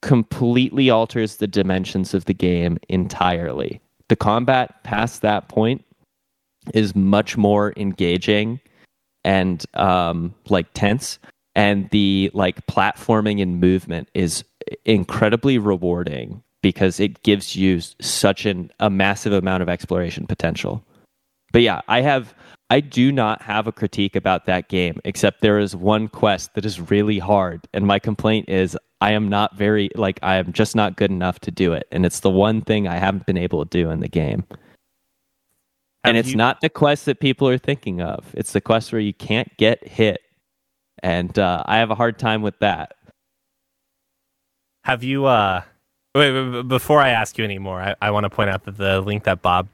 completely 0.03 0.91
alters 0.91 1.37
the 1.37 1.47
dimensions 1.47 2.15
of 2.15 2.25
the 2.25 2.35
game 2.35 2.79
entirely. 2.89 3.81
The 4.09 4.17
combat 4.17 4.83
past 4.83 5.23
that 5.23 5.49
point 5.49 5.85
is 6.75 6.95
much 6.97 7.37
more 7.37 7.75
engaging 7.77 8.61
and 9.25 9.65
um, 9.75 10.35
like 10.49 10.73
tense, 10.73 11.19
and 11.55 11.91
the 11.91 12.31
like 12.33 12.67
platforming 12.67 13.43
and 13.43 13.61
movement 13.61 14.09
is 14.15 14.43
incredibly 14.85 15.59
rewarding 15.59 16.43
because 16.63 17.01
it 17.01 17.23
gives 17.23 17.57
you 17.57 17.81
such 18.01 18.47
an 18.47 18.71
a 18.81 18.91
massive 18.91 19.33
amount 19.33 19.63
of 19.63 19.69
exploration 19.69 20.27
potential. 20.27 20.85
But 21.53 21.63
yeah, 21.63 21.81
I 21.89 22.01
have 22.03 22.35
I 22.71 22.81
do 22.81 23.13
not 23.13 23.43
have 23.43 23.67
a 23.67 23.73
critique 23.73 24.17
about 24.17 24.47
that 24.47 24.69
game 24.69 25.01
except 25.05 25.41
there 25.41 25.59
is 25.59 25.77
one 25.77 26.09
quest 26.09 26.55
that 26.55 26.65
is 26.65 26.81
really 26.91 27.19
hard 27.19 27.67
and 27.73 27.87
my 27.87 27.99
complaint 27.99 28.49
is 28.49 28.77
I 29.01 29.13
am 29.13 29.29
not 29.29 29.57
very 29.57 29.91
like 29.95 30.19
I 30.23 30.37
am 30.37 30.53
just 30.53 30.75
not 30.75 30.97
good 30.97 31.11
enough 31.11 31.39
to 31.41 31.51
do 31.51 31.73
it, 31.75 31.87
and 31.93 32.07
it's 32.07 32.21
the 32.21 32.31
one 32.31 32.63
thing 32.63 32.89
I 32.89 32.97
haven't 32.97 33.27
been 33.27 33.37
able 33.39 33.65
to 33.65 33.69
do 33.69 33.91
in 33.91 34.01
the 34.01 34.09
game. 34.09 34.45
Have 36.05 36.11
and 36.11 36.17
it's 36.17 36.31
you- 36.31 36.37
not 36.37 36.61
the 36.61 36.71
quest 36.71 37.05
that 37.07 37.21
people 37.21 37.49
are 37.49 37.59
thinking 37.59 38.01
of. 38.01 38.25
It's 38.35 38.53
the 38.53 38.61
quest 38.61 38.93
where 38.93 39.01
you 39.01 39.13
can't 39.13 39.55
get 39.59 39.87
hit, 39.87 40.21
and 41.03 41.39
uh, 41.39 41.63
I 41.67 41.79
have 41.79 41.91
a 41.91 41.95
hard 41.95 42.19
time 42.19 42.41
with 42.43 42.59
that. 42.61 42.95
Have 44.85 45.03
you? 45.05 45.27
uh 45.27 45.63
Wait, 46.17 46.63
before 46.63 47.01
I 47.01 47.11
ask 47.11 47.37
you 47.37 47.45
anymore, 47.45 47.79
I, 47.83 47.95
I 48.01 48.11
want 48.11 48.25
to 48.25 48.31
point 48.31 48.49
out 48.49 48.65
that 48.65 48.79
the 48.79 49.03
link 49.03 49.25
that 49.25 49.43
Bob 49.43 49.69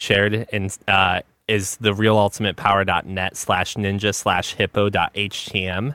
shared 0.00 0.34
in, 0.52 0.68
uh, 0.88 1.20
is 1.46 1.76
the 1.76 1.92
realultimatepower.net 1.92 3.36
slash 3.36 3.74
ninja 3.76 4.12
slash 4.12 4.54
hippo 4.54 4.88
dot 4.90 5.14
htm, 5.14 5.94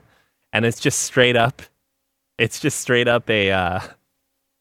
and 0.54 0.66
it's 0.66 0.80
just 0.80 1.00
straight 1.00 1.36
up. 1.36 1.62
It's 2.38 2.62
just 2.62 2.80
straight 2.80 3.10
up 3.10 3.30
a 3.30 3.52
uh, 3.52 3.82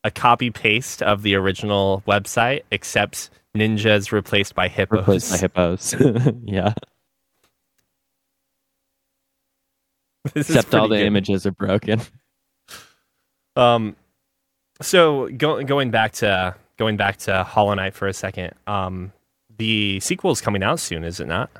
a 0.03 0.11
copy 0.11 0.51
paste 0.51 1.03
of 1.03 1.22
the 1.22 1.36
original 1.36 2.03
website, 2.05 2.62
except 2.72 3.30
ninjas 3.57 4.11
replaced 4.11 4.57
by 4.57 4.66
hippos. 4.66 4.99
Replaced 4.99 5.30
by 5.30 5.39
hippos. 5.39 5.95
yeah. 6.45 6.74
This 10.34 10.51
Except 10.51 10.74
all 10.74 10.89
the 10.89 10.97
good. 10.97 11.07
images 11.07 11.47
are 11.47 11.53
broken. 11.53 12.03
Um, 13.57 13.97
so 14.80 15.28
go, 15.28 15.62
going 15.64 15.90
back 15.90 16.12
to 16.12 16.54
going 16.76 16.96
back 16.96 17.16
to 17.18 17.44
Hollow 17.44 17.74
Knight 17.74 17.94
for 17.94 18.06
a 18.08 18.12
second. 18.14 18.52
Um, 18.66 19.12
the 19.56 19.98
sequel 20.00 20.30
is 20.30 20.40
coming 20.40 20.62
out 20.62 20.78
soon, 20.80 21.02
is 21.04 21.18
it 21.20 21.26
not? 21.26 21.50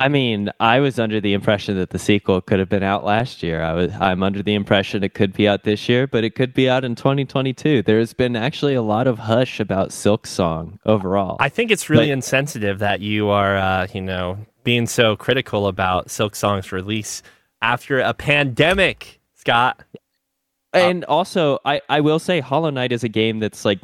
I 0.00 0.08
mean, 0.08 0.50
I 0.58 0.80
was 0.80 0.98
under 0.98 1.20
the 1.20 1.34
impression 1.34 1.76
that 1.76 1.90
the 1.90 2.00
sequel 2.00 2.40
could 2.40 2.58
have 2.58 2.68
been 2.68 2.82
out 2.82 3.04
last 3.04 3.42
year. 3.42 3.62
I 3.62 3.72
was 3.72 3.92
I'm 4.00 4.22
under 4.24 4.42
the 4.42 4.54
impression 4.54 5.04
it 5.04 5.14
could 5.14 5.32
be 5.32 5.46
out 5.46 5.62
this 5.62 5.88
year, 5.88 6.06
but 6.06 6.24
it 6.24 6.34
could 6.34 6.52
be 6.52 6.68
out 6.68 6.84
in 6.84 6.94
2022. 6.96 7.82
There's 7.82 8.12
been 8.12 8.34
actually 8.34 8.74
a 8.74 8.82
lot 8.82 9.06
of 9.06 9.20
hush 9.20 9.60
about 9.60 9.90
Silksong 9.90 10.78
overall. 10.84 11.36
I 11.38 11.48
think 11.48 11.70
it's 11.70 11.88
really 11.88 12.08
But- 12.08 12.14
insensitive 12.14 12.80
that 12.80 13.00
you 13.00 13.28
are, 13.28 13.56
uh, 13.56 13.86
you 13.92 14.00
know, 14.00 14.38
being 14.64 14.86
so 14.86 15.14
critical 15.14 15.68
about 15.68 16.08
Silksong's 16.08 16.72
release 16.72 17.22
after 17.62 18.00
a 18.00 18.14
pandemic, 18.14 19.20
Scott. 19.34 19.80
And 20.74 21.04
also, 21.04 21.58
I 21.64 21.80
I 21.88 22.00
will 22.00 22.18
say 22.18 22.40
Hollow 22.40 22.70
Knight 22.70 22.92
is 22.92 23.04
a 23.04 23.08
game 23.08 23.38
that's 23.38 23.64
like 23.64 23.80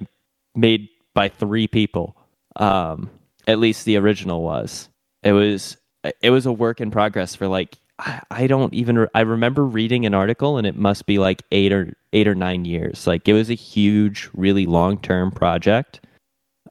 made 0.54 0.88
by 1.14 1.28
3 1.28 1.66
people. 1.68 2.16
Um 2.56 3.10
at 3.46 3.58
least 3.58 3.84
the 3.84 3.96
original 3.96 4.42
was. 4.42 4.88
It 5.22 5.32
was 5.32 5.76
it 6.20 6.30
was 6.30 6.46
a 6.46 6.52
work 6.52 6.80
in 6.80 6.90
progress 6.90 7.34
for 7.34 7.48
like 7.48 7.78
I 7.98 8.20
I 8.30 8.46
don't 8.46 8.72
even 8.74 8.98
re- 8.98 9.08
I 9.14 9.20
remember 9.20 9.64
reading 9.64 10.06
an 10.06 10.14
article 10.14 10.58
and 10.58 10.66
it 10.66 10.76
must 10.76 11.06
be 11.06 11.18
like 11.18 11.42
8 11.52 11.72
or 11.72 11.94
8 12.12 12.28
or 12.28 12.34
9 12.34 12.64
years. 12.64 13.06
Like 13.06 13.28
it 13.28 13.34
was 13.34 13.50
a 13.50 13.54
huge 13.54 14.28
really 14.34 14.66
long-term 14.66 15.32
project. 15.32 16.00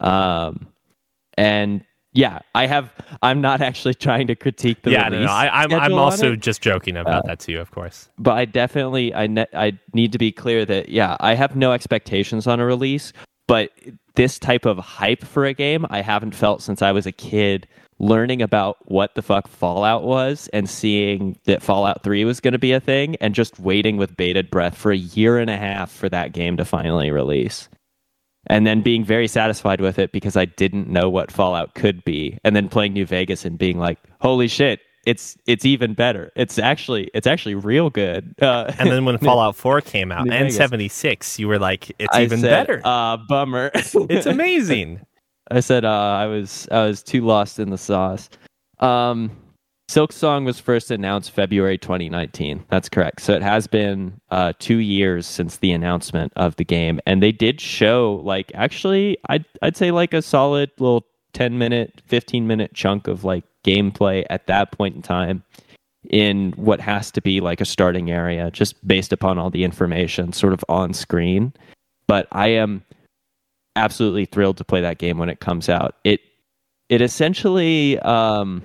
Um 0.02 0.68
and 1.38 1.84
yeah, 2.20 2.40
I 2.54 2.68
have 2.68 2.92
I'm 3.22 3.40
not 3.42 3.62
actually 3.62 3.94
trying 4.08 4.28
to 4.28 4.36
critique 4.36 4.82
the 4.84 4.92
yeah, 4.92 5.08
no, 5.10 5.22
no, 5.22 5.32
I, 5.32 5.64
I'm, 5.64 5.74
I'm 5.74 5.94
also 5.94 6.36
just 6.36 6.62
joking 6.62 6.98
about 6.98 7.24
Uh, 7.24 7.28
that 7.28 7.40
too, 7.40 7.60
of 7.60 7.72
course. 7.72 8.10
but 8.18 8.38
I 8.38 8.46
definitely 8.46 9.14
I 9.14 9.28
ne- 9.28 9.54
I 9.54 9.78
need 9.94 10.12
to 10.12 10.18
be 10.18 10.32
clear 10.32 10.66
that 10.66 10.90
yeah, 10.90 11.16
I 11.20 11.36
have 11.36 11.56
no 11.56 11.72
expectations 11.72 12.48
on 12.48 12.60
a 12.60 12.66
release, 12.66 13.14
but 13.48 13.72
this 14.16 14.38
type 14.40 14.66
of 14.66 14.78
hype 14.78 15.24
for 15.24 15.46
a 15.46 15.54
game 15.54 15.86
I 15.90 16.02
haven't 16.02 16.36
felt 16.36 16.62
since 16.62 16.82
I 16.82 16.92
was 16.92 17.06
a 17.06 17.12
kid 17.12 17.68
learning 18.02 18.42
about 18.42 18.78
what 18.86 19.16
the 19.16 19.22
fuck 19.22 19.48
Fallout 19.48 20.04
was 20.04 20.48
and 20.54 20.70
seeing 20.70 21.38
that 21.46 21.62
Fallout 21.62 22.02
3 22.04 22.24
was 22.24 22.40
going 22.40 22.54
to 22.54 22.58
be 22.60 22.72
a 22.72 22.80
thing 22.80 23.18
and 23.18 23.36
just 23.36 23.60
waiting 23.60 23.98
with 23.98 24.16
bated 24.16 24.50
breath 24.50 24.76
for 24.78 24.92
a 24.92 24.98
year 24.98 25.38
and 25.38 25.50
a 25.50 25.58
half 25.58 25.92
for 25.92 26.08
that 26.08 26.32
game 26.32 26.56
to 26.58 26.64
finally 26.64 27.12
release. 27.12 27.68
And 28.50 28.66
then 28.66 28.82
being 28.82 29.04
very 29.06 29.28
satisfied 29.28 29.80
with 29.80 30.00
it 30.00 30.12
because 30.12 30.36
I 30.36 30.46
didn't 30.46 30.88
know 30.90 31.08
what 31.10 31.32
Fallout 31.32 31.76
could 31.76 32.04
be 32.04 32.40
and 32.44 32.56
then 32.56 32.68
playing 32.68 32.94
New 32.94 33.06
Vegas 33.06 33.46
and 33.46 33.58
being 33.60 33.78
like, 33.78 34.00
"Holy 34.22 34.48
shit, 34.48 34.80
it's 35.06 35.38
it's 35.46 35.66
even 35.66 35.94
better. 35.94 36.32
It's 36.36 36.58
actually 36.58 37.12
it's 37.14 37.28
actually 37.28 37.54
real 37.56 37.90
good." 37.92 38.34
Uh, 38.42 38.74
And 38.80 38.90
then 38.90 39.06
when 39.06 39.18
Fallout 39.28 39.56
4 39.56 39.82
came 39.82 40.12
out 40.12 40.32
and 40.32 40.52
76, 40.52 41.38
you 41.38 41.48
were 41.48 41.60
like, 41.60 41.92
it's 42.00 42.16
I 42.16 42.24
even 42.24 42.40
said, 42.40 42.50
better. 42.50 42.82
Uh, 42.84 43.18
bummer. 43.28 43.70
it's 43.76 44.26
amazing. 44.26 45.02
I 45.52 45.60
said 45.60 45.86
uh, 45.86 45.90
I 45.92 46.26
was 46.26 46.68
I 46.72 46.86
was 46.86 47.04
too 47.04 47.22
lost 47.26 47.60
in 47.60 47.70
the 47.70 47.78
sauce. 47.78 48.30
Um, 48.80 49.30
Silksong 49.90 50.46
was 50.46 50.60
first 50.60 50.92
announced 50.92 51.32
February 51.32 51.80
2019. 51.80 52.64
That's 52.70 52.90
correct. 52.90 53.22
So 53.22 53.34
it 53.34 53.42
has 53.42 53.66
been 53.66 54.22
uh, 54.30 54.54
two 54.60 54.78
years 54.78 55.26
since 55.26 55.58
the 55.58 55.72
announcement 55.72 56.32
of 56.36 56.56
the 56.58 56.64
game, 56.64 57.00
and 57.08 57.24
they 57.24 57.32
did 57.32 57.60
show 57.60 58.22
like 58.24 58.52
actually 58.54 59.18
I'd 59.30 59.46
I'd 59.64 59.76
say 59.76 59.90
like 59.90 60.14
a 60.14 60.22
solid 60.22 60.70
little 60.78 61.08
10 61.34 61.58
minute, 61.58 62.04
15 62.06 62.46
minute 62.46 62.76
chunk 62.76 63.08
of 63.08 63.24
like 63.24 63.44
gameplay 63.66 64.28
at 64.30 64.46
that 64.46 64.72
point 64.72 64.96
in 64.96 65.02
time 65.02 65.42
in 66.12 66.52
what 66.52 66.80
has 66.80 67.10
to 67.10 67.20
be 67.20 67.42
like 67.42 67.60
a 67.60 67.66
starting 67.66 68.12
area, 68.12 68.52
just 68.52 68.88
based 68.88 69.12
upon 69.12 69.40
all 69.40 69.50
the 69.50 69.64
information 69.64 70.34
sort 70.34 70.54
of 70.54 70.64
on 70.70 70.94
screen. 70.94 71.52
But 72.06 72.28
I 72.32 72.50
am 72.50 72.86
absolutely 73.76 74.26
thrilled 74.26 74.58
to 74.58 74.64
play 74.64 74.82
that 74.82 75.00
game 75.00 75.18
when 75.18 75.30
it 75.30 75.40
comes 75.40 75.68
out. 75.68 75.96
It 76.04 76.22
it 76.90 77.02
essentially 77.02 77.98
um, 78.02 78.62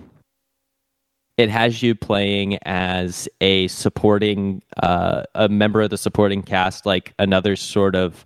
it 1.36 1.50
has 1.50 1.82
you 1.82 1.94
playing 1.94 2.58
as 2.64 3.28
a 3.40 3.66
supporting 3.68 4.62
uh, 4.82 5.24
a 5.34 5.48
member 5.48 5.80
of 5.82 5.90
the 5.90 5.98
supporting 5.98 6.42
cast, 6.42 6.86
like 6.86 7.12
another 7.18 7.56
sort 7.56 7.96
of 7.96 8.24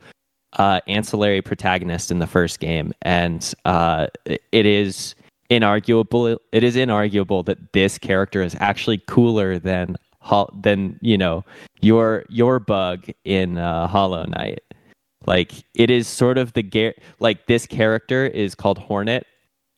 uh, 0.54 0.80
ancillary 0.86 1.42
protagonist 1.42 2.10
in 2.10 2.18
the 2.18 2.26
first 2.26 2.60
game, 2.60 2.92
and 3.02 3.54
uh, 3.64 4.06
it 4.26 4.66
is 4.66 5.14
inarguable. 5.50 6.36
It 6.52 6.62
is 6.62 6.76
inarguable 6.76 7.44
that 7.46 7.72
this 7.72 7.98
character 7.98 8.42
is 8.42 8.56
actually 8.60 8.98
cooler 9.06 9.58
than 9.58 9.96
than 10.62 10.98
you 11.00 11.16
know 11.16 11.44
your 11.80 12.24
your 12.28 12.58
bug 12.58 13.06
in 13.24 13.56
uh, 13.58 13.86
Hollow 13.86 14.24
Knight. 14.24 14.60
Like 15.26 15.52
it 15.74 15.90
is 15.90 16.08
sort 16.08 16.38
of 16.38 16.52
the 16.52 16.94
like 17.20 17.46
this 17.46 17.66
character 17.66 18.26
is 18.26 18.54
called 18.54 18.78
Hornet 18.78 19.26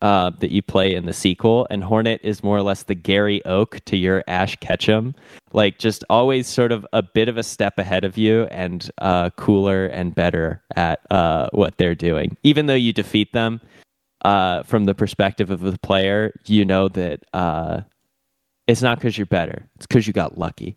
uh, 0.02 0.30
that 0.38 0.50
you 0.50 0.62
play 0.62 0.94
in 0.94 1.06
the 1.06 1.12
sequel, 1.12 1.66
and 1.70 1.84
Hornet 1.84 2.20
is 2.22 2.42
more 2.42 2.56
or 2.56 2.62
less 2.62 2.84
the 2.84 2.94
Gary 2.94 3.44
Oak 3.44 3.80
to 3.86 3.96
your 3.96 4.24
Ash 4.28 4.56
Ketchum. 4.56 5.14
Like 5.52 5.78
just 5.78 6.04
always 6.08 6.46
sort 6.46 6.72
of 6.72 6.86
a 6.92 7.02
bit 7.02 7.28
of 7.28 7.36
a 7.36 7.42
step 7.42 7.78
ahead 7.78 8.04
of 8.04 8.16
you 8.16 8.44
and 8.44 8.90
uh, 8.98 9.30
cooler 9.30 9.86
and 9.86 10.14
better 10.14 10.62
at 10.76 11.00
uh, 11.10 11.48
what 11.52 11.76
they're 11.76 11.94
doing. 11.94 12.36
Even 12.42 12.66
though 12.66 12.74
you 12.74 12.92
defeat 12.92 13.32
them 13.32 13.60
uh, 14.24 14.62
from 14.62 14.84
the 14.84 14.94
perspective 14.94 15.50
of 15.50 15.60
the 15.60 15.78
player, 15.82 16.32
you 16.46 16.64
know 16.64 16.88
that 16.88 17.24
uh, 17.32 17.80
it's 18.66 18.82
not 18.82 18.98
because 18.98 19.18
you're 19.18 19.26
better; 19.26 19.66
it's 19.76 19.86
because 19.86 20.06
you 20.06 20.12
got 20.12 20.38
lucky. 20.38 20.76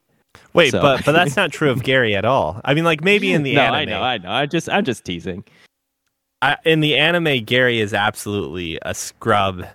Wait, 0.53 0.71
So- 0.71 0.81
but 0.81 1.05
but 1.05 1.11
that's 1.11 1.35
not 1.37 1.51
true 1.51 1.69
of 1.69 1.83
Gary 1.83 2.15
at 2.15 2.25
all. 2.25 2.59
I 2.65 2.73
mean, 2.73 2.83
like 2.83 3.03
maybe 3.03 3.31
in 3.31 3.43
the 3.43 3.55
no, 3.55 3.61
anime, 3.61 3.75
I 3.75 3.85
know, 3.85 4.01
I 4.01 4.17
know. 4.17 4.31
I 4.31 4.45
just, 4.47 4.69
I'm 4.69 4.83
just 4.83 5.05
teasing. 5.05 5.43
I, 6.43 6.57
in 6.65 6.81
the 6.81 6.97
anime, 6.97 7.45
Gary 7.45 7.79
is 7.79 7.93
absolutely 7.93 8.77
a 8.81 8.93
scrub 8.93 9.65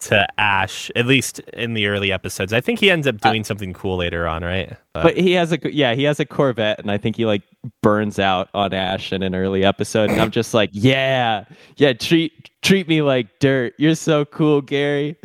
to 0.00 0.26
Ash. 0.40 0.90
At 0.96 1.06
least 1.06 1.40
in 1.52 1.74
the 1.74 1.86
early 1.86 2.10
episodes, 2.10 2.54
I 2.54 2.62
think 2.62 2.80
he 2.80 2.90
ends 2.90 3.06
up 3.06 3.20
doing 3.20 3.44
something 3.44 3.74
cool 3.74 3.98
later 3.98 4.26
on, 4.26 4.42
right? 4.42 4.74
But 4.94 5.18
he 5.18 5.32
has 5.32 5.52
a 5.52 5.58
yeah, 5.70 5.94
he 5.94 6.04
has 6.04 6.18
a 6.18 6.24
Corvette, 6.24 6.78
and 6.78 6.90
I 6.90 6.96
think 6.96 7.16
he 7.16 7.26
like 7.26 7.42
burns 7.82 8.18
out 8.18 8.48
on 8.54 8.72
Ash 8.72 9.12
in 9.12 9.22
an 9.22 9.34
early 9.34 9.64
episode. 9.64 10.08
And 10.08 10.18
I'm 10.18 10.30
just 10.30 10.54
like, 10.54 10.70
yeah, 10.72 11.44
yeah, 11.76 11.92
treat 11.92 12.50
treat 12.62 12.88
me 12.88 13.02
like 13.02 13.38
dirt. 13.38 13.74
You're 13.76 13.96
so 13.96 14.24
cool, 14.24 14.62
Gary. 14.62 15.16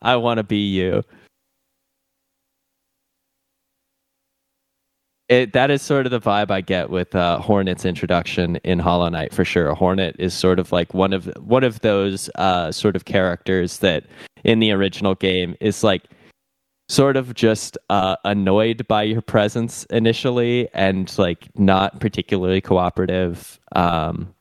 I 0.00 0.16
want 0.16 0.38
to 0.38 0.44
be 0.44 0.56
you. 0.56 1.02
It, 5.28 5.52
that 5.54 5.72
is 5.72 5.82
sort 5.82 6.06
of 6.06 6.12
the 6.12 6.20
vibe 6.20 6.52
I 6.52 6.60
get 6.60 6.88
with 6.88 7.14
uh, 7.16 7.38
Hornet's 7.40 7.84
introduction 7.84 8.56
in 8.62 8.78
Hollow 8.78 9.08
Knight 9.08 9.34
for 9.34 9.44
sure. 9.44 9.74
Hornet 9.74 10.14
is 10.20 10.32
sort 10.32 10.60
of 10.60 10.70
like 10.70 10.94
one 10.94 11.12
of 11.12 11.26
one 11.40 11.64
of 11.64 11.80
those 11.80 12.30
uh, 12.36 12.70
sort 12.70 12.94
of 12.94 13.06
characters 13.06 13.78
that 13.78 14.04
in 14.44 14.60
the 14.60 14.70
original 14.70 15.16
game 15.16 15.56
is 15.60 15.82
like 15.82 16.04
sort 16.88 17.16
of 17.16 17.34
just 17.34 17.76
uh, 17.90 18.16
annoyed 18.24 18.86
by 18.86 19.02
your 19.02 19.20
presence 19.20 19.84
initially 19.86 20.68
and 20.72 21.16
like 21.18 21.48
not 21.58 21.98
particularly 21.98 22.60
cooperative 22.60 23.58
um, 23.74 24.32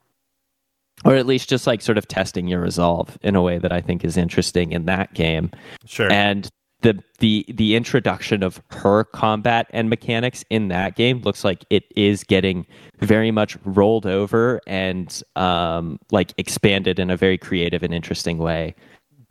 or 1.04 1.16
at 1.16 1.26
least 1.26 1.50
just 1.50 1.66
like 1.66 1.82
sort 1.82 1.98
of 1.98 2.08
testing 2.08 2.48
your 2.48 2.62
resolve 2.62 3.18
in 3.22 3.36
a 3.36 3.42
way 3.42 3.58
that 3.58 3.72
i 3.72 3.82
think 3.82 4.06
is 4.06 4.16
interesting 4.16 4.72
in 4.72 4.86
that 4.86 5.14
game 5.14 5.50
sure. 5.86 6.12
and 6.12 6.50
the 6.86 7.04
the 7.18 7.46
the 7.50 7.76
introduction 7.76 8.44
of 8.44 8.62
her 8.70 9.06
combat 9.06 9.66
and 9.72 9.90
mechanics 9.90 10.46
in 10.52 10.68
that 10.68 10.96
game 10.96 11.20
looks 11.22 11.44
like 11.44 11.66
it 11.72 11.86
is 11.96 12.24
getting 12.24 12.66
very 13.00 13.32
much 13.32 13.58
rolled 13.66 14.06
over 14.06 14.62
and 14.68 15.24
um, 15.36 16.00
like 16.12 16.34
expanded 16.38 17.00
in 17.00 17.10
a 17.10 17.18
very 17.18 17.40
creative 17.40 17.82
and 17.82 17.94
interesting 17.94 18.38
way 18.38 18.76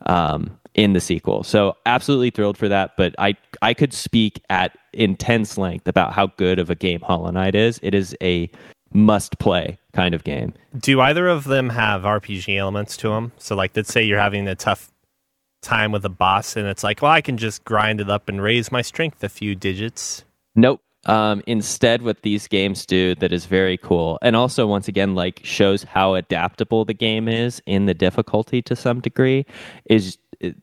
um, 0.07 0.59
in 0.75 0.95
the 0.95 1.01
sequel. 1.01 1.45
So 1.45 1.77
absolutely 1.87 2.31
thrilled 2.31 2.59
for 2.59 2.69
that. 2.69 2.97
But 2.97 3.15
I 3.19 3.37
I 3.63 3.73
could 3.73 3.93
speak 3.93 4.43
at 4.51 4.77
intense 4.93 5.57
length 5.57 5.87
about 5.87 6.13
how 6.13 6.27
good 6.27 6.59
of 6.59 6.71
a 6.71 6.75
game 6.75 7.03
Hollow 7.03 7.31
Knight 7.31 7.55
is. 7.55 7.79
It 7.85 7.95
is 7.95 8.17
a 8.21 8.51
must 8.93 9.39
play 9.39 9.79
kind 9.93 10.15
of 10.15 10.25
game. 10.25 10.55
Do 10.79 11.01
either 11.01 11.29
of 11.29 11.45
them 11.45 11.69
have 11.69 12.03
RPG 12.03 12.57
elements 12.59 12.97
to 12.99 13.11
them? 13.11 13.33
So, 13.39 13.55
like, 13.55 13.77
let's 13.77 13.93
say 13.93 14.03
you're 14.03 14.21
having 14.21 14.49
a 14.49 14.55
tough 14.55 14.91
time 15.65 15.91
with 15.91 16.05
a 16.05 16.11
boss, 16.11 16.57
and 16.57 16.69
it's 16.69 16.85
like, 16.85 17.03
well, 17.03 17.11
I 17.11 17.21
can 17.21 17.37
just 17.37 17.65
grind 17.65 18.01
it 18.01 18.09
up 18.09 18.29
and 18.29 18.41
raise 18.41 18.71
my 18.71 18.83
strength 18.83 19.25
a 19.25 19.29
few 19.29 19.55
digits. 19.55 20.25
Nope. 20.55 20.81
Um, 21.07 21.43
instead, 21.47 22.03
what 22.03 22.23
these 22.23 22.47
games 22.49 22.87
do 22.87 23.15
that 23.17 23.33
is 23.33 23.45
very 23.47 23.77
cool, 23.77 24.19
and 24.23 24.37
also 24.37 24.67
once 24.67 24.89
again, 24.89 25.15
like 25.15 25.41
shows 25.43 25.83
how 25.83 26.15
adaptable 26.15 26.85
the 26.85 26.95
game 26.95 27.29
is 27.29 27.61
in 27.67 27.87
the 27.87 27.95
difficulty 27.95 28.62
to 28.62 28.77
some 28.77 29.01
degree, 29.01 29.45
is 29.85 30.17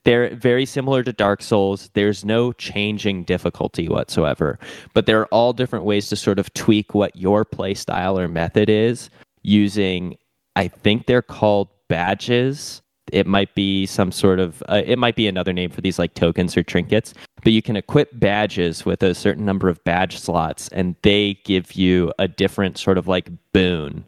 they're 0.03 0.33
very 0.35 0.65
similar 0.65 1.03
to 1.03 1.13
Dark 1.13 1.41
Souls. 1.43 1.89
There's 1.93 2.25
no 2.25 2.53
changing 2.53 3.25
difficulty 3.25 3.87
whatsoever, 3.87 4.57
but 4.93 5.05
there 5.05 5.19
are 5.19 5.27
all 5.27 5.53
different 5.53 5.85
ways 5.85 6.09
to 6.09 6.15
sort 6.15 6.39
of 6.39 6.53
tweak 6.53 6.95
what 6.95 7.15
your 7.15 7.45
play 7.45 7.73
style 7.73 8.17
or 8.17 8.27
method 8.27 8.69
is 8.69 9.09
using. 9.43 10.17
I 10.55 10.67
think 10.67 11.05
they're 11.05 11.21
called 11.21 11.69
badges 11.87 12.81
it 13.11 13.27
might 13.27 13.53
be 13.55 13.85
some 13.85 14.11
sort 14.11 14.39
of 14.39 14.63
uh, 14.69 14.81
it 14.85 14.97
might 14.97 15.15
be 15.15 15.27
another 15.27 15.53
name 15.53 15.69
for 15.69 15.81
these 15.81 15.99
like 15.99 16.13
tokens 16.13 16.55
or 16.55 16.63
trinkets 16.63 17.13
but 17.43 17.53
you 17.53 17.61
can 17.61 17.75
equip 17.75 18.09
badges 18.19 18.85
with 18.85 19.01
a 19.03 19.15
certain 19.15 19.45
number 19.45 19.69
of 19.69 19.83
badge 19.83 20.19
slots 20.19 20.67
and 20.69 20.95
they 21.01 21.39
give 21.43 21.73
you 21.73 22.11
a 22.19 22.27
different 22.27 22.77
sort 22.77 22.97
of 22.97 23.07
like 23.07 23.29
boon 23.53 24.05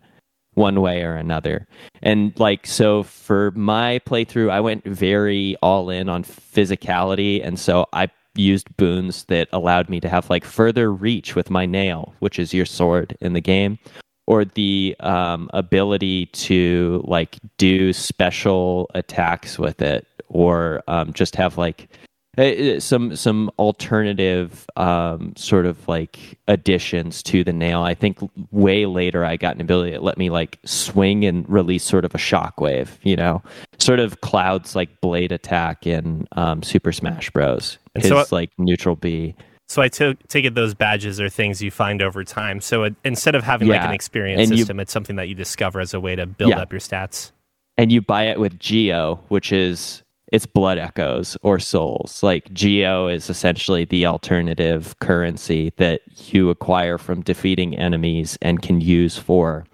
one 0.55 0.81
way 0.81 1.01
or 1.01 1.15
another. 1.15 1.67
And 2.01 2.37
like 2.39 2.67
so 2.67 3.03
for 3.03 3.51
my 3.51 3.99
playthrough 4.05 4.49
i 4.49 4.59
went 4.59 4.83
very 4.85 5.55
all 5.61 5.89
in 5.89 6.09
on 6.09 6.23
physicality 6.23 7.45
and 7.45 7.59
so 7.59 7.87
i 7.93 8.09
used 8.35 8.75
boons 8.77 9.25
that 9.25 9.47
allowed 9.51 9.89
me 9.89 9.99
to 9.99 10.09
have 10.09 10.29
like 10.29 10.43
further 10.43 10.91
reach 10.91 11.35
with 11.35 11.49
my 11.51 11.65
nail 11.65 12.15
which 12.19 12.39
is 12.39 12.53
your 12.53 12.65
sword 12.65 13.15
in 13.21 13.33
the 13.33 13.41
game 13.41 13.77
or 14.27 14.45
the 14.45 14.95
um, 14.99 15.49
ability 15.53 16.27
to 16.27 17.03
like 17.05 17.37
do 17.57 17.91
special 17.93 18.89
attacks 18.93 19.59
with 19.59 19.81
it 19.81 20.07
or 20.29 20.81
um, 20.87 21.13
just 21.13 21.35
have 21.35 21.57
like 21.57 21.89
eh, 22.37 22.43
eh, 22.75 22.79
some 22.79 23.15
some 23.15 23.51
alternative 23.59 24.65
um, 24.75 25.33
sort 25.35 25.65
of 25.65 25.87
like 25.87 26.37
additions 26.47 27.21
to 27.23 27.43
the 27.43 27.53
nail. 27.53 27.83
I 27.83 27.93
think 27.93 28.17
way 28.51 28.85
later 28.85 29.25
I 29.25 29.37
got 29.37 29.55
an 29.55 29.61
ability 29.61 29.91
that 29.91 30.03
let 30.03 30.17
me 30.17 30.29
like 30.29 30.59
swing 30.65 31.25
and 31.25 31.47
release 31.49 31.83
sort 31.83 32.05
of 32.05 32.15
a 32.15 32.17
shockwave, 32.17 32.89
you 33.03 33.15
know, 33.15 33.41
sort 33.77 33.99
of 33.99 34.21
Cloud's 34.21 34.75
like 34.75 35.01
blade 35.01 35.31
attack 35.31 35.85
in 35.85 36.27
um, 36.33 36.63
Super 36.63 36.91
Smash 36.91 37.29
Bros. 37.29 37.77
His 37.95 38.07
so, 38.07 38.25
like 38.31 38.51
neutral 38.57 38.95
B. 38.95 39.35
So 39.69 39.81
I 39.81 39.87
t- 39.87 40.17
take 40.27 40.45
it 40.45 40.55
those 40.55 40.73
badges 40.73 41.19
are 41.19 41.29
things 41.29 41.61
you 41.61 41.71
find 41.71 42.01
over 42.01 42.23
time. 42.23 42.61
So 42.61 42.83
it, 42.83 42.95
instead 43.03 43.35
of 43.35 43.43
having 43.43 43.67
yeah. 43.67 43.75
like 43.75 43.87
an 43.87 43.93
experience 43.93 44.49
and 44.49 44.57
system, 44.57 44.77
you, 44.77 44.81
it's 44.81 44.91
something 44.91 45.15
that 45.15 45.29
you 45.29 45.35
discover 45.35 45.79
as 45.79 45.93
a 45.93 45.99
way 45.99 46.15
to 46.15 46.25
build 46.25 46.51
yeah. 46.51 46.59
up 46.59 46.71
your 46.71 46.81
stats. 46.81 47.31
And 47.77 47.91
you 47.91 48.01
buy 48.01 48.23
it 48.23 48.39
with 48.39 48.59
Geo, 48.59 49.19
which 49.29 49.51
is 49.51 50.03
it's 50.31 50.45
blood 50.45 50.77
echoes 50.77 51.37
or 51.41 51.59
souls. 51.59 52.21
Like 52.23 52.51
Geo 52.53 53.07
is 53.07 53.29
essentially 53.29 53.85
the 53.85 54.05
alternative 54.05 54.97
currency 54.99 55.73
that 55.77 56.01
you 56.31 56.49
acquire 56.49 56.97
from 56.97 57.21
defeating 57.21 57.77
enemies 57.77 58.37
and 58.41 58.61
can 58.61 58.81
use 58.81 59.17
for 59.17 59.65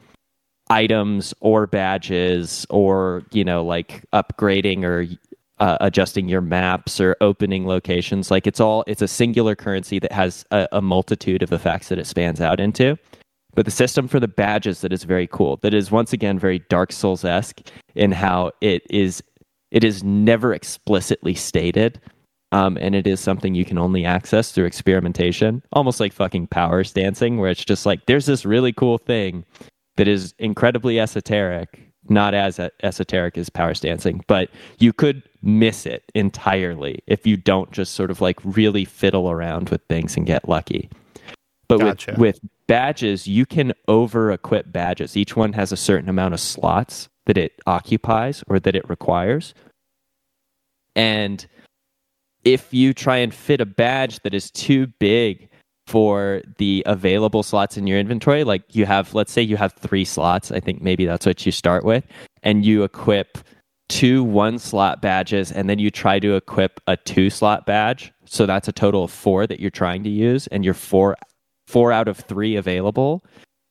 items 0.70 1.34
or 1.40 1.66
badges 1.66 2.66
or 2.70 3.24
you 3.32 3.44
know 3.44 3.64
like 3.64 4.04
upgrading 4.14 4.84
or 4.84 5.08
uh, 5.60 5.78
adjusting 5.82 6.30
your 6.30 6.42
maps 6.42 7.00
or 7.00 7.16
opening 7.22 7.68
locations. 7.68 8.32
Like 8.32 8.48
it's 8.48 8.60
all 8.60 8.84
it's 8.88 9.02
a 9.02 9.08
singular 9.08 9.56
currency 9.56 10.00
that 10.00 10.12
has 10.12 10.46
a, 10.52 10.68
a 10.72 10.82
multitude 10.82 11.44
of 11.44 11.52
effects 11.52 11.90
that 11.90 12.00
it 12.00 12.08
spans 12.08 12.42
out 12.42 12.60
into. 12.60 12.98
But 13.56 13.66
the 13.66 13.72
system 13.72 14.08
for 14.08 14.20
the 14.20 14.28
badges 14.28 14.82
that 14.82 14.94
is 14.94 15.04
very 15.04 15.28
cool. 15.28 15.58
That 15.58 15.74
is 15.74 15.92
once 15.92 16.14
again 16.14 16.40
very 16.40 16.60
Dark 16.70 16.92
Souls 16.92 17.26
esque 17.26 17.62
in 17.96 18.12
how 18.12 18.52
it 18.62 18.84
is. 18.90 19.24
It 19.72 19.84
is 19.84 20.04
never 20.04 20.54
explicitly 20.54 21.36
stated, 21.36 22.02
um, 22.52 22.78
and 22.82 22.96
it 22.96 23.06
is 23.06 23.20
something 23.20 23.54
you 23.54 23.66
can 23.66 23.78
only 23.78 24.04
access 24.04 24.52
through 24.52 24.66
experimentation, 24.66 25.62
almost 25.74 26.00
like 26.00 26.12
fucking 26.12 26.48
power 26.48 26.84
stancing, 26.84 27.38
where 27.38 27.52
it's 27.52 27.64
just 27.64 27.86
like 27.86 28.06
there's 28.08 28.26
this 28.26 28.46
really 28.46 28.74
cool 28.74 28.98
thing 28.98 29.46
that 29.98 30.08
is 30.08 30.34
incredibly 30.40 31.00
esoteric, 31.00 31.89
not 32.10 32.34
as 32.34 32.60
esoteric 32.84 33.38
as 33.38 33.50
power 33.50 33.74
stancing, 33.74 34.24
but 34.28 34.50
you 34.80 34.94
could 34.94 35.24
miss 35.42 35.86
it 35.86 36.04
entirely 36.16 37.02
if 37.08 37.26
you 37.26 37.38
don't 37.38 37.72
just 37.72 37.94
sort 37.94 38.12
of 38.12 38.22
like 38.22 38.38
really 38.44 38.86
fiddle 38.86 39.30
around 39.30 39.70
with 39.70 39.82
things 39.90 40.18
and 40.18 40.26
get 40.26 40.48
lucky. 40.48 40.90
But 41.68 41.80
gotcha. 41.80 42.12
with, 42.12 42.20
with 42.20 42.40
badges, 42.68 43.28
you 43.28 43.46
can 43.46 43.74
over 43.88 44.32
equip 44.32 44.72
badges. 44.72 45.16
Each 45.16 45.36
one 45.36 45.54
has 45.54 45.72
a 45.72 45.78
certain 45.78 46.10
amount 46.10 46.34
of 46.34 46.40
slots 46.40 47.10
that 47.26 47.38
it 47.38 47.54
occupies 47.68 48.44
or 48.48 48.60
that 48.60 48.76
it 48.76 48.90
requires. 48.90 49.54
And 50.96 51.46
if 52.44 52.74
you 52.74 52.94
try 52.94 53.18
and 53.18 53.34
fit 53.34 53.62
a 53.62 53.66
badge 53.66 54.22
that 54.22 54.34
is 54.34 54.50
too 54.52 54.88
big 55.00 55.49
for 55.90 56.44
the 56.60 56.84
available 56.86 57.42
slots 57.42 57.76
in 57.76 57.88
your 57.88 57.98
inventory, 57.98 58.44
like 58.44 58.64
you 58.76 58.86
have, 58.86 59.16
let's 59.16 59.32
say 59.32 59.42
you 59.42 59.58
have 59.58 59.74
three 59.74 60.06
slots, 60.06 60.52
I 60.52 60.60
think 60.60 60.84
maybe 60.84 61.06
that's 61.06 61.26
what 61.26 61.44
you 61.48 61.52
start 61.52 61.84
with, 61.84 62.06
and 62.44 62.64
you 62.64 62.84
equip 62.84 63.40
two 63.90 64.24
one 64.24 64.60
slot 64.60 65.02
badges 65.02 65.52
and 65.52 65.68
then 65.68 65.80
you 65.80 65.90
try 65.90 66.20
to 66.20 66.36
equip 66.36 66.80
a 66.86 66.96
two 66.96 67.32
slot 67.32 67.66
badge. 67.66 68.14
So 68.26 68.46
that's 68.46 68.68
a 68.68 68.72
total 68.72 69.04
of 69.04 69.12
four 69.12 69.48
that 69.48 69.60
you're 69.60 69.72
trying 69.72 70.04
to 70.04 70.10
use 70.10 70.46
and 70.48 70.64
you're 70.64 70.76
four 70.76 71.18
four 71.66 71.92
out 71.92 72.08
of 72.08 72.18
three 72.18 72.56
available 72.56 73.24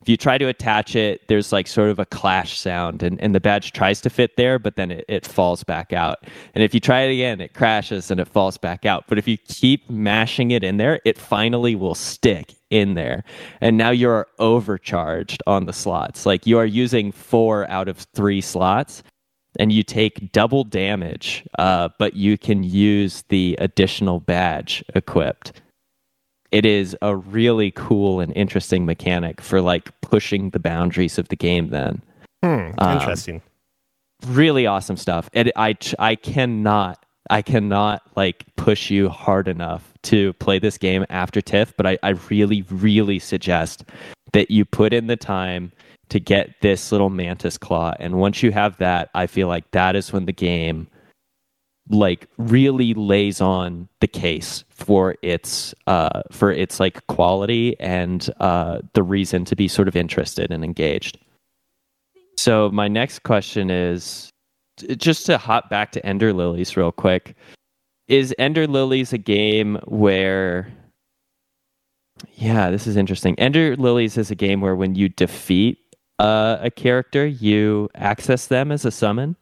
if 0.09 0.11
you 0.11 0.17
try 0.17 0.39
to 0.39 0.49
attach 0.49 0.97
it 0.97 1.29
there's 1.29 1.53
like 1.53 1.67
sort 1.67 1.91
of 1.91 1.99
a 1.99 2.07
clash 2.07 2.59
sound 2.59 3.03
and, 3.03 3.21
and 3.21 3.35
the 3.35 3.41
badge 3.41 3.73
tries 3.73 4.01
to 4.01 4.09
fit 4.09 4.39
there 4.39 4.59
but 4.59 4.75
then 4.75 4.91
it, 4.91 5.05
it 5.07 5.27
falls 5.27 5.63
back 5.63 5.93
out. 5.93 6.25
And 6.55 6.65
if 6.65 6.73
you 6.73 6.81
try 6.81 7.03
it 7.03 7.13
again 7.13 7.43
it 7.43 7.53
crashes 7.53 8.11
and 8.11 8.19
it 8.19 8.27
falls 8.27 8.57
back 8.57 8.87
out. 8.87 9.05
But 9.07 9.19
if 9.19 9.29
you 9.29 9.37
keep 9.37 9.91
mashing 9.91 10.51
it 10.51 10.65
in 10.65 10.79
there 10.79 10.99
it 11.05 11.19
finally 11.19 11.75
will 11.75 11.95
stick 11.95 12.55
in 12.71 12.95
there. 12.95 13.23
And 13.61 13.77
now 13.77 13.91
you're 13.91 14.29
overcharged 14.39 15.43
on 15.47 15.67
the 15.67 15.75
slots. 15.75 16.25
Like 16.25 16.47
you 16.47 16.57
are 16.57 16.65
using 16.65 17.13
four 17.13 17.69
out 17.69 17.87
of 17.87 17.99
three 18.15 18.41
slots 18.41 19.03
and 19.59 19.71
you 19.71 19.83
take 19.83 20.33
double 20.33 20.65
damage, 20.65 21.47
uh, 21.59 21.91
but 21.99 22.15
you 22.15 22.39
can 22.39 22.63
use 22.63 23.25
the 23.29 23.59
additional 23.61 24.21
badge 24.21 24.83
equipped. 24.95 25.53
It 26.51 26.65
is 26.65 26.97
a 27.03 27.15
really 27.15 27.71
cool 27.73 28.21
and 28.21 28.33
interesting 28.35 28.87
mechanic 28.87 29.41
for 29.41 29.61
like 29.61 29.99
pushing 30.01 30.51
the 30.51 30.59
boundaries 30.59 31.19
of 31.19 31.29
the 31.29 31.37
game. 31.37 31.69
Then, 31.69 32.03
hmm, 32.43 32.71
um, 32.79 32.99
interesting. 32.99 33.43
Um, 34.27 34.35
really 34.35 34.67
awesome 34.67 34.97
stuff. 34.97 35.29
And 35.35 35.53
I 35.57 35.77
I 35.99 36.15
cannot 36.15 37.05
I 37.31 37.43
cannot 37.43 38.03
like 38.17 38.45
push 38.57 38.91
you 38.91 39.09
hard 39.09 39.49
enough 39.49 39.93
to 40.05 40.33
play 40.35 40.59
this 40.59 40.79
game 40.79 41.05
after 41.11 41.41
TIFF, 41.41 41.75
but 41.77 41.87
I, 41.87 41.99
I 42.03 42.11
really, 42.31 42.63
really 42.71 43.19
suggest 43.19 43.85
that 44.33 44.51
you 44.51 44.65
put 44.65 44.93
in 44.93 45.07
the 45.07 45.17
time 45.17 45.73
to 46.09 46.19
get 46.19 46.55
this 46.63 46.91
little 46.91 47.11
mantis 47.11 47.59
claw. 47.59 47.95
And 47.99 48.19
once 48.19 48.43
you 48.43 48.51
have 48.53 48.79
that, 48.79 49.11
I 49.15 49.27
feel 49.27 49.49
like 49.49 49.71
that 49.73 49.95
is 49.95 50.13
when 50.13 50.25
the 50.25 50.33
game 50.33 50.89
like 51.91 52.29
really 52.37 52.95
lays 52.95 53.41
on 53.41 53.89
the 54.01 54.07
case 54.07 54.65
for 54.71 55.17
its 55.23 55.75
uh 55.87 56.23
for 56.31 56.51
its 56.51 56.81
like 56.81 57.07
quality 57.07 57.79
and 57.81 58.31
uh 58.41 58.81
the 58.93 59.03
reason 59.03 59.45
to 59.45 59.57
be 59.57 59.69
sort 59.69 59.89
of 59.89 59.97
interested 59.97 60.51
and 60.51 60.65
engaged. 60.65 61.19
So 62.37 62.71
my 62.71 62.89
next 62.89 63.23
question 63.23 63.71
is 63.71 64.31
just 64.97 65.27
to 65.27 65.39
hop 65.39 65.69
back 65.69 65.93
to 65.93 66.07
Ender 66.07 66.33
Lilies 66.33 66.77
real 66.77 66.93
quick. 66.93 67.35
Is 68.07 68.35
Ender 68.39 68.67
Lilies 68.67 69.13
a 69.13 69.19
game 69.19 69.79
where 69.87 70.73
yeah, 72.35 72.71
this 72.71 72.87
is 72.87 72.97
interesting. 72.97 73.39
Ender 73.39 73.77
Lilies 73.77 74.17
is 74.17 74.31
a 74.31 74.35
game 74.35 74.61
where 74.61 74.77
when 74.77 74.95
you 74.95 75.09
defeat 75.09 75.79
uh, 76.19 76.59
a 76.61 76.71
character, 76.71 77.27
you 77.27 77.89
access 77.95 78.47
them 78.47 78.73
as 78.73 78.85
a 78.85 78.91
summon? 78.91 79.37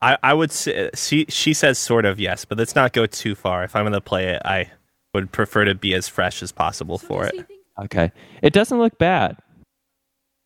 I, 0.00 0.16
I 0.22 0.34
would 0.34 0.52
say 0.52 0.90
she 0.94 1.26
she 1.28 1.52
says 1.52 1.78
sort 1.78 2.04
of 2.04 2.20
yes, 2.20 2.44
but 2.44 2.58
let's 2.58 2.74
not 2.74 2.92
go 2.92 3.06
too 3.06 3.34
far. 3.34 3.64
If 3.64 3.74
I'm 3.74 3.82
going 3.82 3.92
to 3.92 4.00
play 4.00 4.28
it, 4.28 4.42
I 4.44 4.70
would 5.14 5.32
prefer 5.32 5.64
to 5.64 5.74
be 5.74 5.94
as 5.94 6.08
fresh 6.08 6.42
as 6.42 6.52
possible 6.52 6.98
for 6.98 7.24
it. 7.24 7.46
Okay, 7.82 8.12
it 8.42 8.52
doesn't 8.52 8.78
look 8.78 8.98
bad. 8.98 9.36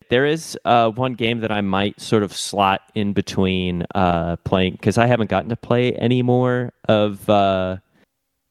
There 0.09 0.25
is 0.25 0.57
uh, 0.65 0.89
one 0.91 1.13
game 1.13 1.39
that 1.39 1.51
I 1.51 1.61
might 1.61 1.99
sort 1.99 2.23
of 2.23 2.33
slot 2.33 2.81
in 2.93 3.13
between 3.13 3.85
uh, 3.95 4.35
playing 4.37 4.73
because 4.73 4.97
I 4.97 5.07
haven't 5.07 5.29
gotten 5.29 5.49
to 5.49 5.55
play 5.55 5.93
any 5.93 6.21
more 6.21 6.73
of 6.87 7.27
uh, 7.29 7.77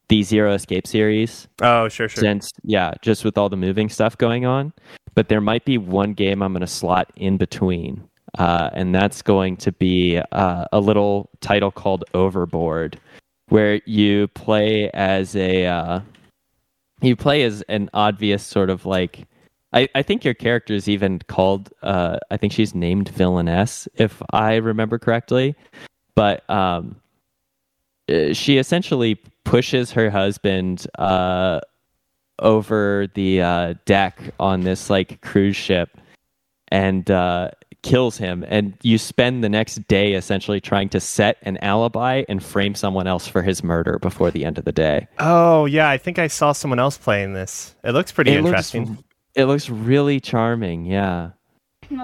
the 0.09 0.23
Zero 0.23 0.53
Escape 0.53 0.87
series. 0.87 1.47
Oh, 1.61 1.89
sure, 1.89 2.09
sure. 2.09 2.21
Since 2.21 2.51
yeah, 2.63 2.93
just 3.01 3.23
with 3.23 3.37
all 3.37 3.49
the 3.49 3.57
moving 3.57 3.89
stuff 3.89 4.17
going 4.17 4.45
on, 4.45 4.73
but 5.15 5.29
there 5.29 5.41
might 5.41 5.65
be 5.65 5.77
one 5.77 6.13
game 6.13 6.41
I'm 6.41 6.53
going 6.53 6.61
to 6.61 6.67
slot 6.67 7.11
in 7.15 7.37
between. 7.37 8.07
Uh, 8.37 8.69
and 8.73 8.93
that's 8.95 9.21
going 9.21 9.57
to 9.57 9.71
be 9.71 10.19
uh, 10.31 10.65
a 10.71 10.79
little 10.79 11.29
title 11.41 11.71
called 11.71 12.03
Overboard, 12.13 12.99
where 13.49 13.81
you 13.85 14.27
play 14.29 14.89
as 14.91 15.35
a 15.35 15.67
uh, 15.67 15.99
you 17.01 17.15
play 17.15 17.43
as 17.43 17.61
an 17.63 17.89
obvious 17.93 18.43
sort 18.43 18.69
of 18.69 18.85
like. 18.85 19.27
I, 19.75 19.89
I 19.95 20.03
think 20.03 20.23
your 20.23 20.35
character 20.35 20.73
is 20.73 20.87
even 20.87 21.19
called. 21.27 21.71
Uh, 21.81 22.17
I 22.29 22.37
think 22.37 22.53
she's 22.53 22.75
named 22.75 23.09
Villainess, 23.09 23.87
if 23.95 24.21
I 24.31 24.55
remember 24.55 24.99
correctly. 24.99 25.55
But 26.15 26.47
um, 26.47 26.95
uh, 28.07 28.33
she 28.33 28.59
essentially 28.59 29.15
pushes 29.45 29.91
her 29.91 30.11
husband 30.11 30.85
uh, 30.99 31.59
over 32.39 33.07
the 33.15 33.75
deck 33.85 34.19
on 34.39 34.61
this 34.61 34.91
like 34.91 35.21
cruise 35.21 35.55
ship 35.55 35.97
and 36.73 37.09
kills 37.83 38.17
him. 38.17 38.43
And 38.47 38.73
you 38.81 38.97
spend 38.97 39.43
the 39.43 39.49
next 39.49 39.87
day 39.87 40.13
essentially 40.13 40.59
trying 40.59 40.89
to 40.89 40.99
set 40.99 41.37
an 41.43 41.57
alibi 41.57 42.23
and 42.27 42.43
frame 42.43 42.73
someone 42.73 43.05
else 43.05 43.27
for 43.27 43.41
his 43.43 43.63
murder 43.63 43.99
before 43.99 44.31
the 44.31 44.43
end 44.45 44.57
of 44.57 44.65
the 44.65 44.71
day. 44.71 45.07
Oh 45.19 45.65
yeah, 45.65 45.89
I 45.89 45.97
think 45.97 46.17
I 46.17 46.27
saw 46.27 46.53
someone 46.53 46.79
else 46.79 46.97
playing 46.97 47.33
this. 47.33 47.75
It 47.83 47.91
looks 47.91 48.11
pretty 48.11 48.31
It 48.31 48.37
interesting. 48.37 48.87
Looks, 48.87 49.03
it 49.35 49.45
looks 49.45 49.69
really 49.69 50.19
charming. 50.19 50.85
Yeah. 50.85 51.31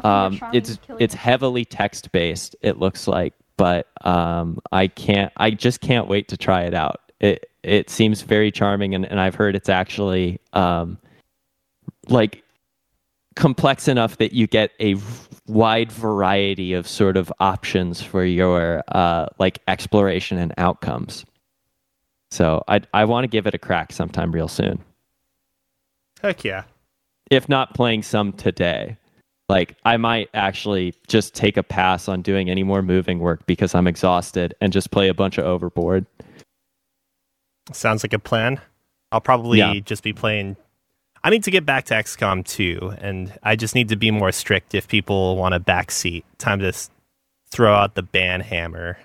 Um, 0.03 0.39
it's 0.53 0.77
it's 0.99 1.13
heavily 1.15 1.65
text 1.65 2.11
based. 2.11 2.55
It 2.61 2.77
looks 2.77 3.07
like, 3.07 3.33
but 3.57 3.87
um, 4.05 4.59
I 4.71 4.87
can't. 4.87 5.31
I 5.37 5.51
just 5.51 5.81
can't 5.81 6.07
wait 6.07 6.27
to 6.27 6.37
try 6.37 6.63
it 6.63 6.73
out. 6.73 7.11
It 7.19 7.49
it 7.63 7.89
seems 7.89 8.21
very 8.21 8.51
charming, 8.51 8.93
and, 8.93 9.05
and 9.05 9.19
I've 9.19 9.35
heard 9.35 9.55
it's 9.55 9.69
actually 9.69 10.39
um, 10.53 10.97
like 12.07 12.43
complex 13.35 13.87
enough 13.87 14.17
that 14.17 14.33
you 14.33 14.47
get 14.47 14.71
a 14.79 14.95
wide 15.47 15.91
variety 15.91 16.73
of 16.73 16.87
sort 16.87 17.17
of 17.17 17.31
options 17.39 18.01
for 18.01 18.23
your 18.23 18.83
uh, 18.89 19.27
like 19.39 19.59
exploration 19.67 20.37
and 20.37 20.53
outcomes. 20.57 21.25
So 22.31 22.63
I 22.67 22.81
I 22.93 23.05
want 23.05 23.23
to 23.23 23.27
give 23.27 23.47
it 23.47 23.53
a 23.55 23.57
crack 23.59 23.91
sometime 23.91 24.31
real 24.31 24.47
soon. 24.47 24.83
Heck 26.21 26.43
yeah. 26.43 26.63
if 27.31 27.47
not 27.47 27.73
playing 27.73 28.03
some 28.03 28.33
today. 28.33 28.97
Like 29.47 29.77
I 29.85 29.97
might 29.97 30.29
actually 30.35 30.93
just 31.07 31.33
take 31.33 31.57
a 31.57 31.63
pass 31.63 32.07
on 32.07 32.21
doing 32.21 32.49
any 32.49 32.61
more 32.63 32.81
moving 32.83 33.17
work 33.19 33.45
because 33.47 33.73
I'm 33.73 33.87
exhausted 33.87 34.53
and 34.61 34.71
just 34.71 34.91
play 34.91 35.07
a 35.07 35.13
bunch 35.13 35.37
of 35.39 35.45
overboard. 35.45 36.05
Sounds 37.71 38.03
like 38.03 38.13
a 38.13 38.19
plan. 38.19 38.59
I'll 39.11 39.21
probably 39.21 39.57
Yeah. 39.59 39.73
just 39.79 40.03
be 40.03 40.13
playing. 40.13 40.55
I 41.23 41.29
need 41.29 41.43
to 41.43 41.51
get 41.51 41.65
back 41.65 41.85
to 41.85 41.93
XCOM 41.93 42.45
2, 42.45 42.93
and 42.99 43.37
I 43.43 43.55
just 43.55 43.75
need 43.75 43.89
to 43.89 43.95
be 43.95 44.09
more 44.11 44.31
strict 44.31 44.73
if 44.73 44.87
people 44.87 45.35
want 45.35 45.53
a 45.53 45.59
backseat. 45.59 46.23
Time 46.37 46.59
to 46.59 46.67
s- 46.67 46.89
throw 47.49 47.73
out 47.73 47.95
the 47.95 48.03
ban 48.03 48.41
hammer. 48.41 48.97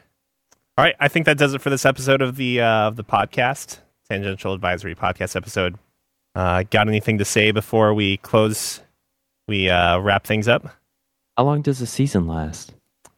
All 0.79 0.85
right, 0.85 0.95
I 1.01 1.09
think 1.09 1.27
that 1.27 1.39
does 1.39 1.55
it 1.55 1.61
for 1.61 1.71
this 1.71 1.85
episode 1.85 2.23
of 2.23 2.37
the 2.37 2.61
uh, 2.61 2.89
of 2.89 2.97
the 2.97 3.05
podcast, 3.05 3.79
Tangential 4.09 4.53
Advisory 4.53 4.95
Podcast 4.95 5.37
episode. 5.37 5.77
Uh, 6.35 6.65
got 6.71 6.89
anything 6.89 7.19
to 7.19 7.25
say 7.25 7.51
before 7.53 7.95
we 7.95 8.17
close? 8.19 8.81
We 9.47 9.69
uh, 9.69 9.99
wrap 9.99 10.25
things 10.27 10.49
up. 10.49 10.67
How 11.37 11.45
long 11.45 11.63
does 11.63 11.81
a 11.81 11.87
season 11.87 12.27
last? 12.27 12.73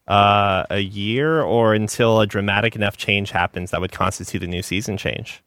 Uh, 0.07 0.65
a 0.71 0.79
year 0.81 1.43
or 1.43 1.75
until 1.75 2.21
a 2.21 2.27
dramatic 2.27 2.77
enough 2.77 2.97
change 2.97 3.31
happens 3.31 3.71
that 3.73 3.81
would 3.81 3.93
constitute 3.93 4.43
a 4.43 4.47
new 4.47 4.63
season 4.63 4.97
change. 4.97 5.43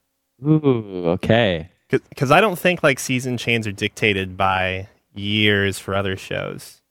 Ooh, 0.45 1.03
okay. 1.07 1.69
Because 1.89 2.31
I 2.31 2.39
don't 2.41 2.57
think 2.57 2.83
like 2.83 2.99
season 2.99 3.37
chains 3.37 3.65
are 3.67 3.71
dictated 3.71 4.37
by 4.37 4.87
years 5.13 5.79
for 5.79 5.95
other 5.95 6.15
shows. 6.15 6.81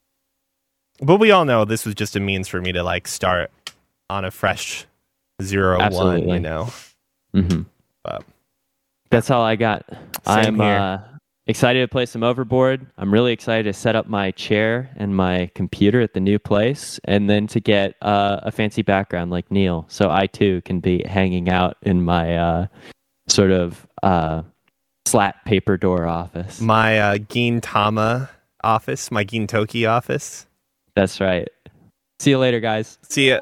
But 1.01 1.17
we 1.17 1.31
all 1.31 1.45
know 1.45 1.63
this 1.65 1.85
was 1.85 1.95
just 1.95 2.15
a 2.15 2.19
means 2.19 2.47
for 2.47 2.59
me 2.61 2.71
to 2.73 2.83
like 2.83 3.07
start 3.07 3.51
on 4.09 4.25
a 4.25 4.31
fresh 4.31 4.85
zero 5.41 5.77
one. 5.77 5.85
Absolutely. 5.85 6.33
You 6.33 6.39
know, 6.41 6.69
hmm 7.33 7.61
But- 8.03 8.23
That's 9.09 9.31
all 9.31 9.43
I 9.43 9.55
got. 9.55 9.85
I'm 10.27 10.59
uh, 10.59 10.99
excited 11.47 11.79
to 11.81 11.87
play 11.87 12.05
some 12.05 12.21
overboard. 12.23 12.85
I'm 12.97 13.11
really 13.13 13.31
excited 13.31 13.63
to 13.63 13.73
set 13.73 13.95
up 13.95 14.07
my 14.07 14.31
chair 14.31 14.89
and 14.97 15.15
my 15.15 15.49
computer 15.55 16.01
at 16.01 16.13
the 16.13 16.19
new 16.19 16.37
place, 16.37 16.99
and 17.05 17.29
then 17.29 17.47
to 17.47 17.59
get 17.61 17.95
uh, 18.01 18.41
a 18.43 18.51
fancy 18.51 18.81
background 18.81 19.31
like 19.31 19.49
Neil, 19.49 19.85
so 19.87 20.11
I 20.11 20.27
too 20.27 20.61
can 20.65 20.79
be 20.81 21.01
hanging 21.03 21.49
out 21.49 21.77
in 21.83 22.03
my 22.03 22.37
uh, 22.37 22.67
sort 23.29 23.51
of 23.51 23.87
slat 25.05 25.43
paper 25.45 25.77
door 25.77 26.05
office. 26.05 26.61
my 26.61 26.99
uh, 26.99 27.15
Gintama 27.17 28.29
office, 28.63 29.11
my 29.11 29.23
Gintoki 29.23 29.89
office. 29.89 30.45
That's 30.95 31.19
right. 31.21 31.47
See 32.19 32.31
you 32.31 32.37
later, 32.39 32.59
guys. 32.59 32.97
See 33.09 33.29
ya. 33.29 33.39